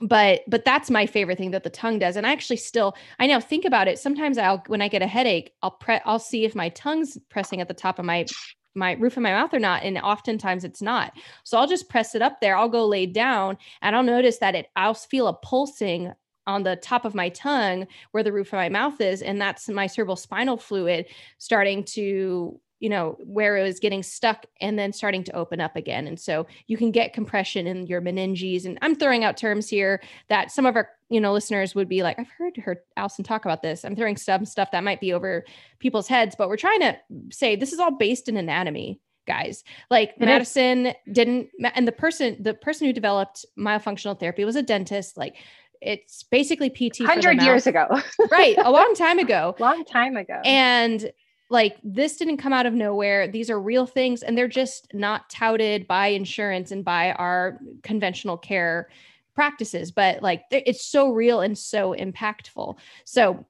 but 0.03 0.41
but 0.49 0.65
that's 0.65 0.91
my 0.91 1.07
favorite 1.07 1.39
thing 1.39 1.53
that 1.53 1.63
the 1.63 1.71
tongue 1.71 1.99
does 1.99 2.17
and 2.17 2.27
i 2.27 2.33
actually 2.33 2.57
still 2.57 2.95
i 3.21 3.27
now 3.27 3.41
think 3.41 3.65
about 3.65 3.89
it 3.89 3.99
sometimes 3.99 4.37
i'll 4.37 4.63
when 4.67 4.83
i 4.83 4.89
get 4.89 5.03
a 5.03 5.07
headache 5.07 5.53
i'll 5.63 5.71
pre 5.71 5.99
i'll 6.05 6.19
see 6.19 6.45
if 6.45 6.55
my 6.55 6.69
tongue's 6.71 7.17
pressing 7.31 7.61
at 7.61 7.69
the 7.69 7.75
top 7.75 7.99
of 7.99 8.05
my 8.05 8.27
my 8.75 8.93
roof 8.93 9.17
of 9.17 9.23
my 9.23 9.33
mouth 9.33 9.53
or 9.53 9.59
not 9.59 9.83
and 9.83 9.99
oftentimes 9.99 10.65
it's 10.65 10.81
not. 10.81 11.13
So 11.45 11.59
i'll 11.59 11.67
just 11.67 11.89
press 11.89 12.15
it 12.15 12.23
up 12.23 12.41
there 12.41 12.57
i'll 12.57 12.69
go 12.69 12.87
lay 12.87 13.07
down 13.07 13.59
and 13.83 13.95
i'll 13.95 14.03
notice 14.03 14.39
that 14.39 14.55
it 14.55 14.69
i'll 14.77 14.95
feel 14.95 15.29
a 15.29 15.35
pulsing 15.35 16.13
on 16.47 16.65
the 16.65 16.77
top 16.77 17.05
of 17.05 17.15
my 17.15 17.29
tongue 17.29 17.87
where 18.11 18.23
the 18.23 18.33
roof 18.33 18.49
of 18.49 18.55
my 18.55 18.69
mouth 18.69 19.01
is 19.01 19.23
and 19.23 19.41
that's 19.41 19.69
my 19.69 19.87
cerebral 19.87 20.17
spinal 20.17 20.57
fluid 20.57 21.07
starting 21.39 21.85
to 21.85 22.59
you 22.83 22.89
know, 22.89 23.17
where 23.21 23.57
it 23.57 23.63
was 23.63 23.79
getting 23.79 24.03
stuck 24.03 24.45
and 24.61 24.77
then 24.77 24.93
starting 24.93 25.23
to 25.23 25.33
open 25.37 25.61
up 25.61 25.77
again. 25.77 26.09
And 26.09 26.19
so 26.19 26.49
you 26.67 26.77
can 26.77 26.91
get 26.91 27.13
compression 27.13 27.69
in 27.69 27.87
your 27.87 28.03
meninges. 28.03 28.65
And 28.65 28.77
I'm 28.83 28.97
throwing 28.97 29.23
out 29.23 29.37
terms 29.37 29.69
here 29.69 30.03
that 30.29 30.51
some 30.51 30.67
of 30.67 30.75
our, 30.75 30.89
you 31.09 31.21
know, 31.21 31.33
listeners 31.33 31.77
would 31.77 31.89
be 31.89 32.03
like, 32.03 32.19
I've 32.19 32.29
heard 32.37 32.57
her 32.57 32.83
Allison 32.97 33.25
talk 33.25 33.45
about 33.45 33.63
this. 33.63 33.85
I'm 33.85 33.95
throwing 33.95 34.17
some 34.17 34.45
stuff 34.45 34.73
that 34.73 34.83
might 34.83 35.01
be 35.01 35.13
over 35.13 35.45
people's 35.79 36.09
heads, 36.09 36.35
but 36.37 36.49
we're 36.49 36.57
trying 36.57 36.81
to 36.81 36.99
say 37.31 37.55
this 37.55 37.73
is 37.73 37.79
all 37.79 37.97
based 37.97 38.29
in 38.29 38.37
anatomy 38.37 39.01
guys 39.25 39.63
like 39.89 40.15
it 40.17 40.19
madison 40.19 40.87
is. 40.87 40.95
didn't 41.13 41.49
and 41.77 41.87
the 41.87 41.93
person 41.93 42.37
the 42.41 42.55
person 42.55 42.89
who 42.89 42.93
developed 42.93 43.47
myofunctional 43.57 44.19
therapy 44.19 44.45
was 44.45 44.57
a 44.57 44.63
dentist 44.65 45.17
like 45.17 45.37
it's 45.81 46.23
basically 46.25 46.71
PT 46.71 47.01
100 47.01 47.43
years 47.43 47.67
ago. 47.67 47.87
right. 48.31 48.57
A 48.59 48.71
long 48.71 48.95
time 48.95 49.19
ago. 49.21 49.55
Long 49.59 49.85
time 49.85 50.17
ago. 50.17 50.41
And 50.45 51.13
like 51.53 51.77
this 51.85 52.17
didn't 52.17 52.39
come 52.39 52.53
out 52.53 52.65
of 52.65 52.73
nowhere. 52.73 53.29
These 53.29 53.51
are 53.51 53.61
real 53.61 53.87
things 53.87 54.23
and 54.23 54.37
they're 54.37 54.49
just 54.49 54.93
not 54.95 55.29
touted 55.29 55.87
by 55.87 56.09
insurance 56.09 56.71
and 56.73 56.83
by 56.85 57.13
our 57.13 57.59
conventional 57.83 58.39
care 58.39 58.89
practices 59.35 59.91
but 59.91 60.23
like 60.23 60.45
it's 60.51 60.85
so 60.85 61.11
real 61.11 61.41
and 61.41 61.57
so 61.57 61.95
impactful. 61.95 62.79
So 63.05 63.47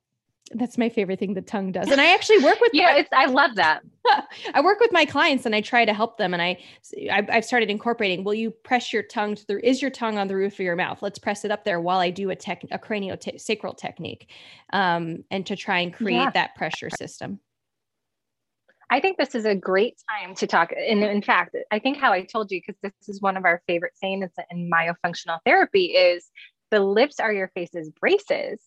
that's 0.55 0.77
my 0.77 0.89
favorite 0.89 1.19
thing 1.19 1.33
the 1.33 1.41
tongue 1.41 1.73
does 1.73 1.91
and 1.91 1.99
i 1.99 2.13
actually 2.13 2.39
work 2.41 2.61
with 2.61 2.71
yeah 2.75 2.97
it's 2.97 3.09
i 3.11 3.25
love 3.25 3.55
that. 3.55 3.81
I 4.55 4.61
work 4.61 4.81
with 4.81 4.93
my 4.93 5.07
clients 5.07 5.47
and 5.47 5.55
i 5.55 5.63
try 5.63 5.87
to 5.87 5.95
help 5.95 6.19
them 6.19 6.35
and 6.35 6.43
I, 6.43 6.59
I 7.11 7.27
have 7.31 7.45
started 7.47 7.71
incorporating 7.71 8.23
will 8.23 8.35
you 8.35 8.51
press 8.51 8.93
your 8.93 9.03
tongue 9.03 9.37
to 9.37 9.47
the 9.47 9.67
is 9.67 9.81
your 9.81 9.91
tongue 9.91 10.19
on 10.19 10.29
the 10.29 10.37
roof 10.37 10.55
of 10.55 10.61
your 10.61 10.77
mouth? 10.77 11.01
Let's 11.01 11.19
press 11.19 11.47
it 11.47 11.51
up 11.51 11.65
there 11.65 11.81
while 11.81 12.01
i 12.01 12.11
do 12.11 12.29
a 12.29 12.37
tech 12.37 12.65
a 12.71 12.79
craniosacral 12.79 13.79
technique 13.79 14.29
um, 14.75 15.25
and 15.31 15.47
to 15.47 15.57
try 15.57 15.79
and 15.79 15.95
create 15.95 16.17
yeah. 16.17 16.31
that 16.33 16.55
pressure 16.55 16.91
system 16.91 17.41
I 18.93 19.01
think 19.01 19.17
this 19.17 19.35
is 19.35 19.47
a 19.47 19.55
great 19.55 19.95
time 20.11 20.35
to 20.35 20.47
talk. 20.47 20.71
And 20.77 21.03
in 21.03 21.23
fact, 21.23 21.57
I 21.71 21.79
think 21.79 21.97
how 21.97 22.13
I 22.13 22.25
told 22.25 22.51
you, 22.51 22.61
because 22.61 22.79
this 22.83 23.09
is 23.09 23.23
one 23.23 23.39
of 23.39 23.47
our 23.47 23.63
favorite 23.67 23.97
sayings 23.97 24.31
in 24.51 24.71
myofunctional 24.71 25.39
therapy, 25.47 25.87
is 25.87 26.31
the 26.71 26.81
lips 26.81 27.19
are 27.19 27.33
your 27.33 27.51
face's 27.55 27.89
braces 27.89 28.61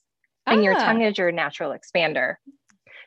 and 0.47 0.63
your 0.63 0.73
tongue 0.73 1.03
ah. 1.03 1.09
is 1.09 1.19
your 1.19 1.32
natural 1.32 1.78
expander. 1.78 2.38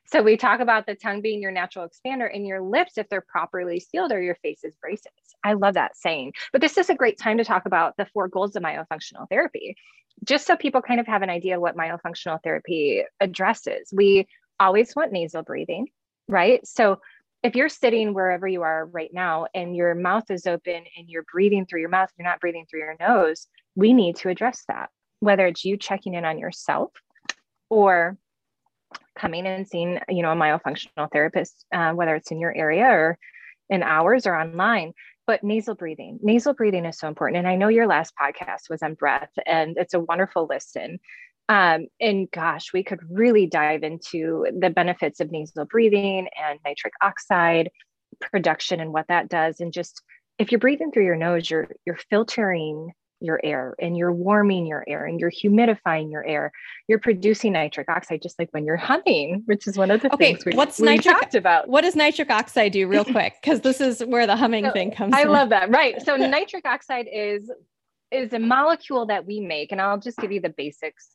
So 0.07 0.23
we 0.23 0.37
talk 0.37 0.61
about 0.61 0.87
the 0.87 0.95
tongue 0.95 1.21
being 1.21 1.43
your 1.43 1.51
natural 1.51 1.89
expander 1.89 2.33
and 2.33 2.47
your 2.47 2.63
lips, 2.63 2.97
if 2.97 3.09
they're 3.09 3.27
properly 3.29 3.81
sealed, 3.81 4.13
are 4.13 4.23
your 4.23 4.37
face's 4.37 4.77
braces. 4.81 5.11
I 5.43 5.55
love 5.55 5.75
that 5.75 5.97
saying. 5.97 6.35
But 6.53 6.61
this 6.61 6.79
is 6.79 6.89
a 6.89 6.95
great 6.95 7.19
time 7.19 7.39
to 7.39 7.45
talk 7.45 7.67
about 7.67 7.97
the 7.97 8.07
four 8.15 8.29
goals 8.29 8.55
of 8.55 8.63
myofunctional 8.63 9.29
therapy, 9.29 9.75
just 10.25 10.47
so 10.47 10.57
people 10.57 10.83
kind 10.83 11.01
of 11.01 11.09
have 11.09 11.23
an 11.23 11.31
idea 11.31 11.59
what 11.59 11.77
myofunctional 11.77 12.39
therapy 12.45 13.03
addresses. 13.19 13.93
We 13.93 14.29
always 14.61 14.95
want 14.95 15.11
nasal 15.11 15.43
breathing 15.43 15.89
right? 16.29 16.67
So 16.67 17.01
if 17.43 17.55
you're 17.55 17.69
sitting 17.69 18.15
wherever 18.15 18.49
you 18.49 18.63
are 18.63 18.87
right 18.87 19.13
now 19.13 19.47
and 19.55 19.77
your 19.77 19.95
mouth 19.95 20.31
is 20.31 20.47
open 20.47 20.85
and 20.97 21.09
you're 21.09 21.25
breathing 21.33 21.67
through 21.67 21.81
your 21.81 21.89
mouth, 21.89 22.11
you're 22.19 22.27
not 22.27 22.41
breathing 22.41 22.67
through 22.69 22.81
your 22.81 22.97
nose, 23.01 23.47
we 23.77 23.93
need 23.93 24.17
to 24.17 24.29
address 24.29 24.65
that. 24.69 24.91
Whether 25.21 25.47
it's 25.47 25.65
you 25.65 25.77
checking 25.77 26.15
in 26.15 26.25
on 26.25 26.39
yourself 26.39 26.91
or 27.71 28.17
coming 29.17 29.47
and 29.47 29.67
seeing, 29.69 29.99
you 30.09 30.23
know, 30.23 30.33
a 30.33 30.37
myofunctional 30.37 31.11
therapist, 31.13 31.65
uh, 31.73 31.93
whether 31.93 32.15
it's 32.15 32.31
in 32.31 32.41
your 32.41 32.57
area 32.57 32.87
or 32.87 33.19
in 33.69 33.83
hours 33.83 34.27
or 34.27 34.35
online. 34.35 34.93
But 35.27 35.45
nasal 35.45 35.75
breathing, 35.75 36.19
nasal 36.23 36.55
breathing 36.55 36.87
is 36.87 36.99
so 36.99 37.07
important. 37.07 37.39
And 37.39 37.49
I 37.49 37.57
know 37.57 37.69
your 37.69 37.87
last 37.87 38.15
podcast 38.21 38.71
was 38.71 38.83
on 38.83 38.95
breath, 38.95 39.31
and 39.45 39.77
it's 39.77 39.93
a 39.93 40.01
wonderful 40.01 40.47
listen. 40.49 40.99
Um, 41.49 41.87
and 42.01 42.31
gosh, 42.31 42.73
we 42.73 42.83
could 42.83 43.01
really 43.11 43.47
dive 43.47 43.83
into 43.83 44.47
the 44.59 44.71
benefits 44.71 45.21
of 45.21 45.31
nasal 45.31 45.65
breathing 45.65 46.29
and 46.39 46.59
nitric 46.65 46.93
oxide 47.01 47.71
production 48.21 48.81
and 48.81 48.93
what 48.93 49.07
that 49.09 49.29
does. 49.29 49.61
And 49.61 49.73
just 49.73 50.03
if 50.39 50.53
you're 50.53 50.59
breathing 50.59 50.93
through 50.93 51.05
your 51.05 51.17
nose, 51.17 51.51
you're 51.51 51.69
you're 51.87 51.99
filtering 52.11 52.93
your 53.21 53.41
air 53.43 53.75
and 53.81 53.97
you're 53.97 54.13
warming 54.13 54.65
your 54.67 54.85
air 54.87 55.05
and 55.05 55.19
you're 55.19 55.31
humidifying 55.31 56.13
your 56.13 56.25
air. 56.25 56.53
You're 56.87 57.01
producing 57.01 57.53
nitric 57.53 57.89
oxide 57.89 58.23
just 58.23 58.39
like 58.39 58.49
when 58.53 58.65
you're 58.65 58.77
humming, 58.77 59.43
which 59.47 59.67
is 59.67 59.77
one 59.77 59.91
of 59.91 60.03
the 60.03 60.13
okay, 60.15 60.35
things 60.35 60.45
we, 60.45 60.53
what's 60.53 60.79
we 60.79 60.87
nitric, 60.87 61.17
talked 61.17 61.35
about. 61.35 61.69
What 61.69 61.81
does 61.81 61.97
nitric 61.97 62.31
oxide 62.31 62.73
do 62.73 62.87
real 62.87 63.05
quick? 63.05 63.35
Because 63.43 63.63
this 63.63 63.81
is 63.81 64.01
where 64.05 64.27
the 64.27 64.37
humming 64.37 64.67
so, 64.67 64.73
thing 64.73 64.93
comes 64.93 65.15
I 65.17 65.25
love 65.25 65.49
that. 65.49 65.71
Right. 65.71 66.01
So 66.03 66.17
nitric 66.17 66.67
oxide 66.67 67.07
is 67.13 67.51
is 68.11 68.33
a 68.33 68.39
molecule 68.39 69.07
that 69.07 69.27
we 69.27 69.41
make, 69.41 69.73
and 69.73 69.81
I'll 69.81 69.99
just 69.99 70.19
give 70.19 70.33
you 70.33 70.41
the 70.41 70.49
basics 70.51 71.09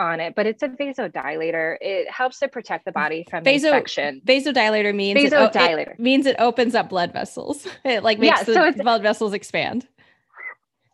on 0.00 0.18
it, 0.18 0.34
but 0.34 0.46
it's 0.46 0.62
a 0.62 0.68
vasodilator. 0.68 1.76
It 1.80 2.10
helps 2.10 2.40
to 2.40 2.48
protect 2.48 2.86
the 2.86 2.92
body 2.92 3.26
from 3.28 3.44
Vaso, 3.44 3.68
infection. 3.68 4.22
Vasodilator 4.24 4.94
means 4.94 5.20
vasodilator 5.20 5.78
it, 5.78 5.88
it 5.88 6.00
means 6.00 6.26
it 6.26 6.36
opens 6.38 6.74
up 6.74 6.88
blood 6.88 7.12
vessels. 7.12 7.66
It 7.84 8.02
like 8.02 8.18
makes 8.18 8.46
yeah, 8.48 8.72
the 8.72 8.82
blood 8.82 9.02
vessels 9.02 9.32
expand. 9.32 9.86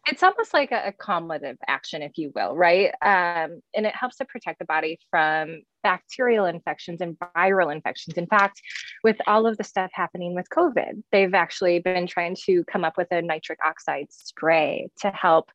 it's 0.07 0.22
almost 0.22 0.54
like 0.54 0.72
a, 0.72 0.86
a 0.86 0.92
accommodative 0.92 1.57
action, 1.66 2.02
if 2.02 2.16
you 2.16 2.32
will, 2.34 2.57
right? 2.57 2.90
Um, 3.02 3.61
and 3.74 3.86
it 3.86 3.94
helps 3.94 4.16
to 4.16 4.24
protect 4.24 4.59
the 4.59 4.64
body 4.64 4.98
from 5.11 5.62
bacterial 5.82 6.46
infections 6.46 7.00
and 7.00 7.16
viral 7.36 7.72
infections. 7.72 8.16
In 8.16 8.26
fact, 8.26 8.61
with 9.04 9.16
all 9.26 9.46
of 9.46 9.57
the 9.57 9.64
stuff 9.64 9.90
happening 9.92 10.34
with 10.34 10.48
COVID, 10.50 11.02
they've 11.12 11.34
actually 11.34 11.80
been 11.80 12.07
trying 12.07 12.36
to 12.46 12.64
come 12.64 12.84
up 12.84 12.96
with 12.96 13.09
a 13.11 13.22
nitric 13.22 13.59
oxide 13.64 14.07
spray 14.11 14.88
to 15.00 15.11
help 15.11 15.50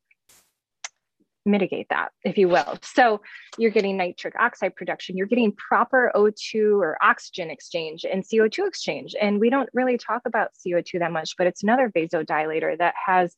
mitigate 1.45 1.87
that, 1.89 2.11
if 2.23 2.37
you 2.37 2.47
will. 2.47 2.77
So 2.83 3.21
you're 3.57 3.71
getting 3.71 3.97
nitric 3.97 4.35
oxide 4.39 4.75
production, 4.75 5.17
you're 5.17 5.27
getting 5.27 5.51
proper 5.53 6.11
O2 6.15 6.79
or 6.79 6.97
oxygen 7.01 7.49
exchange 7.49 8.05
and 8.05 8.23
CO2 8.23 8.67
exchange. 8.67 9.15
And 9.19 9.39
we 9.39 9.49
don't 9.49 9.69
really 9.73 9.97
talk 9.97 10.21
about 10.25 10.51
CO2 10.53 10.99
that 10.99 11.11
much, 11.11 11.35
but 11.37 11.47
it's 11.47 11.63
another 11.63 11.89
vasodilator 11.89 12.77
that 12.77 12.93
has 13.05 13.35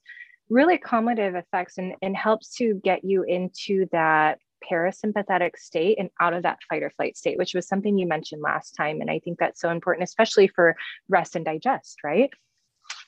really 0.49 0.77
accommodative 0.77 1.35
effects 1.35 1.77
and, 1.77 1.95
and 2.01 2.15
helps 2.15 2.55
to 2.57 2.79
get 2.83 3.03
you 3.03 3.23
into 3.23 3.87
that 3.91 4.39
parasympathetic 4.69 5.57
state 5.57 5.97
and 5.99 6.09
out 6.19 6.33
of 6.33 6.43
that 6.43 6.59
fight 6.69 6.83
or 6.83 6.89
flight 6.89 7.17
state, 7.17 7.37
which 7.37 7.53
was 7.53 7.67
something 7.67 7.97
you 7.97 8.07
mentioned 8.07 8.41
last 8.41 8.71
time. 8.71 9.01
And 9.01 9.09
I 9.09 9.19
think 9.19 9.39
that's 9.39 9.59
so 9.59 9.69
important, 9.69 10.07
especially 10.07 10.47
for 10.47 10.75
rest 11.09 11.35
and 11.35 11.45
digest, 11.45 11.97
right? 12.03 12.29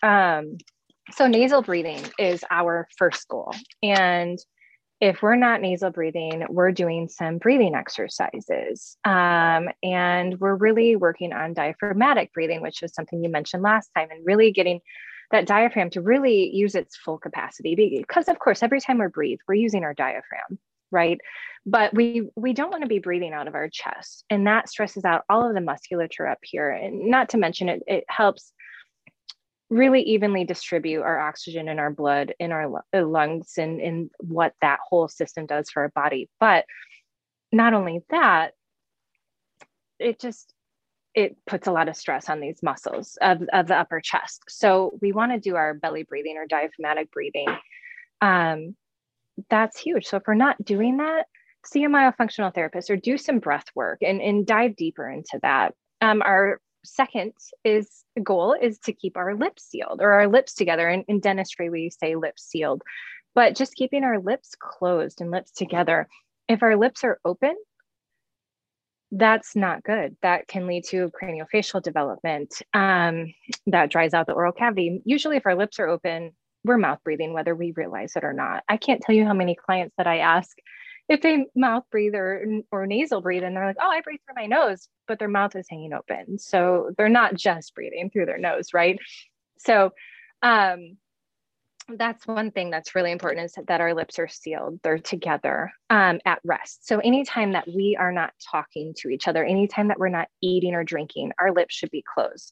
Um, 0.03 0.57
so 1.11 1.27
nasal 1.27 1.61
breathing 1.61 2.03
is 2.17 2.43
our 2.49 2.87
first 2.97 3.27
goal. 3.27 3.53
And 3.83 4.39
if 5.01 5.21
we're 5.21 5.35
not 5.35 5.61
nasal 5.61 5.91
breathing, 5.91 6.45
we're 6.49 6.71
doing 6.71 7.09
some 7.09 7.37
breathing 7.37 7.75
exercises. 7.75 8.97
Um, 9.03 9.69
and 9.83 10.39
we're 10.39 10.55
really 10.55 10.95
working 10.95 11.33
on 11.33 11.53
diaphragmatic 11.53 12.31
breathing, 12.33 12.61
which 12.61 12.81
was 12.81 12.93
something 12.93 13.23
you 13.23 13.29
mentioned 13.29 13.63
last 13.63 13.89
time, 13.95 14.09
and 14.11 14.25
really 14.25 14.51
getting 14.51 14.79
that 15.31 15.47
diaphragm 15.47 15.89
to 15.91 16.01
really 16.01 16.49
use 16.55 16.75
its 16.75 16.95
full 16.95 17.17
capacity. 17.17 17.75
Because, 17.75 18.29
of 18.29 18.39
course, 18.39 18.63
every 18.63 18.79
time 18.79 18.99
we 18.99 19.07
breathe, 19.07 19.39
we're 19.47 19.55
using 19.55 19.83
our 19.83 19.93
diaphragm, 19.93 20.59
right? 20.91 21.19
But 21.65 21.93
we 21.93 22.29
we 22.35 22.53
don't 22.53 22.69
want 22.69 22.83
to 22.83 22.89
be 22.89 22.99
breathing 22.99 23.33
out 23.33 23.47
of 23.47 23.55
our 23.55 23.67
chest, 23.67 24.23
and 24.29 24.47
that 24.47 24.69
stresses 24.69 25.03
out 25.03 25.23
all 25.29 25.47
of 25.47 25.55
the 25.55 25.61
musculature 25.61 26.27
up 26.27 26.39
here. 26.43 26.69
And 26.69 27.09
not 27.09 27.29
to 27.29 27.37
mention, 27.37 27.69
it 27.69 27.83
it 27.87 28.03
helps 28.07 28.53
really 29.69 30.01
evenly 30.01 30.43
distribute 30.43 31.01
our 31.01 31.19
oxygen 31.19 31.67
in 31.67 31.79
our 31.79 31.89
blood 31.89 32.33
in 32.39 32.51
our 32.51 32.83
uh, 32.93 33.05
lungs 33.05 33.53
and 33.57 33.81
in 33.81 34.09
what 34.19 34.53
that 34.61 34.79
whole 34.87 35.07
system 35.07 35.45
does 35.45 35.69
for 35.69 35.83
our 35.83 35.89
body. 35.89 36.29
But 36.39 36.65
not 37.51 37.73
only 37.73 38.01
that 38.09 38.53
it 39.99 40.19
just 40.19 40.53
it 41.13 41.37
puts 41.47 41.67
a 41.67 41.71
lot 41.71 41.87
of 41.87 41.95
stress 41.95 42.29
on 42.29 42.41
these 42.41 42.61
muscles 42.61 43.17
of, 43.21 43.41
of 43.53 43.67
the 43.67 43.77
upper 43.77 44.01
chest. 44.01 44.43
So 44.49 44.97
we 45.01 45.13
want 45.13 45.31
to 45.31 45.39
do 45.39 45.55
our 45.55 45.73
belly 45.73 46.03
breathing 46.03 46.35
or 46.37 46.45
diaphragmatic 46.45 47.09
breathing. 47.09 47.47
Um, 48.19 48.75
that's 49.49 49.79
huge. 49.79 50.07
So 50.07 50.17
if 50.17 50.23
we're 50.27 50.33
not 50.33 50.63
doing 50.63 50.97
that 50.97 51.27
see 51.67 51.83
a 51.83 51.89
myofunctional 51.89 52.53
therapist 52.53 52.89
or 52.89 52.95
do 52.95 53.17
some 53.17 53.39
breath 53.39 53.65
work 53.75 53.99
and, 54.01 54.21
and 54.21 54.45
dive 54.45 54.75
deeper 54.75 55.09
into 55.09 55.39
that. 55.41 55.73
Um, 56.01 56.21
our 56.21 56.59
second 56.85 57.33
is 57.63 58.03
goal 58.23 58.55
is 58.59 58.79
to 58.79 58.93
keep 58.93 59.17
our 59.17 59.35
lips 59.35 59.63
sealed 59.63 59.99
or 60.01 60.11
our 60.11 60.27
lips 60.27 60.53
together. 60.53 60.89
In, 60.89 61.03
in 61.07 61.19
dentistry, 61.19 61.69
we 61.69 61.89
say 61.89 62.15
lips 62.15 62.43
sealed, 62.43 62.81
but 63.33 63.55
just 63.55 63.75
keeping 63.75 64.03
our 64.03 64.19
lips 64.19 64.55
closed 64.59 65.21
and 65.21 65.31
lips 65.31 65.51
together. 65.51 66.07
If 66.47 66.63
our 66.63 66.75
lips 66.77 67.03
are 67.03 67.19
open, 67.25 67.55
that's 69.11 69.55
not 69.55 69.83
good. 69.83 70.15
That 70.21 70.47
can 70.47 70.67
lead 70.67 70.83
to 70.89 71.11
craniofacial 71.21 71.81
development 71.81 72.61
um, 72.73 73.33
that 73.67 73.91
dries 73.91 74.13
out 74.13 74.27
the 74.27 74.33
oral 74.33 74.51
cavity. 74.51 75.01
Usually, 75.05 75.37
if 75.37 75.45
our 75.45 75.55
lips 75.55 75.79
are 75.79 75.87
open, 75.87 76.31
we're 76.63 76.77
mouth 76.77 76.99
breathing, 77.03 77.33
whether 77.33 77.55
we 77.55 77.71
realize 77.75 78.13
it 78.15 78.23
or 78.23 78.33
not. 78.33 78.63
I 78.67 78.77
can't 78.77 79.01
tell 79.01 79.15
you 79.15 79.25
how 79.25 79.33
many 79.33 79.55
clients 79.55 79.93
that 79.97 80.07
I 80.07 80.17
ask 80.17 80.57
if 81.07 81.21
they 81.21 81.45
mouth 81.55 81.83
breathe 81.91 82.15
or, 82.15 82.61
or 82.71 82.87
nasal 82.87 83.21
breathe 83.21 83.43
and 83.43 83.55
they're 83.55 83.67
like, 83.67 83.77
oh, 83.79 83.89
I 83.89 84.01
breathe 84.01 84.19
through 84.25 84.41
my 84.41 84.47
nose, 84.47 84.87
but 85.07 85.19
their 85.19 85.27
mouth 85.27 85.55
is 85.55 85.67
hanging 85.69 85.93
open. 85.93 86.39
So 86.39 86.91
they're 86.97 87.09
not 87.09 87.35
just 87.35 87.75
breathing 87.75 88.09
through 88.09 88.25
their 88.25 88.39
nose, 88.39 88.73
right? 88.73 88.99
So 89.59 89.93
um, 90.41 90.97
that's 91.87 92.25
one 92.25 92.49
thing 92.49 92.71
that's 92.71 92.95
really 92.95 93.11
important 93.11 93.45
is 93.45 93.55
that 93.67 93.81
our 93.81 93.93
lips 93.93 94.17
are 94.17 94.27
sealed, 94.27 94.79
they're 94.81 94.97
together 94.97 95.71
um, 95.91 96.19
at 96.25 96.39
rest. 96.43 96.87
So 96.87 96.99
anytime 96.99 97.53
that 97.53 97.67
we 97.67 97.95
are 97.99 98.11
not 98.11 98.33
talking 98.51 98.95
to 98.97 99.09
each 99.09 99.27
other, 99.27 99.43
anytime 99.43 99.89
that 99.89 99.99
we're 99.99 100.09
not 100.09 100.27
eating 100.41 100.73
or 100.73 100.83
drinking, 100.83 101.33
our 101.39 101.51
lips 101.51 101.75
should 101.75 101.91
be 101.91 102.03
closed. 102.13 102.51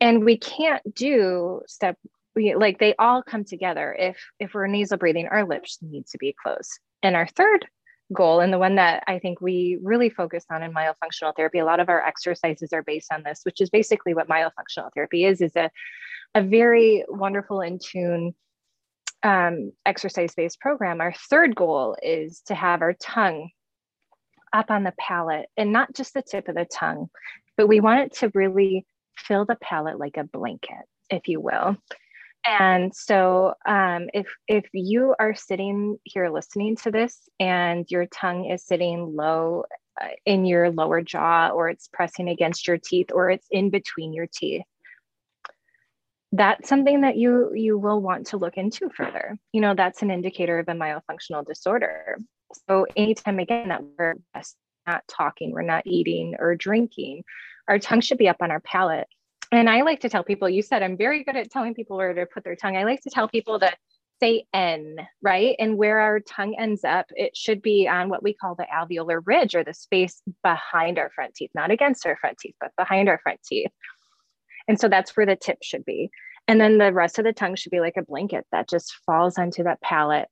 And 0.00 0.24
we 0.24 0.36
can't 0.36 0.82
do 0.94 1.62
step 1.66 1.96
we, 2.36 2.54
like 2.54 2.78
they 2.78 2.94
all 2.98 3.22
come 3.22 3.44
together. 3.44 3.96
If 3.98 4.16
if 4.38 4.54
we're 4.54 4.68
nasal 4.68 4.96
breathing, 4.96 5.26
our 5.26 5.44
lips 5.44 5.78
need 5.82 6.06
to 6.08 6.18
be 6.18 6.36
closed. 6.40 6.78
And 7.02 7.16
our 7.16 7.26
third 7.26 7.66
goal 8.12 8.40
and 8.40 8.52
the 8.52 8.58
one 8.58 8.76
that 8.76 9.04
I 9.06 9.18
think 9.18 9.40
we 9.40 9.78
really 9.82 10.10
focus 10.10 10.44
on 10.50 10.62
in 10.62 10.72
myofunctional 10.72 11.34
therapy. 11.36 11.58
A 11.58 11.64
lot 11.64 11.80
of 11.80 11.88
our 11.88 12.04
exercises 12.04 12.72
are 12.72 12.82
based 12.82 13.12
on 13.12 13.22
this, 13.22 13.40
which 13.44 13.60
is 13.60 13.70
basically 13.70 14.14
what 14.14 14.28
myofunctional 14.28 14.90
therapy 14.94 15.24
is, 15.24 15.40
is 15.40 15.54
a, 15.56 15.70
a 16.34 16.42
very 16.42 17.04
wonderful 17.08 17.60
in 17.60 17.78
tune 17.78 18.34
um, 19.22 19.72
exercise-based 19.84 20.60
program. 20.60 21.00
Our 21.00 21.12
third 21.12 21.54
goal 21.54 21.96
is 22.02 22.42
to 22.46 22.54
have 22.54 22.82
our 22.82 22.94
tongue 22.94 23.50
up 24.52 24.70
on 24.70 24.84
the 24.84 24.94
palate 24.98 25.46
and 25.56 25.72
not 25.72 25.94
just 25.94 26.14
the 26.14 26.22
tip 26.22 26.48
of 26.48 26.54
the 26.54 26.66
tongue, 26.66 27.08
but 27.56 27.68
we 27.68 27.80
want 27.80 28.00
it 28.00 28.14
to 28.18 28.30
really 28.34 28.86
fill 29.16 29.44
the 29.44 29.56
palate 29.60 29.98
like 29.98 30.16
a 30.16 30.24
blanket, 30.24 30.86
if 31.10 31.28
you 31.28 31.40
will. 31.40 31.76
And 32.46 32.94
so, 32.94 33.54
um, 33.66 34.08
if 34.14 34.28
if 34.46 34.64
you 34.72 35.14
are 35.18 35.34
sitting 35.34 35.98
here 36.04 36.30
listening 36.30 36.76
to 36.76 36.90
this 36.90 37.28
and 37.38 37.84
your 37.90 38.06
tongue 38.06 38.46
is 38.46 38.64
sitting 38.64 39.14
low 39.14 39.64
uh, 40.00 40.08
in 40.24 40.46
your 40.46 40.70
lower 40.70 41.02
jaw, 41.02 41.48
or 41.48 41.68
it's 41.68 41.88
pressing 41.92 42.28
against 42.28 42.66
your 42.66 42.78
teeth, 42.78 43.08
or 43.12 43.30
it's 43.30 43.46
in 43.50 43.70
between 43.70 44.12
your 44.12 44.28
teeth, 44.32 44.62
that's 46.32 46.68
something 46.68 47.02
that 47.02 47.16
you 47.16 47.52
you 47.54 47.78
will 47.78 48.00
want 48.00 48.28
to 48.28 48.36
look 48.36 48.56
into 48.56 48.88
further. 48.90 49.38
You 49.52 49.60
know, 49.60 49.74
that's 49.74 50.02
an 50.02 50.10
indicator 50.10 50.58
of 50.58 50.68
a 50.68 50.72
myofunctional 50.72 51.44
disorder. 51.44 52.18
So, 52.68 52.86
anytime 52.96 53.38
again 53.40 53.68
that 53.68 53.82
we're 53.82 54.14
not 54.86 55.04
talking, 55.08 55.52
we're 55.52 55.62
not 55.62 55.86
eating 55.86 56.34
or 56.38 56.54
drinking, 56.54 57.24
our 57.68 57.78
tongue 57.78 58.00
should 58.00 58.18
be 58.18 58.28
up 58.28 58.38
on 58.40 58.50
our 58.50 58.60
palate 58.60 59.08
and 59.52 59.68
I 59.68 59.82
like 59.82 60.00
to 60.00 60.08
tell 60.08 60.24
people, 60.24 60.48
you 60.48 60.62
said 60.62 60.82
I'm 60.82 60.96
very 60.96 61.24
good 61.24 61.36
at 61.36 61.50
telling 61.50 61.74
people 61.74 61.96
where 61.96 62.12
to 62.12 62.26
put 62.26 62.44
their 62.44 62.56
tongue. 62.56 62.76
I 62.76 62.84
like 62.84 63.00
to 63.02 63.10
tell 63.10 63.28
people 63.28 63.58
to 63.60 63.72
say 64.20 64.44
N, 64.52 64.96
right? 65.22 65.54
And 65.58 65.78
where 65.78 66.00
our 66.00 66.20
tongue 66.20 66.56
ends 66.58 66.84
up, 66.84 67.06
it 67.10 67.36
should 67.36 67.62
be 67.62 67.88
on 67.88 68.08
what 68.08 68.22
we 68.22 68.34
call 68.34 68.54
the 68.54 68.66
alveolar 68.72 69.20
ridge 69.24 69.54
or 69.54 69.64
the 69.64 69.74
space 69.74 70.20
behind 70.42 70.98
our 70.98 71.10
front 71.14 71.34
teeth, 71.34 71.50
not 71.54 71.70
against 71.70 72.04
our 72.06 72.16
front 72.16 72.38
teeth, 72.38 72.54
but 72.60 72.72
behind 72.76 73.08
our 73.08 73.20
front 73.22 73.40
teeth. 73.44 73.70
And 74.66 74.78
so 74.78 74.88
that's 74.88 75.16
where 75.16 75.26
the 75.26 75.36
tip 75.36 75.58
should 75.62 75.84
be. 75.84 76.10
And 76.46 76.60
then 76.60 76.78
the 76.78 76.92
rest 76.92 77.18
of 77.18 77.24
the 77.24 77.32
tongue 77.32 77.56
should 77.56 77.70
be 77.70 77.80
like 77.80 77.96
a 77.96 78.02
blanket 78.02 78.46
that 78.52 78.68
just 78.68 78.94
falls 79.06 79.38
onto 79.38 79.62
that 79.64 79.80
palate 79.80 80.28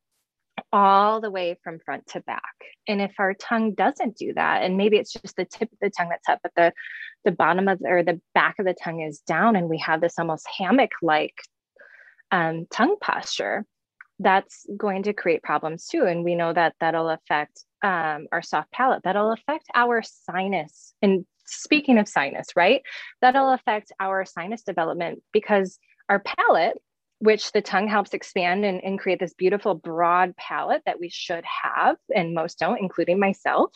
all 0.72 1.20
the 1.20 1.30
way 1.30 1.56
from 1.62 1.78
front 1.84 2.06
to 2.08 2.20
back. 2.22 2.42
And 2.88 3.00
if 3.00 3.12
our 3.18 3.34
tongue 3.34 3.74
doesn't 3.74 4.16
do 4.16 4.32
that, 4.34 4.62
and 4.62 4.76
maybe 4.76 4.96
it's 4.96 5.12
just 5.12 5.36
the 5.36 5.44
tip 5.44 5.70
of 5.72 5.78
the 5.80 5.90
tongue 5.90 6.08
that's 6.08 6.28
up, 6.28 6.40
but 6.42 6.52
the 6.56 6.72
the 7.26 7.32
bottom 7.32 7.68
of 7.68 7.80
the, 7.80 7.88
or 7.88 8.02
the 8.02 8.20
back 8.34 8.58
of 8.58 8.64
the 8.64 8.72
tongue 8.72 9.02
is 9.02 9.18
down, 9.20 9.56
and 9.56 9.68
we 9.68 9.78
have 9.78 10.00
this 10.00 10.18
almost 10.18 10.46
hammock-like 10.56 11.34
um, 12.30 12.66
tongue 12.70 12.96
posture, 13.02 13.66
that's 14.18 14.64
going 14.78 15.02
to 15.02 15.12
create 15.12 15.42
problems 15.42 15.86
too. 15.86 16.04
And 16.04 16.24
we 16.24 16.34
know 16.34 16.54
that 16.54 16.74
that'll 16.80 17.10
affect 17.10 17.62
um, 17.82 18.28
our 18.32 18.40
soft 18.40 18.72
palate. 18.72 19.02
That'll 19.04 19.32
affect 19.32 19.66
our 19.74 20.02
sinus. 20.02 20.94
And 21.02 21.26
speaking 21.44 21.98
of 21.98 22.08
sinus, 22.08 22.46
right? 22.56 22.80
That'll 23.20 23.52
affect 23.52 23.92
our 24.00 24.24
sinus 24.24 24.62
development 24.62 25.22
because 25.34 25.78
our 26.08 26.20
palate 26.20 26.78
which 27.18 27.52
the 27.52 27.62
tongue 27.62 27.88
helps 27.88 28.12
expand 28.12 28.64
and, 28.64 28.82
and 28.84 28.98
create 28.98 29.18
this 29.18 29.34
beautiful 29.34 29.74
broad 29.74 30.36
palate 30.36 30.82
that 30.84 31.00
we 31.00 31.08
should 31.08 31.44
have, 31.64 31.96
and 32.14 32.34
most 32.34 32.58
don't, 32.58 32.80
including 32.80 33.18
myself. 33.18 33.70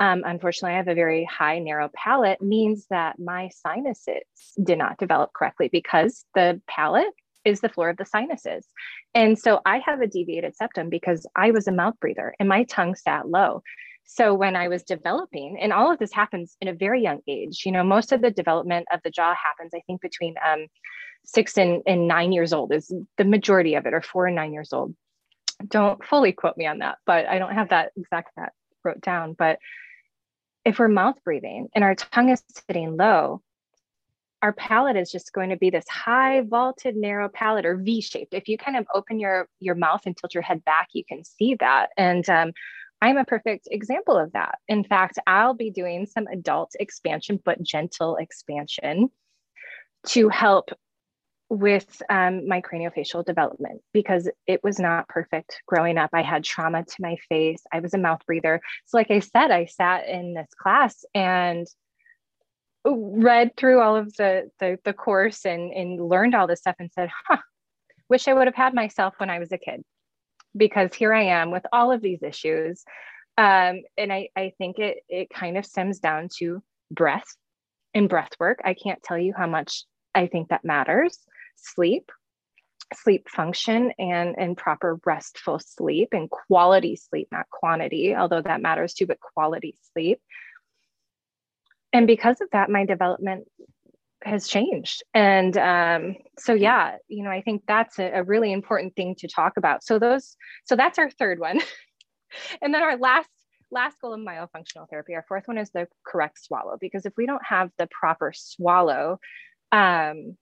Um, 0.00 0.22
unfortunately, 0.24 0.74
I 0.74 0.78
have 0.78 0.88
a 0.88 0.94
very 0.94 1.24
high 1.24 1.58
narrow 1.60 1.88
palate, 1.94 2.42
means 2.42 2.86
that 2.90 3.18
my 3.18 3.48
sinuses 3.48 4.24
did 4.62 4.78
not 4.78 4.98
develop 4.98 5.32
correctly 5.32 5.68
because 5.70 6.24
the 6.34 6.60
palate 6.66 7.12
is 7.44 7.60
the 7.60 7.68
floor 7.68 7.90
of 7.90 7.96
the 7.96 8.06
sinuses. 8.06 8.66
And 9.14 9.38
so 9.38 9.60
I 9.64 9.78
have 9.78 10.00
a 10.00 10.06
deviated 10.06 10.56
septum 10.56 10.88
because 10.88 11.26
I 11.36 11.50
was 11.50 11.68
a 11.68 11.72
mouth 11.72 11.94
breather 12.00 12.34
and 12.40 12.48
my 12.48 12.64
tongue 12.64 12.94
sat 12.94 13.28
low. 13.28 13.62
So 14.06 14.34
when 14.34 14.56
I 14.56 14.68
was 14.68 14.82
developing, 14.82 15.58
and 15.60 15.72
all 15.72 15.90
of 15.90 15.98
this 15.98 16.12
happens 16.12 16.56
in 16.60 16.68
a 16.68 16.74
very 16.74 17.02
young 17.02 17.20
age, 17.26 17.62
you 17.64 17.72
know, 17.72 17.82
most 17.82 18.12
of 18.12 18.20
the 18.20 18.30
development 18.30 18.86
of 18.92 19.00
the 19.02 19.10
jaw 19.10 19.34
happens, 19.34 19.72
I 19.74 19.80
think, 19.86 20.02
between 20.02 20.34
um, 20.46 20.66
six 21.24 21.56
and, 21.56 21.82
and 21.86 22.06
nine 22.06 22.32
years 22.32 22.52
old 22.52 22.72
is 22.72 22.92
the 23.16 23.24
majority 23.24 23.76
of 23.76 23.86
it, 23.86 23.94
or 23.94 24.02
four 24.02 24.26
and 24.26 24.36
nine 24.36 24.52
years 24.52 24.72
old. 24.72 24.94
Don't 25.66 26.04
fully 26.04 26.32
quote 26.32 26.56
me 26.56 26.66
on 26.66 26.78
that, 26.78 26.98
but 27.06 27.26
I 27.26 27.38
don't 27.38 27.54
have 27.54 27.70
that 27.70 27.92
exact 27.96 28.32
that 28.36 28.52
wrote 28.84 29.00
down. 29.00 29.32
But 29.32 29.58
if 30.64 30.78
we're 30.78 30.88
mouth 30.88 31.22
breathing 31.24 31.68
and 31.74 31.84
our 31.84 31.94
tongue 31.94 32.30
is 32.30 32.42
sitting 32.66 32.96
low, 32.96 33.42
our 34.42 34.52
palate 34.52 34.96
is 34.96 35.10
just 35.10 35.32
going 35.32 35.50
to 35.50 35.56
be 35.56 35.70
this 35.70 35.88
high 35.88 36.42
vaulted 36.42 36.96
narrow 36.96 37.28
palate 37.28 37.64
or 37.64 37.76
v-shaped. 37.76 38.34
If 38.34 38.48
you 38.48 38.58
kind 38.58 38.76
of 38.76 38.86
open 38.94 39.18
your 39.18 39.48
your 39.60 39.74
mouth 39.74 40.02
and 40.04 40.16
tilt 40.16 40.34
your 40.34 40.42
head 40.42 40.64
back 40.64 40.88
you 40.92 41.04
can 41.08 41.24
see 41.24 41.56
that. 41.60 41.90
And 41.96 42.28
um, 42.28 42.52
i'm 43.00 43.16
a 43.16 43.24
perfect 43.24 43.68
example 43.70 44.18
of 44.18 44.32
that. 44.32 44.58
In 44.68 44.84
fact 44.84 45.18
i'll 45.26 45.54
be 45.54 45.70
doing 45.70 46.06
some 46.06 46.26
adult 46.26 46.72
expansion 46.78 47.40
but 47.42 47.62
gentle 47.62 48.16
expansion 48.16 49.10
to 50.08 50.28
help 50.28 50.70
with 51.54 52.02
um, 52.10 52.48
my 52.48 52.60
craniofacial 52.60 53.24
development 53.24 53.80
because 53.92 54.28
it 54.46 54.62
was 54.64 54.78
not 54.78 55.08
perfect 55.08 55.62
growing 55.66 55.98
up. 55.98 56.10
I 56.12 56.22
had 56.22 56.42
trauma 56.42 56.84
to 56.84 56.96
my 56.98 57.16
face. 57.28 57.62
I 57.72 57.80
was 57.80 57.94
a 57.94 57.98
mouth 57.98 58.20
breather. 58.26 58.60
So, 58.86 58.96
like 58.96 59.10
I 59.10 59.20
said, 59.20 59.50
I 59.50 59.66
sat 59.66 60.08
in 60.08 60.34
this 60.34 60.48
class 60.60 61.04
and 61.14 61.66
read 62.84 63.56
through 63.56 63.80
all 63.80 63.96
of 63.96 64.14
the 64.16 64.50
the, 64.58 64.78
the 64.84 64.92
course 64.92 65.46
and, 65.46 65.72
and 65.72 66.00
learned 66.00 66.34
all 66.34 66.46
this 66.46 66.60
stuff 66.60 66.76
and 66.78 66.90
said, 66.92 67.08
huh, 67.28 67.38
wish 68.08 68.26
I 68.26 68.34
would 68.34 68.48
have 68.48 68.56
had 68.56 68.74
myself 68.74 69.14
when 69.18 69.30
I 69.30 69.38
was 69.38 69.52
a 69.52 69.58
kid 69.58 69.82
because 70.56 70.94
here 70.94 71.14
I 71.14 71.24
am 71.24 71.50
with 71.50 71.64
all 71.72 71.92
of 71.92 72.02
these 72.02 72.22
issues. 72.22 72.84
Um, 73.36 73.82
and 73.96 74.12
I, 74.12 74.28
I 74.36 74.52
think 74.58 74.78
it, 74.78 74.98
it 75.08 75.30
kind 75.30 75.56
of 75.56 75.66
stems 75.66 75.98
down 75.98 76.28
to 76.38 76.62
breath 76.90 77.26
and 77.92 78.08
breath 78.08 78.30
work. 78.38 78.60
I 78.64 78.74
can't 78.74 79.02
tell 79.02 79.18
you 79.18 79.34
how 79.36 79.46
much 79.48 79.84
I 80.14 80.28
think 80.28 80.48
that 80.48 80.64
matters. 80.64 81.18
Sleep, 81.56 82.10
sleep 82.92 83.28
function 83.28 83.92
and, 83.98 84.34
and 84.38 84.56
proper 84.56 85.00
restful 85.04 85.58
sleep 85.58 86.10
and 86.12 86.30
quality 86.30 86.96
sleep, 86.96 87.28
not 87.32 87.48
quantity, 87.50 88.14
although 88.14 88.42
that 88.42 88.60
matters 88.60 88.94
too, 88.94 89.06
but 89.06 89.18
quality 89.20 89.76
sleep. 89.92 90.20
And 91.92 92.06
because 92.06 92.40
of 92.40 92.48
that 92.52 92.70
my 92.70 92.84
development 92.84 93.46
has 94.22 94.48
changed. 94.48 95.02
And 95.12 95.56
um, 95.56 96.16
so 96.38 96.54
yeah 96.54 96.96
you 97.08 97.22
know 97.22 97.30
i 97.30 97.42
think 97.42 97.62
that's 97.68 97.98
a, 97.98 98.10
a, 98.10 98.24
really 98.24 98.52
important 98.52 98.96
thing 98.96 99.14
to 99.18 99.28
talk 99.28 99.56
about. 99.56 99.84
So 99.84 99.98
those 99.98 100.36
so 100.64 100.76
that's 100.76 100.98
our 100.98 101.10
third 101.10 101.38
one. 101.38 101.60
And 102.60 102.74
then 102.74 102.82
our 102.82 102.96
last 102.96 103.28
last 103.70 104.00
goal 104.00 104.12
of 104.12 104.18
myofunctional 104.18 104.88
therapy 104.90 105.14
our 105.14 105.24
fourth 105.28 105.46
one 105.46 105.56
is 105.56 105.70
the 105.70 105.86
correct 106.04 106.44
swallow 106.44 106.76
because 106.80 107.06
if 107.06 107.12
we 107.16 107.26
don't 107.26 107.44
have 107.44 107.70
the 107.78 107.86
proper 107.86 108.32
swallow 108.34 109.20
um, 109.70 110.36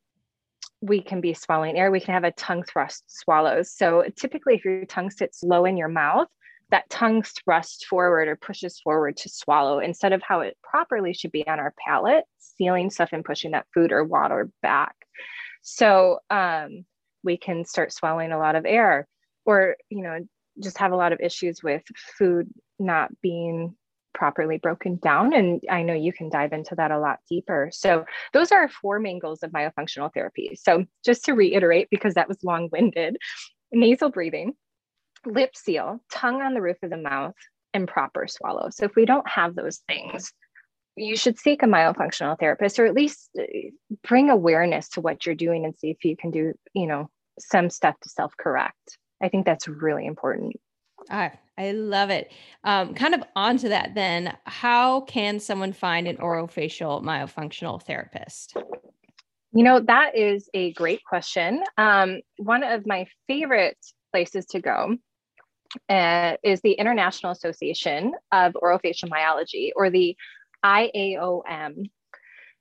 we 0.83 1.01
can 1.01 1.21
be 1.21 1.33
swallowing 1.33 1.79
air 1.79 1.91
we 1.91 2.01
can 2.01 2.13
have 2.13 2.25
a 2.25 2.33
tongue 2.33 2.63
thrust 2.65 3.05
swallows 3.07 3.73
so 3.73 4.05
typically 4.17 4.57
if 4.57 4.65
your 4.65 4.85
tongue 4.85 5.11
sits 5.11 5.43
low 5.43 5.65
in 5.65 5.77
your 5.77 5.89
mouth 5.89 6.29
that 6.73 6.89
tongue 6.89 7.23
thrusts 7.23 7.85
forward 7.85 8.29
or 8.29 8.35
pushes 8.35 8.81
forward 8.81 9.17
to 9.19 9.29
swallow 9.29 9.79
instead 9.79 10.13
of 10.13 10.23
how 10.23 10.41
it 10.41 10.57
properly 10.63 11.13
should 11.13 11.31
be 11.31 11.47
on 11.47 11.61
our 11.61 11.75
palate, 11.87 12.25
sealing 12.39 12.89
stuff 12.89 13.11
and 13.13 13.27
pushing 13.27 13.51
that 13.51 13.67
food 13.75 13.93
or 13.93 14.03
water 14.03 14.51
back. 14.63 14.97
So 15.61 16.21
um, 16.31 16.87
we 17.23 17.37
can 17.37 17.67
start 17.67 17.93
swallowing 17.93 18.33
a 18.33 18.39
lot 18.39 18.57
of 18.57 18.65
air 18.65 19.07
or, 19.45 19.77
you 19.91 20.03
know, 20.03 20.21
just 20.63 20.79
have 20.79 20.93
a 20.93 20.97
lot 20.97 21.13
of 21.13 21.21
issues 21.21 21.63
with 21.63 21.83
food 22.19 22.49
not 22.79 23.11
being 23.21 23.77
properly 24.23 24.57
broken 24.57 24.95
down. 25.03 25.33
And 25.33 25.61
I 25.69 25.83
know 25.83 25.95
you 25.95 26.13
can 26.13 26.31
dive 26.31 26.53
into 26.53 26.77
that 26.77 26.93
a 26.93 27.01
lot 27.01 27.19
deeper. 27.29 27.71
So, 27.73 28.05
those 28.33 28.53
are 28.53 28.69
four 28.69 29.01
main 29.01 29.19
goals 29.19 29.43
of 29.43 29.51
myofunctional 29.51 30.15
therapy. 30.15 30.53
So, 30.55 30.85
just 31.05 31.25
to 31.25 31.33
reiterate, 31.33 31.89
because 31.91 32.15
that 32.15 32.29
was 32.29 32.45
long 32.45 32.69
winded, 32.71 33.17
nasal 33.73 34.11
breathing, 34.11 34.53
lip 35.27 35.57
seal, 35.57 36.05
tongue 36.13 36.41
on 36.41 36.55
the 36.55 36.63
roof 36.63 36.77
of 36.85 36.91
the 36.91 36.97
mouth, 36.97 37.35
and 37.75 37.89
proper 37.89 38.29
swallow. 38.29 38.69
So 38.71 38.85
if 38.85 38.95
we 38.95 39.07
don't 39.07 39.29
have 39.29 39.57
those 39.57 39.81
things, 39.89 40.33
you 40.95 41.17
should 41.17 41.37
seek 41.37 41.65
a 41.65 41.67
myofunctional 41.67 42.39
therapist 42.39 42.79
or 42.79 42.87
at 42.87 42.95
least 42.95 43.29
uh, 43.37 43.43
bring 44.07 44.31
awareness 44.31 44.89
to 44.91 45.01
what 45.01 45.27
you're 45.27 45.35
doing 45.35 45.65
and 45.65 45.77
see 45.77 45.91
if 45.91 46.05
you 46.05 46.17
can 46.17 46.31
do, 46.31 46.53
you 46.75 46.87
know, 46.87 47.11
some 47.41 47.71
stuff 47.71 47.97
to 48.03 48.09
self-correct. 48.09 48.99
I 49.21 49.31
think 49.31 49.47
that's 49.47 49.67
really 49.67 50.07
important. 50.07 50.55
Ah, 51.11 51.33
I 51.59 51.73
love 51.73 52.11
it. 52.11 52.33
Um, 52.65 52.95
kind 52.95 53.15
of 53.15 53.23
onto 53.37 53.69
that 53.69 53.95
then, 53.95 54.37
how 54.45 55.03
can 55.03 55.39
someone 55.39 55.73
find 55.73 56.09
an 56.09 56.17
orofacial 56.17 57.03
myofunctional 57.03 57.83
therapist? 57.83 58.57
You 59.55 59.65
know, 59.65 59.81
that 59.81 60.17
is 60.17 60.49
a 60.55 60.73
great 60.73 61.05
question. 61.05 61.63
Um, 61.77 62.21
one 62.39 62.63
of 62.63 62.87
my 62.87 63.07
favorite 63.27 63.77
places 64.11 64.47
to 64.47 64.61
go 64.61 64.97
uh, 65.89 66.37
is 66.43 66.61
the 66.63 66.73
International 66.73 67.33
Association 67.33 68.13
of 68.31 68.55
Orofacial 68.55 69.11
Myology, 69.11 69.71
or 69.77 69.91
the 69.91 70.17
IAOM. 70.65 71.91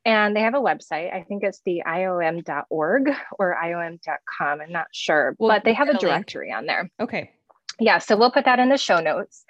And 0.03 0.35
they 0.35 0.41
have 0.41 0.55
a 0.55 0.59
website. 0.59 1.13
I 1.13 1.23
think 1.27 1.43
it's 1.43 1.61
the 1.65 1.83
IOM.org 1.85 3.11
or 3.39 3.55
IOM.com. 3.63 4.61
I'm 4.61 4.71
not 4.71 4.87
sure, 4.91 5.35
we'll 5.39 5.49
but 5.49 5.63
they 5.63 5.73
have 5.73 5.89
a 5.89 5.97
directory 5.97 6.47
link. 6.47 6.57
on 6.57 6.65
there. 6.65 6.89
Okay. 6.99 7.31
Yeah, 7.79 7.97
so 7.99 8.17
we'll 8.17 8.31
put 8.31 8.45
that 8.45 8.59
in 8.59 8.69
the 8.69 8.77
show 8.77 8.99
notes. 8.99 9.45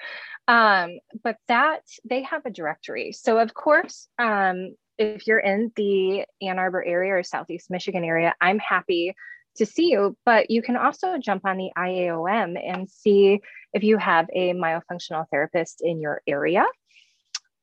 Um, 0.47 0.99
but 1.23 1.37
that 1.47 1.81
they 2.03 2.23
have 2.23 2.45
a 2.45 2.49
directory. 2.49 3.11
So, 3.11 3.37
of 3.37 3.53
course, 3.53 4.07
um, 4.19 4.75
if 4.97 5.27
you're 5.27 5.39
in 5.39 5.71
the 5.75 6.25
Ann 6.41 6.59
Arbor 6.59 6.83
area 6.83 7.13
or 7.13 7.23
Southeast 7.23 7.69
Michigan 7.69 8.03
area, 8.03 8.33
I'm 8.41 8.59
happy 8.59 9.15
to 9.57 9.65
see 9.65 9.91
you, 9.91 10.17
but 10.25 10.49
you 10.49 10.61
can 10.61 10.77
also 10.77 11.17
jump 11.17 11.45
on 11.45 11.57
the 11.57 11.71
IAOM 11.77 12.57
and 12.63 12.89
see 12.89 13.41
if 13.73 13.83
you 13.83 13.97
have 13.97 14.27
a 14.33 14.53
myofunctional 14.53 15.25
therapist 15.29 15.81
in 15.81 15.99
your 15.99 16.21
area. 16.27 16.65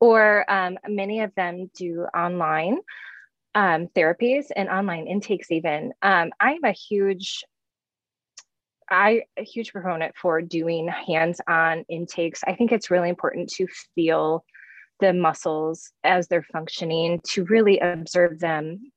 Or 0.00 0.48
um, 0.50 0.78
many 0.86 1.22
of 1.22 1.34
them 1.34 1.70
do 1.76 2.06
online 2.14 2.78
um, 3.54 3.88
therapies 3.96 4.46
and 4.54 4.68
online 4.68 5.06
intakes, 5.06 5.50
even. 5.50 5.92
Um, 6.02 6.30
I'm 6.40 6.62
a 6.64 6.72
huge 6.72 7.44
I 8.90 9.22
a 9.38 9.42
huge 9.42 9.72
proponent 9.72 10.14
for 10.16 10.40
doing 10.40 10.88
hands-on 10.88 11.84
intakes. 11.88 12.42
I 12.46 12.54
think 12.54 12.72
it's 12.72 12.90
really 12.90 13.08
important 13.08 13.50
to 13.54 13.66
feel 13.94 14.44
the 15.00 15.12
muscles 15.12 15.92
as 16.04 16.28
they're 16.28 16.42
functioning, 16.42 17.20
to 17.28 17.44
really 17.44 17.78
observe 17.78 18.40
them 18.40 18.90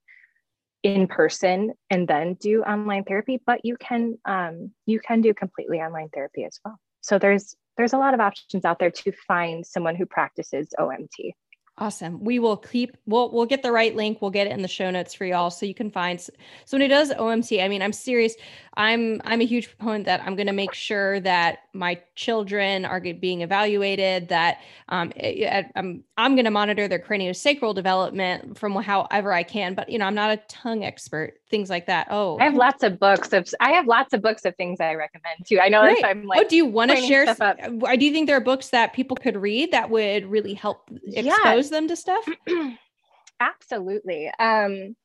in 0.84 1.08
person 1.08 1.74
and 1.90 2.08
then 2.08 2.34
do 2.36 2.64
online 2.64 3.04
therapy 3.04 3.40
but 3.46 3.60
you 3.64 3.78
can 3.78 4.18
um, 4.26 4.72
you 4.86 5.00
can 5.00 5.22
do 5.22 5.34
completely 5.34 5.80
online 5.80 6.10
therapy 6.14 6.44
as 6.44 6.60
well 6.66 6.78
so 7.02 7.20
there's 7.20 7.56
there's 7.78 7.94
a 7.94 7.98
lot 7.98 8.14
of 8.14 8.20
options 8.20 8.66
out 8.66 8.80
there 8.80 8.92
to 8.92 9.12
find 9.28 9.66
someone 9.66 9.96
who 9.96 10.06
practices 10.06 10.70
omt 10.80 11.34
Awesome. 11.82 12.24
We 12.24 12.38
will 12.38 12.58
keep 12.58 12.96
we'll 13.08 13.32
we'll 13.32 13.48
get 13.48 13.64
the 13.64 13.72
right 13.72 13.96
link. 13.96 14.22
We'll 14.22 14.30
get 14.30 14.46
it 14.46 14.52
in 14.52 14.62
the 14.62 14.68
show 14.68 14.92
notes 14.92 15.16
for 15.16 15.26
y'all 15.26 15.50
so 15.50 15.66
you 15.66 15.74
can 15.74 15.90
find 15.90 16.22
so 16.22 16.32
when 16.74 16.84
it 16.84 16.90
does 16.90 17.12
OMT, 17.12 17.60
I 17.64 17.68
mean, 17.68 17.82
I'm 17.82 17.92
serious. 17.92 18.36
I'm 18.78 19.20
I'm 19.26 19.42
a 19.42 19.46
huge 19.46 19.68
proponent 19.68 20.06
that 20.06 20.22
I'm 20.24 20.36
going 20.36 20.48
to 20.48 20.54
make 20.54 20.76
sure 20.76 21.20
that 21.22 21.64
my 21.74 22.00
children 22.16 22.86
are 22.86 23.00
being 23.00 23.42
evaluated, 23.42 24.30
that 24.30 24.60
um 24.90 25.12
eh, 25.16 25.44
eh, 25.44 25.64
I'm 25.76 26.04
I'm 26.18 26.36
going 26.36 26.46
to 26.46 26.52
monitor 26.52 26.88
their 26.88 27.00
craniosacral 27.00 27.74
development 27.74 28.60
from 28.60 28.76
however 28.76 29.34
I 29.34 29.42
can, 29.42 29.74
but 29.74 29.90
you 29.90 29.98
know, 29.98 30.06
I'm 30.06 30.14
not 30.16 30.30
a 30.30 30.38
tongue 30.48 30.86
expert, 30.86 31.40
things 31.50 31.72
like 31.72 31.88
that. 31.88 32.08
Oh. 32.12 32.38
I 32.40 32.44
have 32.44 32.54
lots 32.54 32.84
of 32.84 33.00
books 33.00 33.34
of 33.34 33.50
I 33.60 33.72
have 33.72 33.88
lots 33.88 34.14
of 34.14 34.22
books 34.22 34.46
of 34.46 34.56
things 34.56 34.80
I 34.80 34.94
recommend 34.94 35.48
too. 35.48 35.60
I 35.60 35.68
know 35.68 35.84
if 35.84 36.04
I'm 36.06 36.28
like 36.28 36.42
Oh, 36.42 36.48
do 36.48 36.56
you 36.56 36.66
want 36.68 36.92
to 36.92 36.98
share 36.98 37.28
uh, 37.28 37.54
do 37.96 38.06
you 38.06 38.12
think 38.12 38.28
there 38.28 38.38
are 38.38 38.42
books 38.42 38.70
that 38.70 38.94
people 38.94 39.18
could 39.18 39.36
read 39.36 39.72
that 39.72 39.90
would 39.90 40.28
really 40.28 40.54
help 40.54 40.92
expose 41.08 41.71
them 41.72 41.88
to 41.88 41.96
stuff? 41.96 42.26
Absolutely. 43.40 44.32
Um, 44.40 44.96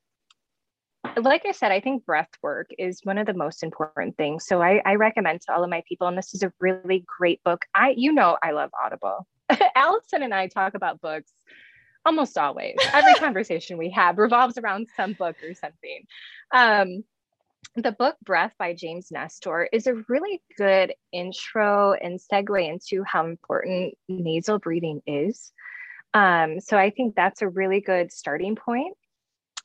like 1.17 1.47
I 1.47 1.53
said, 1.53 1.73
I 1.73 1.81
think 1.81 2.05
breath 2.05 2.31
work 2.43 2.69
is 2.79 3.01
one 3.05 3.19
of 3.19 3.27
the 3.27 3.35
most 3.35 3.63
important 3.63 4.17
things. 4.17 4.45
So 4.47 4.61
I, 4.61 4.83
I, 4.85 4.97
recommend 4.97 5.41
to 5.43 5.55
all 5.55 5.65
of 5.65 5.71
my 5.71 5.83
people, 5.89 6.09
and 6.09 6.19
this 6.19 6.35
is 6.35 6.43
a 6.43 6.53
really 6.61 7.05
great 7.19 7.43
book. 7.45 7.65
I, 7.75 7.95
you 7.97 8.13
know, 8.13 8.37
I 8.43 8.51
love 8.51 8.71
Audible. 8.85 9.27
Allison 9.75 10.23
and 10.23 10.35
I 10.35 10.49
talk 10.49 10.75
about 10.75 11.01
books 11.01 11.33
almost 12.05 12.39
always. 12.39 12.77
Every 12.93 13.15
conversation 13.19 13.79
we 13.79 13.91
have 13.91 14.19
revolves 14.19 14.59
around 14.59 14.89
some 14.97 15.15
book 15.15 15.37
or 15.43 15.55
something. 15.55 16.07
Um, 16.53 17.05
the 17.75 17.93
book 17.93 18.17
Breath 18.25 18.53
by 18.59 18.75
James 18.75 19.09
Nestor 19.11 19.69
is 19.73 19.87
a 19.87 20.03
really 20.09 20.43
good 20.57 20.95
intro 21.13 21.93
and 21.93 22.19
segue 22.19 22.69
into 22.69 23.03
how 23.05 23.27
important 23.27 23.95
nasal 24.09 24.59
breathing 24.59 25.03
is. 25.07 25.53
Um, 26.15 26.61
so 26.61 26.77
I 26.79 26.91
think 26.91 27.15
that's 27.15 27.43
a 27.43 27.49
really 27.49 27.81
good 27.81 28.13
starting 28.13 28.57
point. 28.57 28.97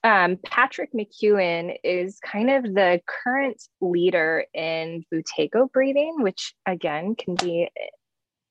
Um, 0.04 0.38
Patrick 0.44 0.92
McKeown 0.94 1.76
is 1.84 2.20
kind 2.20 2.50
of 2.50 2.64
the 2.64 3.02
current 3.08 3.62
leader 3.82 4.46
in 4.54 5.04
Buteyko 5.14 5.72
breathing, 5.72 6.16
which 6.22 6.54
again 6.66 7.16
can 7.16 7.36
be 7.36 7.70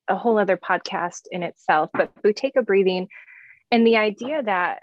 a 0.09 0.17
whole 0.17 0.39
other 0.39 0.57
podcast 0.57 1.23
in 1.31 1.43
itself. 1.43 1.91
But 1.93 2.15
Buteyko 2.23 2.65
breathing 2.65 3.09
and 3.71 3.87
the 3.87 3.97
idea 3.97 4.43
that 4.43 4.83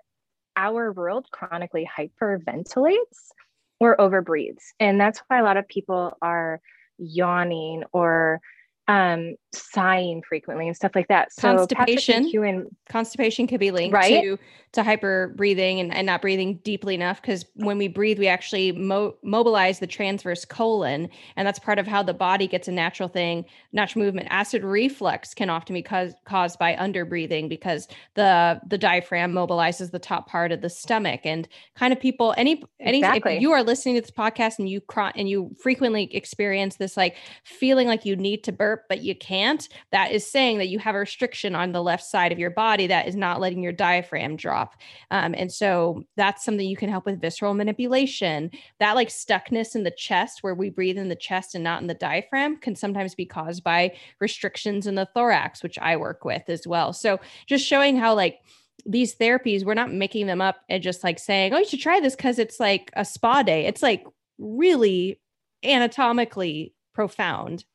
our 0.56 0.92
world 0.92 1.28
chronically 1.32 1.88
hyperventilates 1.88 3.32
or 3.80 3.96
overbreathes. 3.98 4.64
And 4.80 5.00
that's 5.00 5.22
why 5.28 5.40
a 5.40 5.44
lot 5.44 5.58
of 5.58 5.68
people 5.68 6.18
are 6.22 6.60
yawning 6.98 7.84
or 7.94 8.42
um, 8.88 9.36
sighing 9.54 10.22
frequently 10.28 10.68
and 10.68 10.76
stuff 10.76 10.92
like 10.96 11.08
that. 11.08 11.32
So 11.32 11.66
constipation, 11.68 12.70
constipation 12.90 13.48
could 13.48 13.60
be 13.60 13.72
linked 13.72 13.94
right? 13.94 14.22
to 14.22 14.38
to 14.74 14.84
hyper 14.84 15.34
breathing 15.36 15.80
and, 15.80 15.94
and 15.94 16.06
not 16.06 16.22
breathing 16.22 16.60
deeply 16.64 16.94
enough 16.94 17.22
because 17.22 17.46
when 17.56 17.78
we 17.78 17.88
breathe, 17.88 18.20
we 18.20 18.28
actually 18.28 18.74
mo- 18.74 19.16
mobilize 19.24 19.80
the 19.80 19.88
transverse 19.88 20.46
colon, 20.46 21.10
and 21.36 21.48
that's 21.48 21.58
part 21.58 21.80
of 21.80 21.88
how 21.88 22.04
the 22.04 22.14
body 22.14 22.48
gets 22.48 22.68
a 22.68 22.72
natural 22.72 23.08
thing, 23.08 23.46
natural 23.72 24.04
movement. 24.04 24.28
Acid 24.30 24.64
reflux 24.64 25.34
can 25.34 25.50
often 25.50 25.74
be 25.74 25.82
caused 25.82 26.16
caused 26.26 26.60
by 26.60 26.76
under 26.78 27.06
breathing 27.06 27.48
because 27.48 27.88
the 28.16 28.60
the 28.68 28.78
diaphragm 28.78 29.32
mobilizes 29.32 29.92
the 29.92 30.00
top 30.00 30.28
part 30.28 30.52
of 30.52 30.62
the 30.62 30.70
stomach, 30.70 31.22
and 31.24 31.48
kind 31.76 31.94
of 31.94 32.00
people 32.00 32.34
any 32.38 32.64
any 32.80 33.00
exactly. 33.00 33.38
if 33.38 33.42
you 33.42 33.52
are 33.54 33.64
listening 33.64 33.96
to 33.96 34.02
this 34.02 34.12
podcast 34.12 34.60
and 34.60 34.70
you 34.70 34.82
cry 34.82 35.12
and 35.16 35.30
you 35.30 35.56
frequently 35.60 36.14
experience 36.16 36.76
this 36.76 36.98
like 36.98 37.16
feeling 37.44 37.88
like 37.88 38.06
you 38.06 38.16
need 38.16 38.44
to 38.44 38.52
burp 38.52 38.82
but 38.90 39.02
you 39.02 39.16
can't, 39.16 39.47
that 39.92 40.12
is 40.12 40.30
saying 40.30 40.58
that 40.58 40.68
you 40.68 40.80
have 40.80 40.96
a 40.96 41.00
restriction 41.00 41.56
on 41.56 41.72
the 41.72 41.82
left 41.82 42.04
side 42.04 42.32
of 42.32 42.40
your 42.40 42.50
body 42.50 42.88
that 42.88 43.08
is 43.08 43.16
not 43.16 43.40
letting 43.40 43.64
your 43.64 43.72
diaphragm 43.72 44.36
drop. 44.36 44.76
Um, 45.12 45.34
and 45.38 45.52
so 45.52 46.04
that's 46.16 46.44
something 46.44 46.68
you 46.68 46.78
can 46.78 46.90
help 46.90 47.06
with 47.06 47.22
visceral 47.22 47.54
manipulation. 47.54 48.52
That 48.80 48.96
like 48.96 49.10
stuckness 49.10 49.76
in 49.76 49.84
the 49.84 49.92
chest 49.92 50.44
where 50.44 50.56
we 50.56 50.70
breathe 50.70 50.98
in 50.98 51.10
the 51.10 51.16
chest 51.16 51.56
and 51.56 51.64
not 51.64 51.82
in 51.82 51.88
the 51.88 51.94
diaphragm 51.94 52.58
can 52.58 52.76
sometimes 52.76 53.16
be 53.16 53.26
caused 53.26 53.64
by 53.64 53.96
restrictions 54.20 54.88
in 54.88 54.96
the 54.96 55.08
thorax, 55.14 55.64
which 55.64 55.80
I 55.80 55.98
work 55.98 56.26
with 56.26 56.44
as 56.50 56.68
well. 56.68 56.94
So 56.94 57.20
just 57.46 57.66
showing 57.66 57.98
how 57.98 58.14
like 58.14 58.40
these 58.86 59.16
therapies, 59.16 59.66
we're 59.66 59.74
not 59.74 59.92
making 59.92 60.28
them 60.28 60.42
up 60.42 60.58
and 60.70 60.84
just 60.84 61.04
like 61.04 61.20
saying, 61.20 61.54
oh, 61.54 61.60
you 61.60 61.66
should 61.66 61.80
try 61.80 62.00
this 62.00 62.16
because 62.16 62.40
it's 62.40 62.60
like 62.60 62.92
a 62.96 63.04
spa 63.04 63.44
day. 63.44 63.66
It's 63.66 63.84
like 63.84 64.06
really 64.38 65.20
anatomically 65.64 66.74
profound. 66.94 67.66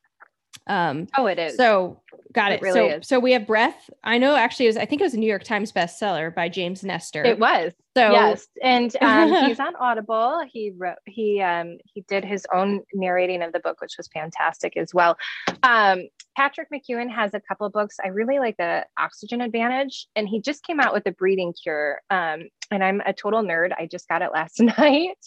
Um, 0.67 1.07
oh, 1.17 1.25
it 1.25 1.39
is. 1.39 1.57
So 1.57 2.01
got 2.31 2.51
it. 2.51 2.55
it 2.55 2.61
really 2.61 2.89
so, 2.89 2.97
is. 2.97 3.07
so 3.07 3.19
we 3.19 3.31
have 3.33 3.45
breath. 3.45 3.89
I 4.03 4.17
know 4.17 4.35
actually, 4.35 4.65
it 4.65 4.69
was, 4.69 4.77
I 4.77 4.85
think 4.85 5.01
it 5.01 5.03
was 5.03 5.13
a 5.13 5.19
New 5.19 5.27
York 5.27 5.43
Times 5.43 5.71
bestseller 5.71 6.33
by 6.33 6.49
James 6.49 6.83
Nestor. 6.83 7.23
It 7.23 7.39
was. 7.39 7.73
So 7.95 8.11
yes, 8.11 8.47
and 8.61 8.95
um, 9.01 9.45
he's 9.45 9.59
on 9.59 9.75
Audible. 9.75 10.41
He 10.51 10.71
wrote, 10.75 10.97
he 11.05 11.41
um, 11.41 11.77
he 11.85 12.01
did 12.07 12.25
his 12.25 12.45
own 12.53 12.81
narrating 12.93 13.43
of 13.43 13.53
the 13.53 13.59
book, 13.59 13.81
which 13.81 13.95
was 13.97 14.07
fantastic 14.07 14.75
as 14.77 14.93
well. 14.93 15.15
Um, 15.61 16.07
Patrick 16.35 16.69
McKeown 16.71 17.13
has 17.13 17.33
a 17.33 17.39
couple 17.39 17.69
books. 17.69 17.97
I 18.03 18.07
really 18.07 18.39
like 18.39 18.57
the 18.57 18.85
Oxygen 18.97 19.41
Advantage, 19.41 20.07
and 20.15 20.27
he 20.27 20.41
just 20.41 20.65
came 20.65 20.79
out 20.79 20.93
with 20.93 21.03
the 21.03 21.11
Breathing 21.11 21.53
Cure. 21.61 22.01
Um, 22.09 22.43
and 22.71 22.83
I'm 22.83 23.01
a 23.05 23.13
total 23.13 23.43
nerd. 23.43 23.71
I 23.77 23.85
just 23.85 24.07
got 24.07 24.23
it 24.23 24.31
last 24.33 24.59
night, 24.77 25.17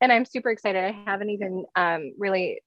and 0.00 0.10
I'm 0.10 0.24
super 0.24 0.50
excited. 0.50 0.82
I 0.82 0.92
haven't 1.04 1.30
even 1.30 1.66
um, 1.74 2.12
really 2.16 2.62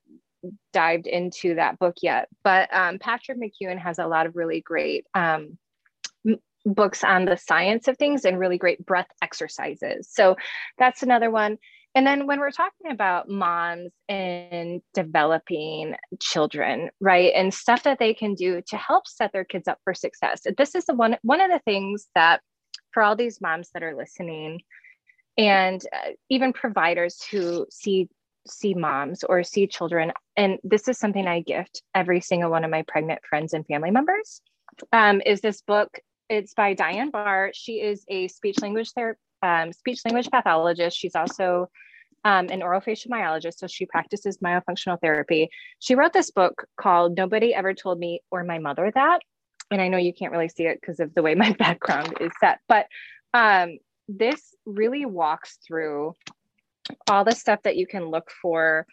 dived 0.74 1.08
into 1.08 1.56
that 1.56 1.80
book 1.80 1.96
yet, 2.02 2.28
but 2.44 2.74
um, 2.74 3.00
Patrick 3.00 3.38
McKeown 3.38 3.80
has 3.80 4.00
a 4.00 4.08
lot 4.08 4.26
of 4.26 4.36
really 4.36 4.62
great 4.62 5.06
um, 5.14 5.58
books 6.66 7.04
on 7.04 7.26
the 7.26 7.38
science 7.38 7.88
of 7.88 7.98
things 7.98 8.26
and 8.26 8.40
really 8.40 8.58
great 8.58 8.86
breath 8.86 9.08
exercises. 9.22 10.10
So 10.12 10.36
that's 10.78 11.04
another 11.04 11.32
one. 11.32 11.58
And 11.96 12.06
then 12.06 12.28
when 12.28 12.40
we're 12.40 12.52
talking 12.52 12.92
about 12.92 13.30
moms 13.30 13.92
and 14.08 14.82
developing 14.94 15.96
children, 16.22 16.92
right, 17.02 17.34
and 17.36 17.54
stuff 17.54 17.84
that 17.84 17.98
they 17.98 18.14
can 18.14 18.36
do 18.36 18.62
to 18.68 18.78
help 18.78 19.08
set 19.08 19.32
their 19.34 19.44
kids 19.44 19.68
up 19.68 19.80
for 19.84 19.94
success, 19.96 20.44
this 20.58 20.76
is 20.76 20.86
the 20.86 20.94
one 20.94 21.18
one 21.24 21.42
of 21.42 21.50
the 21.50 21.62
things 21.66 22.08
that 22.14 22.42
for 22.92 23.02
all 23.02 23.16
these 23.16 23.42
moms 23.42 23.72
that 23.74 23.82
are 23.84 23.96
listening, 23.96 24.62
and 25.36 25.84
uh, 25.92 26.12
even 26.30 26.54
providers 26.54 27.24
who 27.24 27.66
see 27.72 28.08
see 28.50 28.74
moms 28.74 29.24
or 29.24 29.44
see 29.44 29.68
children 29.68 30.12
and 30.38 30.58
this 30.64 30.88
is 30.88 30.98
something 30.98 31.28
i 31.28 31.40
gift 31.40 31.82
every 31.94 32.22
single 32.22 32.50
one 32.50 32.64
of 32.64 32.72
my 32.72 32.84
pregnant 32.88 33.20
friends 33.30 33.54
and 33.54 33.66
family 33.68 33.92
members 33.92 34.42
um, 34.92 35.22
is 35.26 35.42
this 35.42 35.62
book. 35.62 36.00
It's 36.30 36.54
by 36.54 36.74
Diane 36.74 37.10
Bahr. 37.10 37.52
She 37.54 37.82
is 37.82 38.04
a 38.08 38.28
speech 38.28 38.62
language 38.62 38.92
therapist 38.92 39.24
um, 39.42 39.72
speech 39.72 40.02
language 40.04 40.30
pathologist. 40.30 40.98
She's 40.98 41.16
also 41.16 41.70
um, 42.26 42.48
an 42.50 42.60
orofacial 42.60 43.08
myologist 43.08 43.60
so 43.60 43.68
she 43.68 43.86
practices 43.86 44.40
myofunctional 44.44 45.00
therapy. 45.00 45.50
She 45.80 45.96
wrote 45.96 46.12
this 46.12 46.30
book 46.32 46.66
called 46.76 47.16
nobody 47.16 47.54
ever 47.54 47.74
told 47.74 48.00
me 48.00 48.20
or 48.32 48.44
my 48.44 48.60
mother 48.60 48.92
that 48.94 49.22
and 49.72 49.82
i 49.82 49.88
know 49.88 49.98
you 49.98 50.14
can't 50.14 50.34
really 50.34 50.50
see 50.50 50.64
it 50.64 50.80
because 50.82 51.00
of 51.00 51.14
the 51.14 51.22
way 51.22 51.36
my 51.36 51.54
background 51.54 52.16
is 52.20 52.32
set 52.42 52.60
but 52.68 52.88
um, 53.34 53.78
this 54.10 54.56
really 54.66 55.06
walks 55.06 55.60
through 55.66 56.14
all 57.10 57.24
the 57.24 57.36
stuff 57.36 57.62
that 57.64 57.78
you 57.78 57.88
can 57.88 58.06
look 58.06 58.32
for 58.42 58.86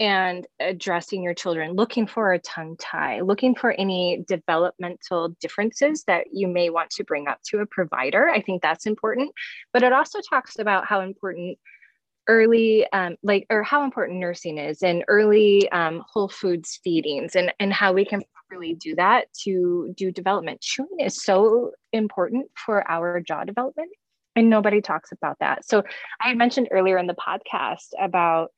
and 0.00 0.46
addressing 0.60 1.22
your 1.22 1.34
children, 1.34 1.72
looking 1.72 2.06
for 2.06 2.32
a 2.32 2.38
tongue 2.38 2.74
tie, 2.78 3.20
looking 3.20 3.54
for 3.54 3.72
any 3.72 4.24
developmental 4.26 5.28
differences 5.40 6.04
that 6.04 6.28
you 6.32 6.48
may 6.48 6.70
want 6.70 6.88
to 6.88 7.04
bring 7.04 7.28
up 7.28 7.38
to 7.44 7.58
a 7.58 7.66
provider. 7.66 8.30
I 8.30 8.40
think 8.40 8.62
that's 8.62 8.86
important. 8.86 9.30
But 9.74 9.82
it 9.82 9.92
also 9.92 10.20
talks 10.28 10.58
about 10.58 10.86
how 10.86 11.02
important 11.02 11.58
early 12.28 12.90
um, 12.92 13.16
like 13.22 13.46
or 13.50 13.62
how 13.62 13.84
important 13.84 14.18
nursing 14.18 14.56
is 14.56 14.82
and 14.82 15.04
early 15.08 15.70
um, 15.72 16.02
whole 16.08 16.28
foods 16.28 16.78
feedings 16.82 17.34
and 17.34 17.52
and 17.58 17.72
how 17.72 17.92
we 17.92 18.04
can 18.04 18.22
really 18.50 18.74
do 18.74 18.94
that 18.94 19.26
to 19.32 19.92
do 19.96 20.10
development 20.10 20.60
chewing 20.60 21.00
is 21.00 21.22
so 21.22 21.70
important 21.92 22.46
for 22.54 22.88
our 22.90 23.20
jaw 23.20 23.44
development 23.44 23.90
and 24.36 24.50
nobody 24.50 24.80
talks 24.80 25.12
about 25.12 25.38
that. 25.40 25.64
So 25.64 25.82
I 26.20 26.28
had 26.28 26.38
mentioned 26.38 26.68
earlier 26.70 26.98
in 26.98 27.06
the 27.06 27.14
podcast 27.14 27.88
about 28.00 28.50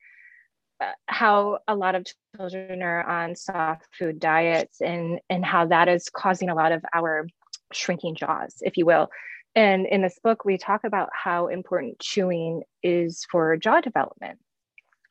uh, 0.79 0.91
how 1.07 1.59
a 1.67 1.75
lot 1.75 1.95
of 1.95 2.05
children 2.35 2.81
are 2.81 3.03
on 3.03 3.35
soft 3.35 3.87
food 3.97 4.19
diets 4.19 4.81
and 4.81 5.19
and 5.29 5.45
how 5.45 5.67
that 5.67 5.87
is 5.87 6.09
causing 6.09 6.49
a 6.49 6.55
lot 6.55 6.71
of 6.71 6.83
our 6.93 7.27
shrinking 7.71 8.15
jaws, 8.15 8.55
if 8.61 8.77
you 8.77 8.85
will. 8.85 9.09
And 9.55 9.85
in 9.85 10.01
this 10.01 10.19
book, 10.23 10.45
we 10.45 10.57
talk 10.57 10.83
about 10.83 11.09
how 11.13 11.47
important 11.47 11.99
chewing 11.99 12.63
is 12.81 13.25
for 13.29 13.55
jaw 13.57 13.81
development 13.81 14.39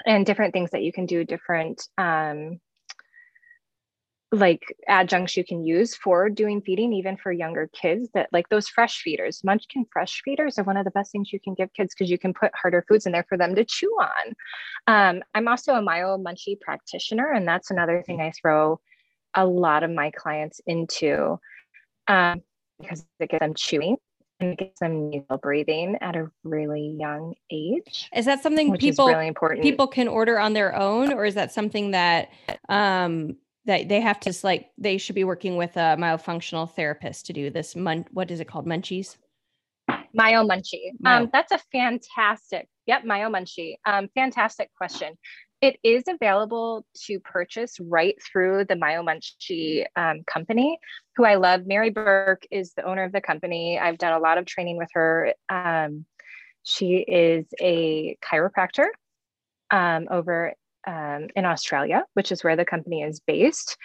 and 0.04 0.26
different 0.26 0.52
things 0.52 0.70
that 0.70 0.82
you 0.82 0.92
can 0.92 1.06
do, 1.06 1.24
different 1.24 1.88
um, 1.96 2.60
like 4.32 4.62
adjuncts 4.88 5.36
you 5.36 5.44
can 5.44 5.62
use 5.62 5.94
for 5.94 6.30
doing 6.30 6.62
feeding 6.62 6.94
even 6.94 7.18
for 7.18 7.30
younger 7.30 7.68
kids 7.74 8.08
that 8.14 8.30
like 8.32 8.48
those 8.48 8.66
fresh 8.66 9.02
feeders 9.02 9.42
munchkin 9.44 9.84
fresh 9.92 10.22
feeders 10.24 10.58
are 10.58 10.64
one 10.64 10.78
of 10.78 10.86
the 10.86 10.90
best 10.92 11.12
things 11.12 11.32
you 11.32 11.38
can 11.38 11.52
give 11.52 11.70
kids 11.74 11.94
because 11.94 12.10
you 12.10 12.18
can 12.18 12.32
put 12.32 12.50
harder 12.54 12.82
foods 12.88 13.04
in 13.04 13.12
there 13.12 13.26
for 13.28 13.36
them 13.36 13.54
to 13.54 13.62
chew 13.62 13.94
on 14.00 14.34
um, 14.86 15.22
i'm 15.34 15.46
also 15.48 15.74
a 15.74 15.82
Myo 15.82 16.16
Munchee 16.16 16.58
practitioner 16.58 17.32
and 17.32 17.46
that's 17.46 17.70
another 17.70 18.02
thing 18.06 18.22
i 18.22 18.32
throw 18.40 18.80
a 19.34 19.44
lot 19.46 19.82
of 19.82 19.90
my 19.90 20.10
clients 20.10 20.60
into 20.66 21.38
um, 22.08 22.42
because 22.80 23.04
it 23.20 23.30
gets 23.30 23.40
them 23.40 23.54
chewing 23.54 23.96
and 24.40 24.52
it 24.52 24.58
gets 24.58 24.80
them 24.80 25.10
nasal 25.10 25.38
breathing 25.38 25.96
at 26.00 26.16
a 26.16 26.30
really 26.42 26.96
young 26.98 27.34
age. 27.50 28.10
Is 28.14 28.24
that 28.24 28.42
something 28.42 28.76
people 28.76 29.06
really 29.06 29.28
important? 29.28 29.62
People 29.62 29.86
can 29.86 30.08
order 30.08 30.38
on 30.38 30.52
their 30.52 30.74
own, 30.74 31.12
or 31.12 31.24
is 31.24 31.34
that 31.34 31.52
something 31.52 31.92
that 31.92 32.30
um, 32.68 33.36
that 33.64 33.88
they 33.88 34.00
have 34.00 34.20
to 34.20 34.32
like 34.42 34.70
they 34.78 34.98
should 34.98 35.14
be 35.14 35.24
working 35.24 35.56
with 35.56 35.76
a 35.76 35.96
myofunctional 35.98 36.70
therapist 36.70 37.26
to 37.26 37.32
do 37.32 37.50
this 37.50 37.76
mun- 37.76 38.06
what 38.10 38.30
is 38.30 38.40
it 38.40 38.48
called? 38.48 38.66
Munchies? 38.66 39.16
Myo 40.14 40.44
Munchee 40.46 40.92
um, 41.06 41.30
that's 41.32 41.52
a 41.52 41.58
fantastic 41.72 42.68
yep 42.86 43.04
Myo 43.04 43.30
Munchee 43.30 43.76
um, 43.86 44.08
fantastic 44.14 44.70
question. 44.76 45.14
It 45.60 45.78
is 45.84 46.02
available 46.08 46.84
to 47.04 47.20
purchase 47.20 47.78
right 47.80 48.16
through 48.20 48.64
the 48.64 48.74
Myo 48.74 49.02
Munchee 49.02 49.86
um, 49.94 50.22
company 50.26 50.78
who 51.16 51.24
i 51.24 51.36
love. 51.36 51.66
Mary 51.66 51.90
burke 51.90 52.46
is 52.50 52.72
the 52.74 52.84
owner 52.84 53.04
of 53.04 53.12
the 53.12 53.20
company. 53.20 53.78
I've 53.78 53.98
done 53.98 54.12
a 54.12 54.18
lot 54.18 54.38
of 54.38 54.46
training 54.46 54.76
with 54.76 54.88
her. 54.94 55.34
Um, 55.48 56.04
she 56.64 56.96
is 56.96 57.46
a 57.60 58.16
chiropractor 58.24 58.86
um, 59.70 60.08
over 60.10 60.54
um, 60.86 61.28
in 61.36 61.44
Australia, 61.44 62.04
which 62.14 62.32
is 62.32 62.42
where 62.42 62.56
the 62.56 62.64
company 62.64 63.02
is 63.02 63.20
based. 63.20 63.76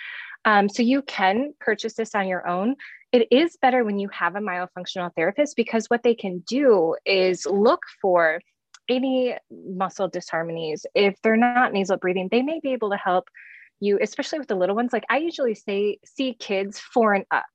Um, 0.45 0.69
so 0.69 0.81
you 0.81 1.01
can 1.01 1.53
purchase 1.59 1.95
this 1.95 2.15
on 2.15 2.27
your 2.27 2.47
own. 2.47 2.75
It 3.11 3.27
is 3.31 3.57
better 3.61 3.83
when 3.83 3.99
you 3.99 4.09
have 4.09 4.35
a 4.35 4.39
myofunctional 4.39 5.13
therapist 5.15 5.55
because 5.55 5.87
what 5.87 6.03
they 6.03 6.15
can 6.15 6.39
do 6.47 6.95
is 7.05 7.45
look 7.45 7.81
for 8.01 8.41
any 8.89 9.35
muscle 9.51 10.09
disharmonies. 10.09 10.85
If 10.95 11.15
they're 11.21 11.35
not 11.35 11.73
nasal 11.73 11.97
breathing, 11.97 12.29
they 12.31 12.41
may 12.41 12.59
be 12.61 12.73
able 12.73 12.89
to 12.91 12.97
help 12.97 13.29
you, 13.79 13.99
especially 14.01 14.39
with 14.39 14.47
the 14.47 14.55
little 14.55 14.75
ones. 14.75 14.93
Like 14.93 15.05
I 15.09 15.17
usually 15.17 15.55
say, 15.55 15.99
see 16.05 16.33
kids 16.33 16.79
four 16.79 17.13
and 17.13 17.25
up. 17.31 17.45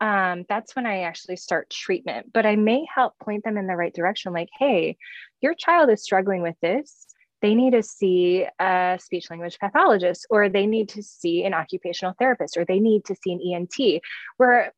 Um, 0.00 0.44
that's 0.48 0.74
when 0.74 0.86
I 0.86 1.02
actually 1.02 1.36
start 1.36 1.68
treatment, 1.70 2.32
but 2.32 2.46
I 2.46 2.56
may 2.56 2.86
help 2.92 3.18
point 3.18 3.44
them 3.44 3.58
in 3.58 3.66
the 3.66 3.76
right 3.76 3.94
direction. 3.94 4.32
Like, 4.32 4.48
hey, 4.58 4.96
your 5.42 5.54
child 5.54 5.90
is 5.90 6.02
struggling 6.02 6.42
with 6.42 6.56
this 6.62 7.06
they 7.42 7.54
need 7.54 7.72
to 7.72 7.82
see 7.82 8.46
a 8.58 8.98
speech 9.00 9.30
language 9.30 9.58
pathologist 9.58 10.26
or 10.30 10.48
they 10.48 10.66
need 10.66 10.88
to 10.90 11.02
see 11.02 11.44
an 11.44 11.54
occupational 11.54 12.14
therapist 12.18 12.56
or 12.56 12.64
they 12.64 12.80
need 12.80 13.04
to 13.06 13.14
see 13.14 13.32
an 13.32 13.40
ENT. 13.40 14.02
Where 14.36 14.72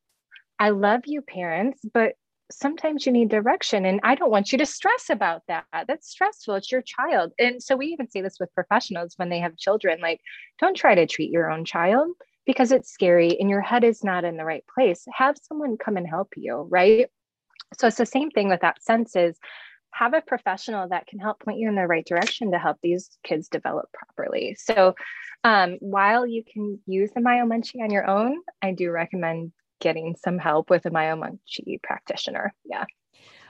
I 0.58 0.70
love 0.70 1.02
you, 1.06 1.22
parents, 1.22 1.80
but 1.92 2.14
sometimes 2.52 3.06
you 3.06 3.12
need 3.12 3.30
direction 3.30 3.86
and 3.86 3.98
I 4.04 4.14
don't 4.14 4.30
want 4.30 4.52
you 4.52 4.58
to 4.58 4.66
stress 4.66 5.08
about 5.10 5.42
that. 5.48 5.64
That's 5.72 6.10
stressful. 6.10 6.54
It's 6.56 6.70
your 6.70 6.82
child. 6.82 7.32
And 7.38 7.62
so 7.62 7.76
we 7.76 7.86
even 7.86 8.10
say 8.10 8.20
this 8.20 8.36
with 8.38 8.54
professionals 8.54 9.14
when 9.16 9.30
they 9.30 9.40
have 9.40 9.56
children 9.56 10.00
like, 10.00 10.20
don't 10.60 10.76
try 10.76 10.94
to 10.94 11.06
treat 11.06 11.30
your 11.30 11.50
own 11.50 11.64
child. 11.64 12.10
because 12.46 12.72
it's 12.72 12.90
scary 12.90 13.38
and 13.38 13.48
your 13.48 13.60
head 13.60 13.84
is 13.84 14.02
not 14.02 14.24
in 14.24 14.36
the 14.36 14.44
right 14.44 14.64
place, 14.72 15.04
have 15.12 15.36
someone 15.42 15.76
come 15.76 15.96
and 15.96 16.08
help 16.08 16.28
you, 16.36 16.66
right? 16.70 17.08
So 17.78 17.86
it's 17.86 17.96
the 17.96 18.06
same 18.06 18.30
thing 18.30 18.48
with 18.48 18.60
that 18.60 18.82
sense 18.82 19.16
is 19.16 19.38
have 19.92 20.14
a 20.14 20.20
professional 20.20 20.88
that 20.88 21.06
can 21.06 21.18
help 21.18 21.40
point 21.40 21.58
you 21.58 21.68
in 21.68 21.74
the 21.74 21.86
right 21.86 22.06
direction 22.06 22.50
to 22.50 22.58
help 22.58 22.78
these 22.82 23.10
kids 23.22 23.48
develop 23.48 23.90
properly. 23.92 24.56
So 24.58 24.94
um, 25.44 25.78
while 25.80 26.26
you 26.26 26.42
can 26.44 26.80
use 26.86 27.10
the 27.14 27.20
MyoMunchee 27.20 27.82
on 27.82 27.90
your 27.90 28.08
own, 28.08 28.38
I 28.62 28.72
do 28.72 28.90
recommend 28.90 29.52
getting 29.80 30.16
some 30.16 30.38
help 30.38 30.70
with 30.70 30.86
a 30.86 30.90
MyoMunchee 30.90 31.82
practitioner. 31.82 32.54
Yeah. 32.64 32.84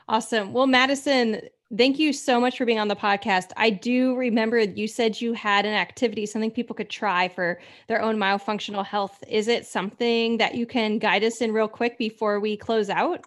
Awesome. 0.09 0.53
Well, 0.53 0.67
Madison, 0.67 1.43
thank 1.77 1.99
you 1.99 2.13
so 2.13 2.41
much 2.41 2.59
for 2.59 2.65
being 2.65 2.81
on 2.81 2.89
the 2.89 2.97
podcast. 2.97 3.51
I 3.57 3.71
do 3.71 4.17
remember 4.17 4.59
you 4.59 4.89
said 4.89 5.21
you 5.21 5.33
had 5.33 5.65
an 5.65 5.75
activity, 5.75 6.27
something 6.27 6.51
people 6.51 6.75
could 6.75 6.91
try 6.91 7.29
for 7.29 7.61
their 7.87 8.03
own 8.03 8.17
myofunctional 8.17 8.85
health. 8.85 9.23
Is 9.29 9.47
it 9.47 9.65
something 9.65 10.39
that 10.39 10.55
you 10.55 10.67
can 10.67 10.99
guide 10.99 11.23
us 11.23 11.41
in 11.41 11.53
real 11.53 11.69
quick 11.69 11.99
before 11.99 12.41
we 12.41 12.57
close 12.57 12.91
out? 12.91 13.25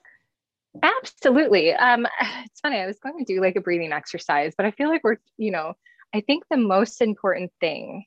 Absolutely. 0.83 1.73
Um, 1.73 2.07
it's 2.45 2.59
funny. 2.61 2.79
I 2.79 2.85
was 2.85 2.99
going 2.99 3.23
to 3.23 3.33
do 3.33 3.41
like 3.41 3.55
a 3.55 3.61
breathing 3.61 3.91
exercise, 3.91 4.53
but 4.55 4.65
I 4.65 4.71
feel 4.71 4.89
like 4.89 5.03
we're, 5.03 5.17
you 5.37 5.51
know, 5.51 5.73
I 6.13 6.21
think 6.21 6.43
the 6.49 6.57
most 6.57 7.01
important 7.01 7.51
thing 7.59 8.05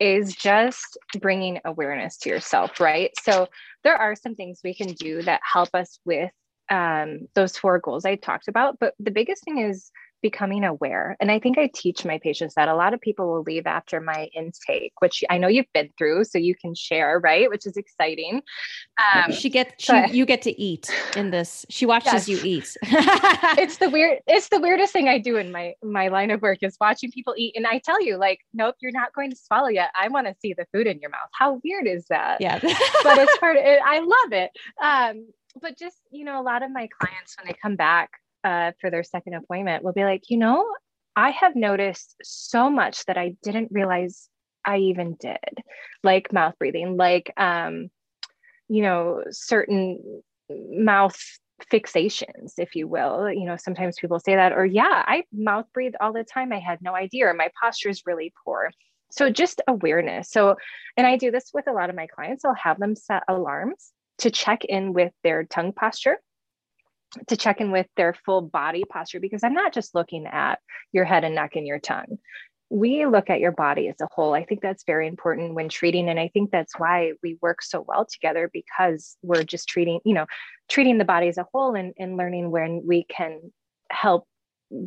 is 0.00 0.34
just 0.34 0.98
bringing 1.20 1.60
awareness 1.64 2.16
to 2.18 2.28
yourself, 2.28 2.80
right? 2.80 3.12
So 3.22 3.48
there 3.84 3.96
are 3.96 4.16
some 4.16 4.34
things 4.34 4.60
we 4.64 4.74
can 4.74 4.88
do 4.94 5.22
that 5.22 5.40
help 5.44 5.68
us 5.74 6.00
with 6.04 6.32
um, 6.70 7.28
those 7.34 7.56
four 7.56 7.78
goals 7.78 8.04
I 8.04 8.16
talked 8.16 8.48
about. 8.48 8.78
But 8.80 8.94
the 8.98 9.10
biggest 9.10 9.44
thing 9.44 9.58
is 9.58 9.92
becoming 10.22 10.64
aware. 10.64 11.16
And 11.20 11.30
I 11.30 11.38
think 11.38 11.58
I 11.58 11.70
teach 11.74 12.04
my 12.04 12.18
patients 12.18 12.54
that 12.54 12.68
a 12.68 12.74
lot 12.74 12.94
of 12.94 13.00
people 13.00 13.26
will 13.30 13.42
leave 13.42 13.66
after 13.66 14.00
my 14.00 14.28
intake, 14.34 14.92
which 15.00 15.24
I 15.28 15.38
know 15.38 15.48
you've 15.48 15.72
been 15.74 15.90
through, 15.98 16.24
so 16.24 16.38
you 16.38 16.54
can 16.54 16.74
share, 16.74 17.18
right? 17.18 17.50
Which 17.50 17.66
is 17.66 17.76
exciting. 17.76 18.42
Um, 19.14 19.32
she 19.32 19.50
gets, 19.50 19.84
she, 19.84 20.06
you 20.12 20.24
get 20.24 20.42
to 20.42 20.60
eat 20.60 20.88
in 21.16 21.30
this. 21.30 21.66
She 21.68 21.84
watches 21.84 22.28
yes. 22.28 22.28
you 22.28 22.40
eat. 22.44 22.76
it's 23.58 23.78
the 23.78 23.90
weird, 23.90 24.20
it's 24.26 24.48
the 24.48 24.60
weirdest 24.60 24.92
thing 24.92 25.08
I 25.08 25.18
do 25.18 25.36
in 25.36 25.50
my 25.50 25.74
my 25.82 26.08
line 26.08 26.30
of 26.30 26.40
work 26.40 26.58
is 26.62 26.76
watching 26.80 27.10
people 27.10 27.34
eat. 27.36 27.54
And 27.56 27.66
I 27.66 27.78
tell 27.78 28.02
you, 28.02 28.16
like, 28.16 28.40
nope, 28.54 28.76
you're 28.80 28.92
not 28.92 29.12
going 29.14 29.30
to 29.30 29.36
swallow 29.36 29.68
yet. 29.68 29.90
I 29.98 30.08
want 30.08 30.26
to 30.26 30.34
see 30.40 30.54
the 30.54 30.66
food 30.72 30.86
in 30.86 31.00
your 31.00 31.10
mouth. 31.10 31.28
How 31.32 31.60
weird 31.64 31.86
is 31.86 32.06
that? 32.08 32.40
Yeah. 32.40 32.58
but 32.60 33.18
it's 33.18 33.38
part 33.40 33.56
of 33.56 33.64
it. 33.64 33.80
I 33.84 33.98
love 33.98 34.32
it. 34.32 34.50
Um, 34.82 35.26
but 35.60 35.76
just 35.78 36.00
you 36.10 36.24
know 36.24 36.40
a 36.40 36.44
lot 36.44 36.62
of 36.62 36.70
my 36.70 36.88
clients 36.98 37.36
when 37.36 37.46
they 37.46 37.54
come 37.60 37.76
back 37.76 38.10
uh, 38.44 38.72
for 38.80 38.90
their 38.90 39.04
second 39.04 39.34
appointment 39.34 39.84
will 39.84 39.92
be 39.92 40.04
like, 40.04 40.24
you 40.28 40.36
know, 40.36 40.64
I 41.14 41.30
have 41.30 41.54
noticed 41.54 42.16
so 42.22 42.70
much 42.70 43.04
that 43.06 43.18
I 43.18 43.36
didn't 43.42 43.68
realize 43.70 44.28
I 44.64 44.78
even 44.78 45.16
did, 45.20 45.38
like 46.02 46.32
mouth 46.32 46.54
breathing, 46.58 46.96
like, 46.96 47.32
um, 47.36 47.90
you 48.68 48.82
know, 48.82 49.22
certain 49.30 50.22
mouth 50.50 51.18
fixations, 51.70 52.54
if 52.58 52.74
you 52.74 52.88
will. 52.88 53.30
You 53.30 53.44
know, 53.44 53.56
sometimes 53.56 53.98
people 53.98 54.20
say 54.20 54.36
that, 54.36 54.52
or 54.52 54.64
yeah, 54.64 55.04
I 55.06 55.24
mouth 55.32 55.66
breathe 55.74 55.94
all 56.00 56.12
the 56.12 56.24
time. 56.24 56.52
I 56.52 56.58
had 56.58 56.80
no 56.80 56.94
idea, 56.94 57.26
or 57.26 57.34
my 57.34 57.50
posture 57.60 57.88
is 57.88 58.02
really 58.06 58.32
poor. 58.44 58.70
So 59.10 59.28
just 59.28 59.60
awareness. 59.68 60.30
So, 60.30 60.56
and 60.96 61.06
I 61.06 61.16
do 61.16 61.30
this 61.30 61.50
with 61.52 61.68
a 61.68 61.72
lot 61.72 61.90
of 61.90 61.96
my 61.96 62.06
clients. 62.06 62.44
I'll 62.44 62.54
have 62.54 62.78
them 62.78 62.96
set 62.96 63.22
alarms 63.28 63.92
to 64.18 64.30
check 64.30 64.64
in 64.64 64.94
with 64.94 65.12
their 65.22 65.44
tongue 65.44 65.72
posture 65.72 66.18
to 67.28 67.36
check 67.36 67.60
in 67.60 67.70
with 67.70 67.86
their 67.96 68.14
full 68.24 68.42
body 68.42 68.84
posture 68.88 69.20
because 69.20 69.42
I'm 69.44 69.54
not 69.54 69.72
just 69.72 69.94
looking 69.94 70.26
at 70.26 70.58
your 70.92 71.04
head 71.04 71.24
and 71.24 71.34
neck 71.34 71.56
and 71.56 71.66
your 71.66 71.78
tongue. 71.78 72.18
We 72.70 73.04
look 73.04 73.28
at 73.28 73.40
your 73.40 73.52
body 73.52 73.88
as 73.88 74.00
a 74.00 74.08
whole. 74.10 74.32
I 74.32 74.44
think 74.44 74.62
that's 74.62 74.84
very 74.84 75.06
important 75.06 75.54
when 75.54 75.68
treating. 75.68 76.08
And 76.08 76.18
I 76.18 76.28
think 76.28 76.50
that's 76.50 76.78
why 76.78 77.12
we 77.22 77.36
work 77.42 77.60
so 77.62 77.84
well 77.86 78.06
together 78.06 78.50
because 78.50 79.16
we're 79.22 79.42
just 79.42 79.68
treating, 79.68 80.00
you 80.06 80.14
know, 80.14 80.24
treating 80.70 80.96
the 80.96 81.04
body 81.04 81.28
as 81.28 81.36
a 81.36 81.46
whole 81.52 81.74
and, 81.74 81.92
and 81.98 82.16
learning 82.16 82.50
when 82.50 82.82
we 82.86 83.04
can 83.04 83.52
help 83.90 84.26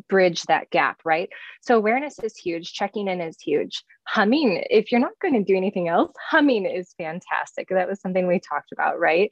bridge 0.09 0.41
that 0.43 0.69
gap, 0.71 0.99
right? 1.05 1.29
So 1.61 1.77
awareness 1.77 2.17
is 2.19 2.35
huge, 2.35 2.73
checking 2.73 3.07
in 3.07 3.21
is 3.21 3.37
huge. 3.39 3.83
Humming, 4.07 4.63
if 4.71 4.91
you're 4.91 5.01
not 5.01 5.19
going 5.21 5.35
to 5.35 5.43
do 5.43 5.55
anything 5.55 5.87
else, 5.87 6.11
humming 6.19 6.65
is 6.65 6.95
fantastic. 6.97 7.69
That 7.69 7.87
was 7.87 8.01
something 8.01 8.25
we 8.25 8.39
talked 8.39 8.71
about, 8.71 8.99
right? 8.99 9.31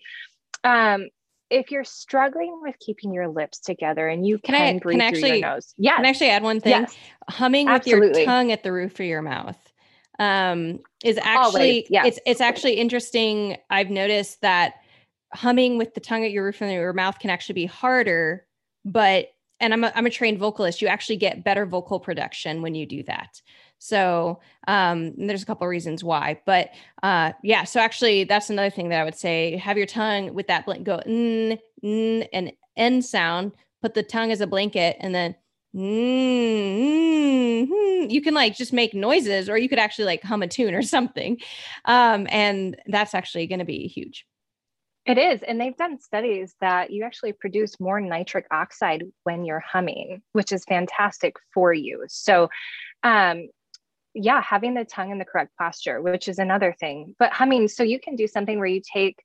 Um, 0.64 1.08
if 1.54 1.72
you're 1.72 1.84
struggling 1.84 2.60
with 2.62 2.78
keeping 2.80 3.14
your 3.14 3.28
lips 3.28 3.60
together 3.60 4.08
and 4.08 4.26
you 4.26 4.40
can, 4.40 4.56
can 4.56 4.76
I, 4.76 4.80
breathe 4.80 5.00
can 5.00 5.02
actually, 5.02 5.22
through 5.22 5.38
your 5.40 5.50
nose. 5.50 5.74
Yeah. 5.78 5.96
Can 5.98 6.06
I 6.06 6.10
actually 6.10 6.30
add 6.30 6.44
one 6.44 6.60
thing? 6.60 6.72
Yes. 6.72 6.96
Humming 7.30 7.68
Absolutely. 7.68 8.08
with 8.08 8.18
your 8.18 8.26
tongue 8.26 8.52
at 8.52 8.64
the 8.64 8.72
roof 8.72 9.00
of 9.00 9.06
your 9.06 9.22
mouth 9.22 9.58
um, 10.20 10.80
is 11.04 11.18
actually 11.22 11.88
it's 11.90 12.20
it's 12.26 12.42
actually 12.42 12.74
interesting. 12.74 13.58
I've 13.70 13.90
noticed 13.90 14.42
that 14.42 14.76
humming 15.34 15.78
with 15.78 15.94
the 15.94 16.00
tongue 16.00 16.26
at 16.26 16.32
your 16.32 16.46
roof 16.46 16.62
of 16.62 16.70
your 16.70 16.94
mouth 16.94 17.20
can 17.20 17.30
actually 17.30 17.54
be 17.54 17.66
harder, 17.66 18.46
but 18.86 19.30
and 19.60 19.74
I'm 19.74 19.84
a, 19.84 19.92
I'm 19.96 20.06
a 20.06 20.10
trained 20.10 20.40
vocalist. 20.40 20.82
You 20.82 20.88
actually 20.88 21.18
get 21.18 21.44
better 21.44 21.66
vocal 21.66 22.00
production 22.00 22.62
when 22.62 22.76
you 22.76 22.86
do 22.86 23.04
that. 23.04 23.42
So 23.84 24.40
um, 24.70 25.14
there's 25.18 25.44
a 25.44 25.46
couple 25.46 25.66
of 25.66 25.70
reasons 25.70 26.06
why, 26.06 26.40
but 26.46 26.70
uh, 27.04 27.34
yeah. 27.44 27.66
So 27.66 27.82
actually, 27.82 28.24
that's 28.24 28.50
another 28.50 28.70
thing 28.70 28.88
that 28.90 29.02
I 29.02 29.04
would 29.04 29.14
say: 29.14 29.58
have 29.58 29.78
your 29.78 29.88
tongue 29.88 30.34
with 30.34 30.48
that 30.48 30.66
blank 30.66 30.86
go 30.86 31.02
n 31.06 31.60
n 31.84 32.24
and 32.32 32.54
n 32.78 33.02
sound. 33.02 33.52
Put 33.82 33.94
the 33.94 34.02
tongue 34.02 34.32
as 34.32 34.40
a 34.40 34.48
blanket, 34.48 34.96
and 35.02 35.14
then 35.14 35.36
you 38.10 38.22
can 38.22 38.34
like 38.34 38.56
just 38.56 38.72
make 38.72 38.94
noises, 38.94 39.50
or 39.50 39.58
you 39.58 39.68
could 39.68 39.80
actually 39.80 40.06
like 40.06 40.24
hum 40.24 40.44
a 40.44 40.48
tune 40.48 40.74
or 40.74 40.82
something, 40.82 41.42
um, 41.84 42.26
and 42.30 42.78
that's 42.88 43.14
actually 43.14 43.48
going 43.48 43.60
to 43.60 43.66
be 43.66 43.88
huge. 43.88 44.26
It 45.06 45.18
is. 45.18 45.42
And 45.46 45.60
they've 45.60 45.76
done 45.76 46.00
studies 46.00 46.56
that 46.62 46.92
you 46.92 47.04
actually 47.04 47.34
produce 47.34 47.82
more 47.82 48.00
nitric 48.00 48.46
oxide 48.50 49.04
when 49.26 49.44
you're 49.44 49.60
humming, 49.60 50.22
which 50.32 50.54
is 50.54 50.64
fantastic 50.64 51.36
for 51.54 51.74
you. 51.74 52.06
So, 52.08 52.50
um, 53.04 53.50
yeah, 54.14 54.42
having 54.42 54.74
the 54.74 54.86
tongue 54.86 55.12
in 55.12 55.18
the 55.18 55.26
correct 55.26 55.52
posture, 55.58 56.02
which 56.02 56.28
is 56.28 56.40
another 56.40 56.76
thing. 56.80 57.16
But 57.20 57.32
humming, 57.32 57.68
so 57.68 57.84
you 57.84 58.00
can 58.00 58.16
do 58.16 58.28
something 58.28 58.58
where 58.58 58.68
you 58.68 58.82
take 58.82 59.18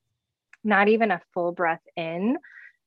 not 0.64 0.88
even 0.88 1.10
a 1.10 1.20
full 1.34 1.52
breath 1.52 1.82
in, 1.96 2.38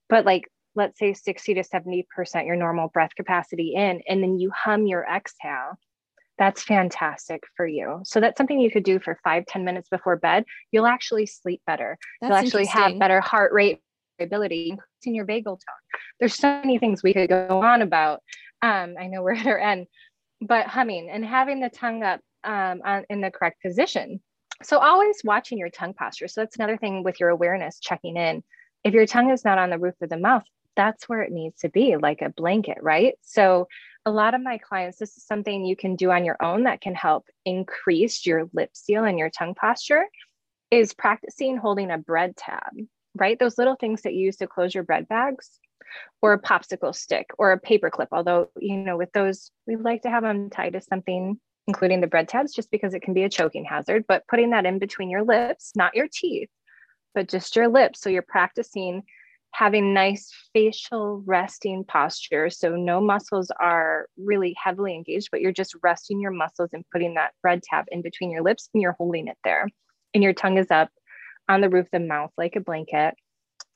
but 0.09 0.25
like 0.25 0.49
let's 0.75 0.97
say 0.97 1.13
60 1.13 1.55
to 1.55 1.63
70% 1.63 2.05
your 2.45 2.55
normal 2.55 2.87
breath 2.87 3.13
capacity 3.15 3.73
in, 3.75 4.01
and 4.07 4.23
then 4.23 4.39
you 4.39 4.51
hum 4.51 4.87
your 4.87 5.05
exhale. 5.05 5.77
That's 6.37 6.63
fantastic 6.63 7.43
for 7.55 7.67
you. 7.67 8.01
So 8.03 8.19
that's 8.19 8.37
something 8.37 8.59
you 8.59 8.71
could 8.71 8.83
do 8.83 8.99
for 8.99 9.19
five 9.23 9.45
ten 9.45 9.63
minutes 9.63 9.89
before 9.89 10.15
bed. 10.15 10.45
You'll 10.71 10.87
actually 10.87 11.27
sleep 11.27 11.61
better. 11.67 11.99
That's 12.19 12.29
You'll 12.29 12.37
actually 12.37 12.65
have 12.65 12.97
better 12.97 13.21
heart 13.21 13.53
rate 13.53 13.81
variability, 14.17 14.69
increasing 14.69 15.15
your 15.15 15.25
vagal 15.25 15.43
tone. 15.43 15.99
There's 16.19 16.35
so 16.35 16.47
many 16.47 16.77
things 16.77 17.03
we 17.03 17.13
could 17.13 17.29
go 17.29 17.61
on 17.61 17.81
about. 17.81 18.21
Um, 18.61 18.95
I 18.99 19.07
know 19.07 19.21
we're 19.23 19.33
at 19.33 19.47
our 19.47 19.59
end, 19.59 19.87
but 20.41 20.67
humming 20.67 21.09
and 21.09 21.23
having 21.23 21.59
the 21.59 21.69
tongue 21.69 22.03
up 22.03 22.19
um, 22.43 22.81
on, 22.83 23.05
in 23.09 23.21
the 23.21 23.31
correct 23.31 23.61
position. 23.61 24.19
So 24.63 24.77
always 24.77 25.21
watching 25.23 25.57
your 25.57 25.69
tongue 25.69 25.93
posture. 25.93 26.27
So 26.27 26.41
that's 26.41 26.55
another 26.55 26.77
thing 26.77 27.03
with 27.03 27.19
your 27.19 27.29
awareness 27.29 27.79
checking 27.79 28.17
in. 28.17 28.43
If 28.83 28.93
your 28.93 29.05
tongue 29.05 29.31
is 29.31 29.45
not 29.45 29.57
on 29.57 29.69
the 29.69 29.79
roof 29.79 29.95
of 30.01 30.09
the 30.09 30.17
mouth, 30.17 30.43
that's 30.75 31.07
where 31.07 31.21
it 31.21 31.31
needs 31.31 31.61
to 31.61 31.69
be, 31.69 31.97
like 31.97 32.21
a 32.21 32.29
blanket, 32.29 32.77
right? 32.81 33.15
So 33.21 33.67
a 34.05 34.11
lot 34.11 34.33
of 34.33 34.41
my 34.41 34.57
clients, 34.57 34.97
this 34.97 35.17
is 35.17 35.25
something 35.25 35.65
you 35.65 35.75
can 35.75 35.95
do 35.95 36.11
on 36.11 36.25
your 36.25 36.37
own 36.41 36.63
that 36.63 36.81
can 36.81 36.95
help 36.95 37.25
increase 37.45 38.25
your 38.25 38.49
lip 38.53 38.71
seal 38.73 39.03
and 39.03 39.19
your 39.19 39.29
tongue 39.29 39.53
posture, 39.53 40.05
is 40.71 40.93
practicing 40.93 41.57
holding 41.57 41.91
a 41.91 41.97
bread 41.97 42.35
tab, 42.37 42.71
right? 43.15 43.37
Those 43.37 43.57
little 43.57 43.75
things 43.75 44.03
that 44.03 44.13
you 44.13 44.25
use 44.25 44.37
to 44.37 44.47
close 44.47 44.73
your 44.73 44.83
bread 44.83 45.07
bags 45.07 45.59
or 46.21 46.33
a 46.33 46.41
popsicle 46.41 46.95
stick 46.95 47.27
or 47.37 47.51
a 47.51 47.59
paper 47.59 47.89
clip. 47.89 48.09
Although, 48.11 48.49
you 48.59 48.77
know, 48.77 48.97
with 48.97 49.11
those, 49.13 49.51
we 49.67 49.75
like 49.75 50.01
to 50.03 50.09
have 50.09 50.23
them 50.23 50.49
tied 50.49 50.73
to 50.73 50.81
something, 50.81 51.39
including 51.67 52.01
the 52.01 52.07
bread 52.07 52.27
tabs, 52.27 52.53
just 52.53 52.71
because 52.71 52.93
it 52.93 53.01
can 53.01 53.13
be 53.13 53.23
a 53.23 53.29
choking 53.29 53.65
hazard. 53.65 54.05
But 54.07 54.27
putting 54.27 54.51
that 54.51 54.65
in 54.65 54.79
between 54.79 55.09
your 55.09 55.23
lips, 55.23 55.71
not 55.75 55.95
your 55.95 56.07
teeth, 56.11 56.49
but 57.15 57.27
just 57.27 57.55
your 57.55 57.67
lips. 57.67 58.01
So 58.01 58.09
you're 58.09 58.21
practicing 58.21 59.03
having 59.53 59.93
nice 59.93 60.31
facial 60.53 61.23
resting 61.25 61.83
posture. 61.83 62.49
So 62.49 62.75
no 62.75 63.01
muscles 63.01 63.51
are 63.59 64.07
really 64.17 64.55
heavily 64.61 64.95
engaged, 64.95 65.29
but 65.31 65.41
you're 65.41 65.51
just 65.51 65.75
resting 65.83 66.21
your 66.21 66.31
muscles 66.31 66.69
and 66.73 66.85
putting 66.91 67.15
that 67.15 67.33
bread 67.41 67.61
tab 67.63 67.85
in 67.91 68.01
between 68.01 68.31
your 68.31 68.43
lips 68.43 68.69
and 68.73 68.81
you're 68.81 68.95
holding 68.97 69.27
it 69.27 69.37
there. 69.43 69.67
And 70.13 70.23
your 70.23 70.33
tongue 70.33 70.57
is 70.57 70.71
up 70.71 70.89
on 71.49 71.61
the 71.61 71.69
roof 71.69 71.87
of 71.87 71.91
the 71.91 71.99
mouth 71.99 72.31
like 72.37 72.55
a 72.55 72.61
blanket 72.61 73.15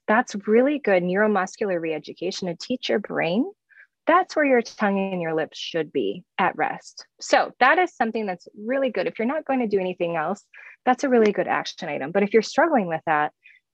that's 0.08 0.36
really 0.48 0.80
good 0.80 1.04
neuromuscular 1.04 1.80
reeducation 1.80 2.48
to 2.48 2.56
teach 2.56 2.90
your 2.90 3.00
brain 3.00 3.46
that's 4.08 4.36
where 4.36 4.46
your 4.46 4.62
tongue 4.62 5.12
and 5.12 5.22
your 5.22 5.34
lips 5.34 5.58
should 5.58 5.92
be 5.92 6.24
at 6.38 6.56
rest. 6.56 7.06
So 7.20 7.52
that 7.60 7.80
is 7.80 7.96
something 7.96 8.26
that's 8.26 8.48
really 8.56 8.90
good. 8.90 9.08
If 9.08 9.18
you're 9.18 9.28
not 9.28 9.46
going 9.46 9.60
to 9.60 9.68
do 9.68 9.80
anything 9.80 10.16
else, 10.16 10.44
that's 10.86 11.04
a 11.04 11.10
really 11.10 11.32
good 11.32 11.48
action 11.48 11.90
item. 11.90 12.12
But 12.12 12.24
if 12.24 12.34
you're 12.34 12.44
struggling 12.44 12.88
with 12.88 13.02
that, 13.06 13.34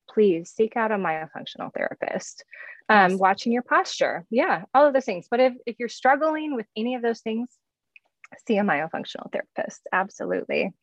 please 0.10 0.52
seek 0.52 0.78
out 0.78 0.92
a 0.92 0.96
myofunctional 0.96 1.74
therapist. 1.74 2.44
Um, 2.90 3.18
watching 3.18 3.54
your 3.54 3.62
posture, 3.62 4.26
yeah, 4.30 4.64
all 4.74 4.86
of 4.86 4.94
those 4.94 5.06
things. 5.06 5.28
But 5.30 5.40
if, 5.40 5.54
if 5.66 5.78
you're 5.80 5.90
struggling 5.90 6.56
with 6.56 6.66
any 6.76 6.96
of 6.96 7.02
those 7.02 7.22
things, 7.22 7.50
see 8.48 8.58
a 8.58 8.64
myofunctional 8.64 9.32
therapist. 9.32 9.82
Absolutely. 9.94 10.74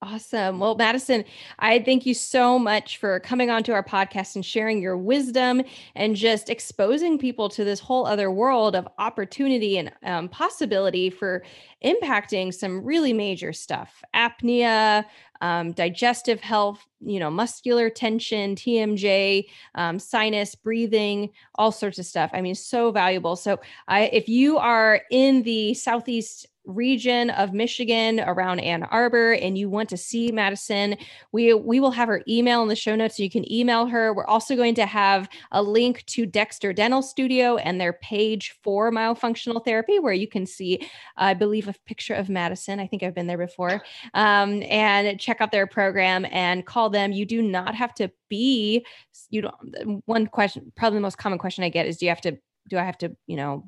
Awesome. 0.00 0.60
Well, 0.60 0.76
Madison, 0.76 1.24
I 1.58 1.80
thank 1.80 2.06
you 2.06 2.14
so 2.14 2.56
much 2.56 2.98
for 2.98 3.18
coming 3.18 3.50
onto 3.50 3.72
our 3.72 3.82
podcast 3.82 4.36
and 4.36 4.46
sharing 4.46 4.80
your 4.80 4.96
wisdom 4.96 5.60
and 5.96 6.14
just 6.14 6.48
exposing 6.48 7.18
people 7.18 7.48
to 7.48 7.64
this 7.64 7.80
whole 7.80 8.06
other 8.06 8.30
world 8.30 8.76
of 8.76 8.86
opportunity 8.98 9.76
and 9.76 9.90
um, 10.04 10.28
possibility 10.28 11.10
for 11.10 11.42
impacting 11.84 12.54
some 12.54 12.84
really 12.84 13.12
major 13.12 13.52
stuff 13.52 14.04
apnea, 14.14 15.04
um, 15.40 15.72
digestive 15.72 16.40
health, 16.40 16.86
you 17.00 17.18
know, 17.18 17.30
muscular 17.30 17.90
tension, 17.90 18.54
TMJ, 18.54 19.46
um, 19.74 19.98
sinus, 19.98 20.54
breathing, 20.54 21.30
all 21.56 21.72
sorts 21.72 21.98
of 21.98 22.06
stuff. 22.06 22.30
I 22.32 22.40
mean, 22.40 22.54
so 22.54 22.92
valuable. 22.92 23.34
So, 23.34 23.58
I, 23.88 24.02
if 24.06 24.28
you 24.28 24.58
are 24.58 25.00
in 25.10 25.42
the 25.42 25.74
Southeast 25.74 26.46
region 26.68 27.30
of 27.30 27.52
Michigan 27.52 28.20
around 28.20 28.60
Ann 28.60 28.84
Arbor 28.84 29.32
and 29.32 29.58
you 29.58 29.68
want 29.68 29.88
to 29.88 29.96
see 29.96 30.30
Madison, 30.30 30.96
we 31.32 31.54
we 31.54 31.80
will 31.80 31.90
have 31.90 32.08
her 32.08 32.22
email 32.28 32.62
in 32.62 32.68
the 32.68 32.76
show 32.76 32.94
notes 32.94 33.16
so 33.16 33.22
you 33.22 33.30
can 33.30 33.50
email 33.50 33.86
her. 33.86 34.14
We're 34.14 34.26
also 34.26 34.54
going 34.54 34.74
to 34.76 34.86
have 34.86 35.28
a 35.50 35.62
link 35.62 36.04
to 36.06 36.26
Dexter 36.26 36.72
Dental 36.72 37.02
Studio 37.02 37.56
and 37.56 37.80
their 37.80 37.94
page 37.94 38.54
for 38.62 38.92
myofunctional 38.92 39.64
therapy 39.64 39.98
where 39.98 40.12
you 40.12 40.28
can 40.28 40.46
see 40.46 40.86
I 41.16 41.34
believe 41.34 41.68
a 41.68 41.74
picture 41.86 42.14
of 42.14 42.28
Madison. 42.28 42.80
I 42.80 42.86
think 42.86 43.02
I've 43.02 43.14
been 43.14 43.26
there 43.26 43.38
before. 43.38 43.82
Um, 44.14 44.62
and 44.64 45.18
check 45.18 45.40
out 45.40 45.52
their 45.52 45.66
program 45.66 46.26
and 46.30 46.66
call 46.66 46.90
them. 46.90 47.12
You 47.12 47.24
do 47.24 47.42
not 47.42 47.74
have 47.74 47.94
to 47.94 48.10
be 48.28 48.84
you 49.30 49.40
don't 49.40 50.02
one 50.06 50.26
question 50.26 50.70
probably 50.76 50.98
the 50.98 51.02
most 51.02 51.18
common 51.18 51.38
question 51.38 51.64
I 51.64 51.70
get 51.70 51.86
is 51.86 51.96
do 51.96 52.06
you 52.06 52.10
have 52.10 52.20
to 52.20 52.38
do 52.68 52.78
I 52.78 52.84
have 52.84 52.98
to, 52.98 53.16
you 53.26 53.36
know, 53.36 53.64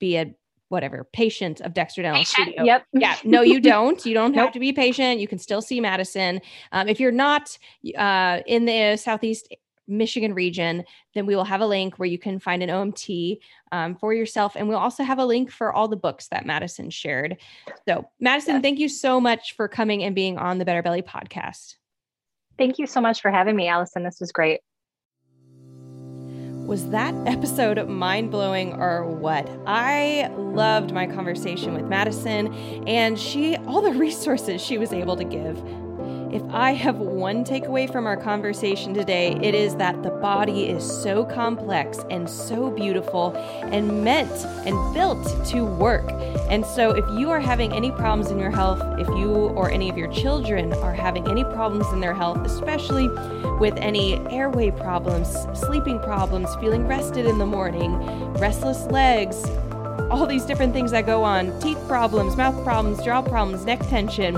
be 0.00 0.16
a 0.16 0.34
whatever 0.68 1.08
patient 1.12 1.60
of 1.60 1.74
Dexter 1.74 2.02
Dental 2.02 2.24
Studio. 2.24 2.64
Yep. 2.64 2.84
Yeah. 2.92 3.16
No, 3.24 3.42
you 3.42 3.60
don't. 3.74 4.04
You 4.04 4.14
don't 4.14 4.34
have 4.34 4.52
to 4.52 4.60
be 4.60 4.72
patient. 4.72 5.20
You 5.20 5.28
can 5.28 5.38
still 5.38 5.62
see 5.62 5.80
Madison. 5.80 6.40
Um, 6.72 6.88
if 6.88 7.00
you're 7.00 7.12
not 7.12 7.56
uh, 7.96 8.40
in 8.46 8.64
the 8.64 8.96
Southeast 8.96 9.48
Michigan 9.88 10.34
region, 10.34 10.84
then 11.14 11.26
we 11.26 11.34
will 11.34 11.44
have 11.44 11.62
a 11.62 11.66
link 11.66 11.98
where 11.98 12.08
you 12.08 12.18
can 12.18 12.38
find 12.38 12.62
an 12.62 12.68
OMT 12.68 13.38
um, 13.72 13.96
for 13.96 14.12
yourself. 14.12 14.54
And 14.54 14.68
we'll 14.68 14.78
also 14.78 15.02
have 15.02 15.18
a 15.18 15.24
link 15.24 15.50
for 15.50 15.72
all 15.72 15.88
the 15.88 15.96
books 15.96 16.28
that 16.28 16.46
Madison 16.46 16.90
shared. 16.90 17.38
So, 17.88 18.06
Madison, 18.20 18.56
yes. 18.56 18.62
thank 18.62 18.78
you 18.78 18.88
so 18.88 19.20
much 19.20 19.56
for 19.56 19.66
coming 19.66 20.04
and 20.04 20.14
being 20.14 20.38
on 20.38 20.58
the 20.58 20.64
Better 20.64 20.82
Belly 20.82 21.02
podcast. 21.02 21.76
Thank 22.58 22.78
you 22.78 22.86
so 22.86 23.00
much 23.00 23.22
for 23.22 23.30
having 23.30 23.56
me, 23.56 23.68
Allison. 23.68 24.02
This 24.02 24.20
was 24.20 24.32
great. 24.32 24.60
Was 26.68 26.90
that 26.90 27.14
episode 27.26 27.88
mind 27.88 28.30
blowing 28.30 28.74
or 28.74 29.02
what? 29.02 29.48
I 29.66 30.30
loved 30.36 30.92
my 30.92 31.06
conversation 31.06 31.72
with 31.72 31.86
Madison 31.86 32.52
and 32.86 33.18
she, 33.18 33.56
all 33.56 33.80
the 33.80 33.92
resources 33.98 34.60
she 34.60 34.76
was 34.76 34.92
able 34.92 35.16
to 35.16 35.24
give. 35.24 35.56
If 36.30 36.42
I 36.50 36.72
have 36.72 36.98
one 36.98 37.42
takeaway 37.42 37.90
from 37.90 38.06
our 38.06 38.16
conversation 38.16 38.92
today, 38.92 39.38
it 39.40 39.54
is 39.54 39.76
that 39.76 40.02
the 40.02 40.10
body 40.10 40.66
is 40.66 40.84
so 40.84 41.24
complex 41.24 42.04
and 42.10 42.28
so 42.28 42.70
beautiful 42.70 43.34
and 43.62 44.04
meant 44.04 44.30
and 44.66 44.92
built 44.92 45.46
to 45.46 45.64
work. 45.64 46.06
And 46.50 46.66
so, 46.66 46.90
if 46.90 47.04
you 47.18 47.30
are 47.30 47.40
having 47.40 47.72
any 47.72 47.90
problems 47.90 48.30
in 48.30 48.38
your 48.38 48.50
health, 48.50 48.82
if 48.98 49.08
you 49.08 49.30
or 49.30 49.70
any 49.70 49.88
of 49.88 49.96
your 49.96 50.12
children 50.12 50.74
are 50.74 50.92
having 50.92 51.26
any 51.28 51.44
problems 51.44 51.90
in 51.94 52.00
their 52.00 52.14
health, 52.14 52.44
especially 52.44 53.08
with 53.58 53.78
any 53.78 54.16
airway 54.28 54.70
problems, 54.70 55.34
sleeping 55.58 55.98
problems, 56.00 56.54
feeling 56.56 56.86
rested 56.86 57.24
in 57.24 57.38
the 57.38 57.46
morning, 57.46 57.96
restless 58.34 58.84
legs, 58.88 59.42
all 60.10 60.26
these 60.26 60.44
different 60.44 60.74
things 60.74 60.90
that 60.90 61.06
go 61.06 61.24
on, 61.24 61.58
teeth 61.60 61.82
problems, 61.88 62.36
mouth 62.36 62.62
problems, 62.64 63.02
jaw 63.02 63.22
problems, 63.22 63.64
neck 63.64 63.80
tension 63.88 64.36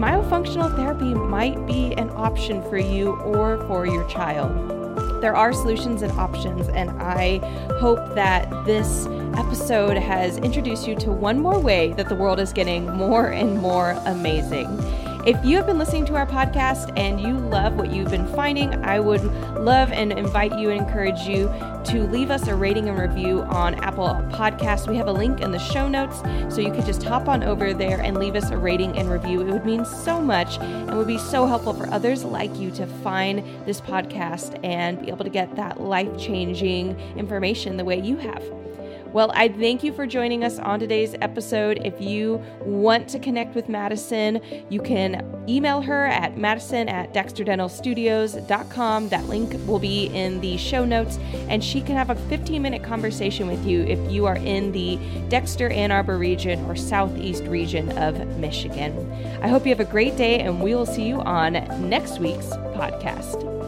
myofunctional 0.00 0.74
therapy 0.76 1.12
might 1.12 1.66
be 1.66 1.92
an 1.92 2.08
option 2.16 2.62
for 2.70 2.78
you 2.78 3.16
or 3.16 3.58
for 3.66 3.84
your 3.84 4.08
child. 4.08 4.50
There 5.20 5.36
are 5.36 5.52
solutions 5.52 6.00
and 6.00 6.10
options, 6.12 6.70
and 6.70 6.90
I 7.02 7.36
hope 7.78 8.14
that 8.14 8.48
this 8.64 9.06
episode 9.36 9.98
has 9.98 10.38
introduced 10.38 10.88
you 10.88 10.96
to 10.96 11.12
one 11.12 11.38
more 11.38 11.58
way 11.60 11.92
that 11.98 12.08
the 12.08 12.14
world 12.14 12.40
is 12.40 12.50
getting 12.54 12.90
more 12.90 13.26
and 13.26 13.58
more 13.58 13.90
amazing. 14.06 14.68
If 15.26 15.44
you 15.44 15.58
have 15.58 15.66
been 15.66 15.76
listening 15.76 16.06
to 16.06 16.14
our 16.14 16.24
podcast 16.24 16.98
and 16.98 17.20
you 17.20 17.34
love 17.34 17.74
what 17.74 17.92
you've 17.92 18.10
been 18.10 18.26
finding, 18.28 18.72
I 18.86 18.98
would 19.00 19.22
love 19.58 19.92
and 19.92 20.12
invite 20.12 20.58
you 20.58 20.70
and 20.70 20.80
encourage 20.80 21.20
you 21.20 21.44
to 21.84 22.08
leave 22.10 22.30
us 22.30 22.48
a 22.48 22.54
rating 22.54 22.88
and 22.88 22.98
review 22.98 23.42
on 23.42 23.74
Apple 23.84 24.06
Podcasts. 24.32 24.88
We 24.88 24.96
have 24.96 25.08
a 25.08 25.12
link 25.12 25.42
in 25.42 25.50
the 25.50 25.58
show 25.58 25.88
notes, 25.88 26.20
so 26.48 26.62
you 26.62 26.72
could 26.72 26.86
just 26.86 27.02
hop 27.02 27.28
on 27.28 27.42
over 27.42 27.74
there 27.74 28.00
and 28.00 28.16
leave 28.16 28.34
us 28.34 28.48
a 28.48 28.56
rating 28.56 28.96
and 28.96 29.10
review. 29.10 29.42
It 29.42 29.52
would 29.52 29.66
mean 29.66 29.84
so 29.84 30.22
much 30.22 30.58
and 30.58 30.96
would 30.96 31.06
be 31.06 31.18
so 31.18 31.44
helpful 31.44 31.74
for 31.74 31.86
others 31.90 32.24
like 32.24 32.56
you 32.56 32.70
to 32.70 32.86
find 32.86 33.44
this 33.66 33.78
podcast 33.78 34.58
and 34.64 35.02
be 35.02 35.08
able 35.08 35.24
to 35.24 35.30
get 35.30 35.54
that 35.56 35.82
life 35.82 36.18
changing 36.18 36.98
information 37.18 37.76
the 37.76 37.84
way 37.84 38.00
you 38.00 38.16
have. 38.16 38.59
Well, 39.12 39.32
I 39.34 39.48
thank 39.48 39.82
you 39.82 39.92
for 39.92 40.06
joining 40.06 40.44
us 40.44 40.60
on 40.60 40.78
today's 40.78 41.16
episode. 41.20 41.80
If 41.84 42.00
you 42.00 42.40
want 42.60 43.08
to 43.08 43.18
connect 43.18 43.56
with 43.56 43.68
Madison, 43.68 44.40
you 44.68 44.80
can 44.80 45.44
email 45.48 45.80
her 45.82 46.06
at 46.06 46.38
madison 46.38 46.88
at 46.88 47.12
dexterdentalstudios.com. 47.12 49.08
That 49.08 49.24
link 49.26 49.56
will 49.66 49.80
be 49.80 50.06
in 50.06 50.40
the 50.40 50.56
show 50.58 50.84
notes, 50.84 51.18
and 51.48 51.64
she 51.64 51.80
can 51.80 51.96
have 51.96 52.10
a 52.10 52.14
15 52.14 52.62
minute 52.62 52.84
conversation 52.84 53.48
with 53.48 53.66
you 53.66 53.82
if 53.82 53.98
you 54.12 54.26
are 54.26 54.36
in 54.36 54.70
the 54.70 54.96
Dexter 55.28 55.70
Ann 55.70 55.90
Arbor 55.90 56.16
region 56.16 56.64
or 56.66 56.76
southeast 56.76 57.42
region 57.44 57.90
of 57.98 58.24
Michigan. 58.38 59.12
I 59.42 59.48
hope 59.48 59.64
you 59.66 59.70
have 59.70 59.80
a 59.80 59.90
great 59.90 60.16
day, 60.16 60.38
and 60.38 60.62
we 60.62 60.76
will 60.76 60.86
see 60.86 61.08
you 61.08 61.20
on 61.22 61.54
next 61.88 62.20
week's 62.20 62.46
podcast. 62.76 63.59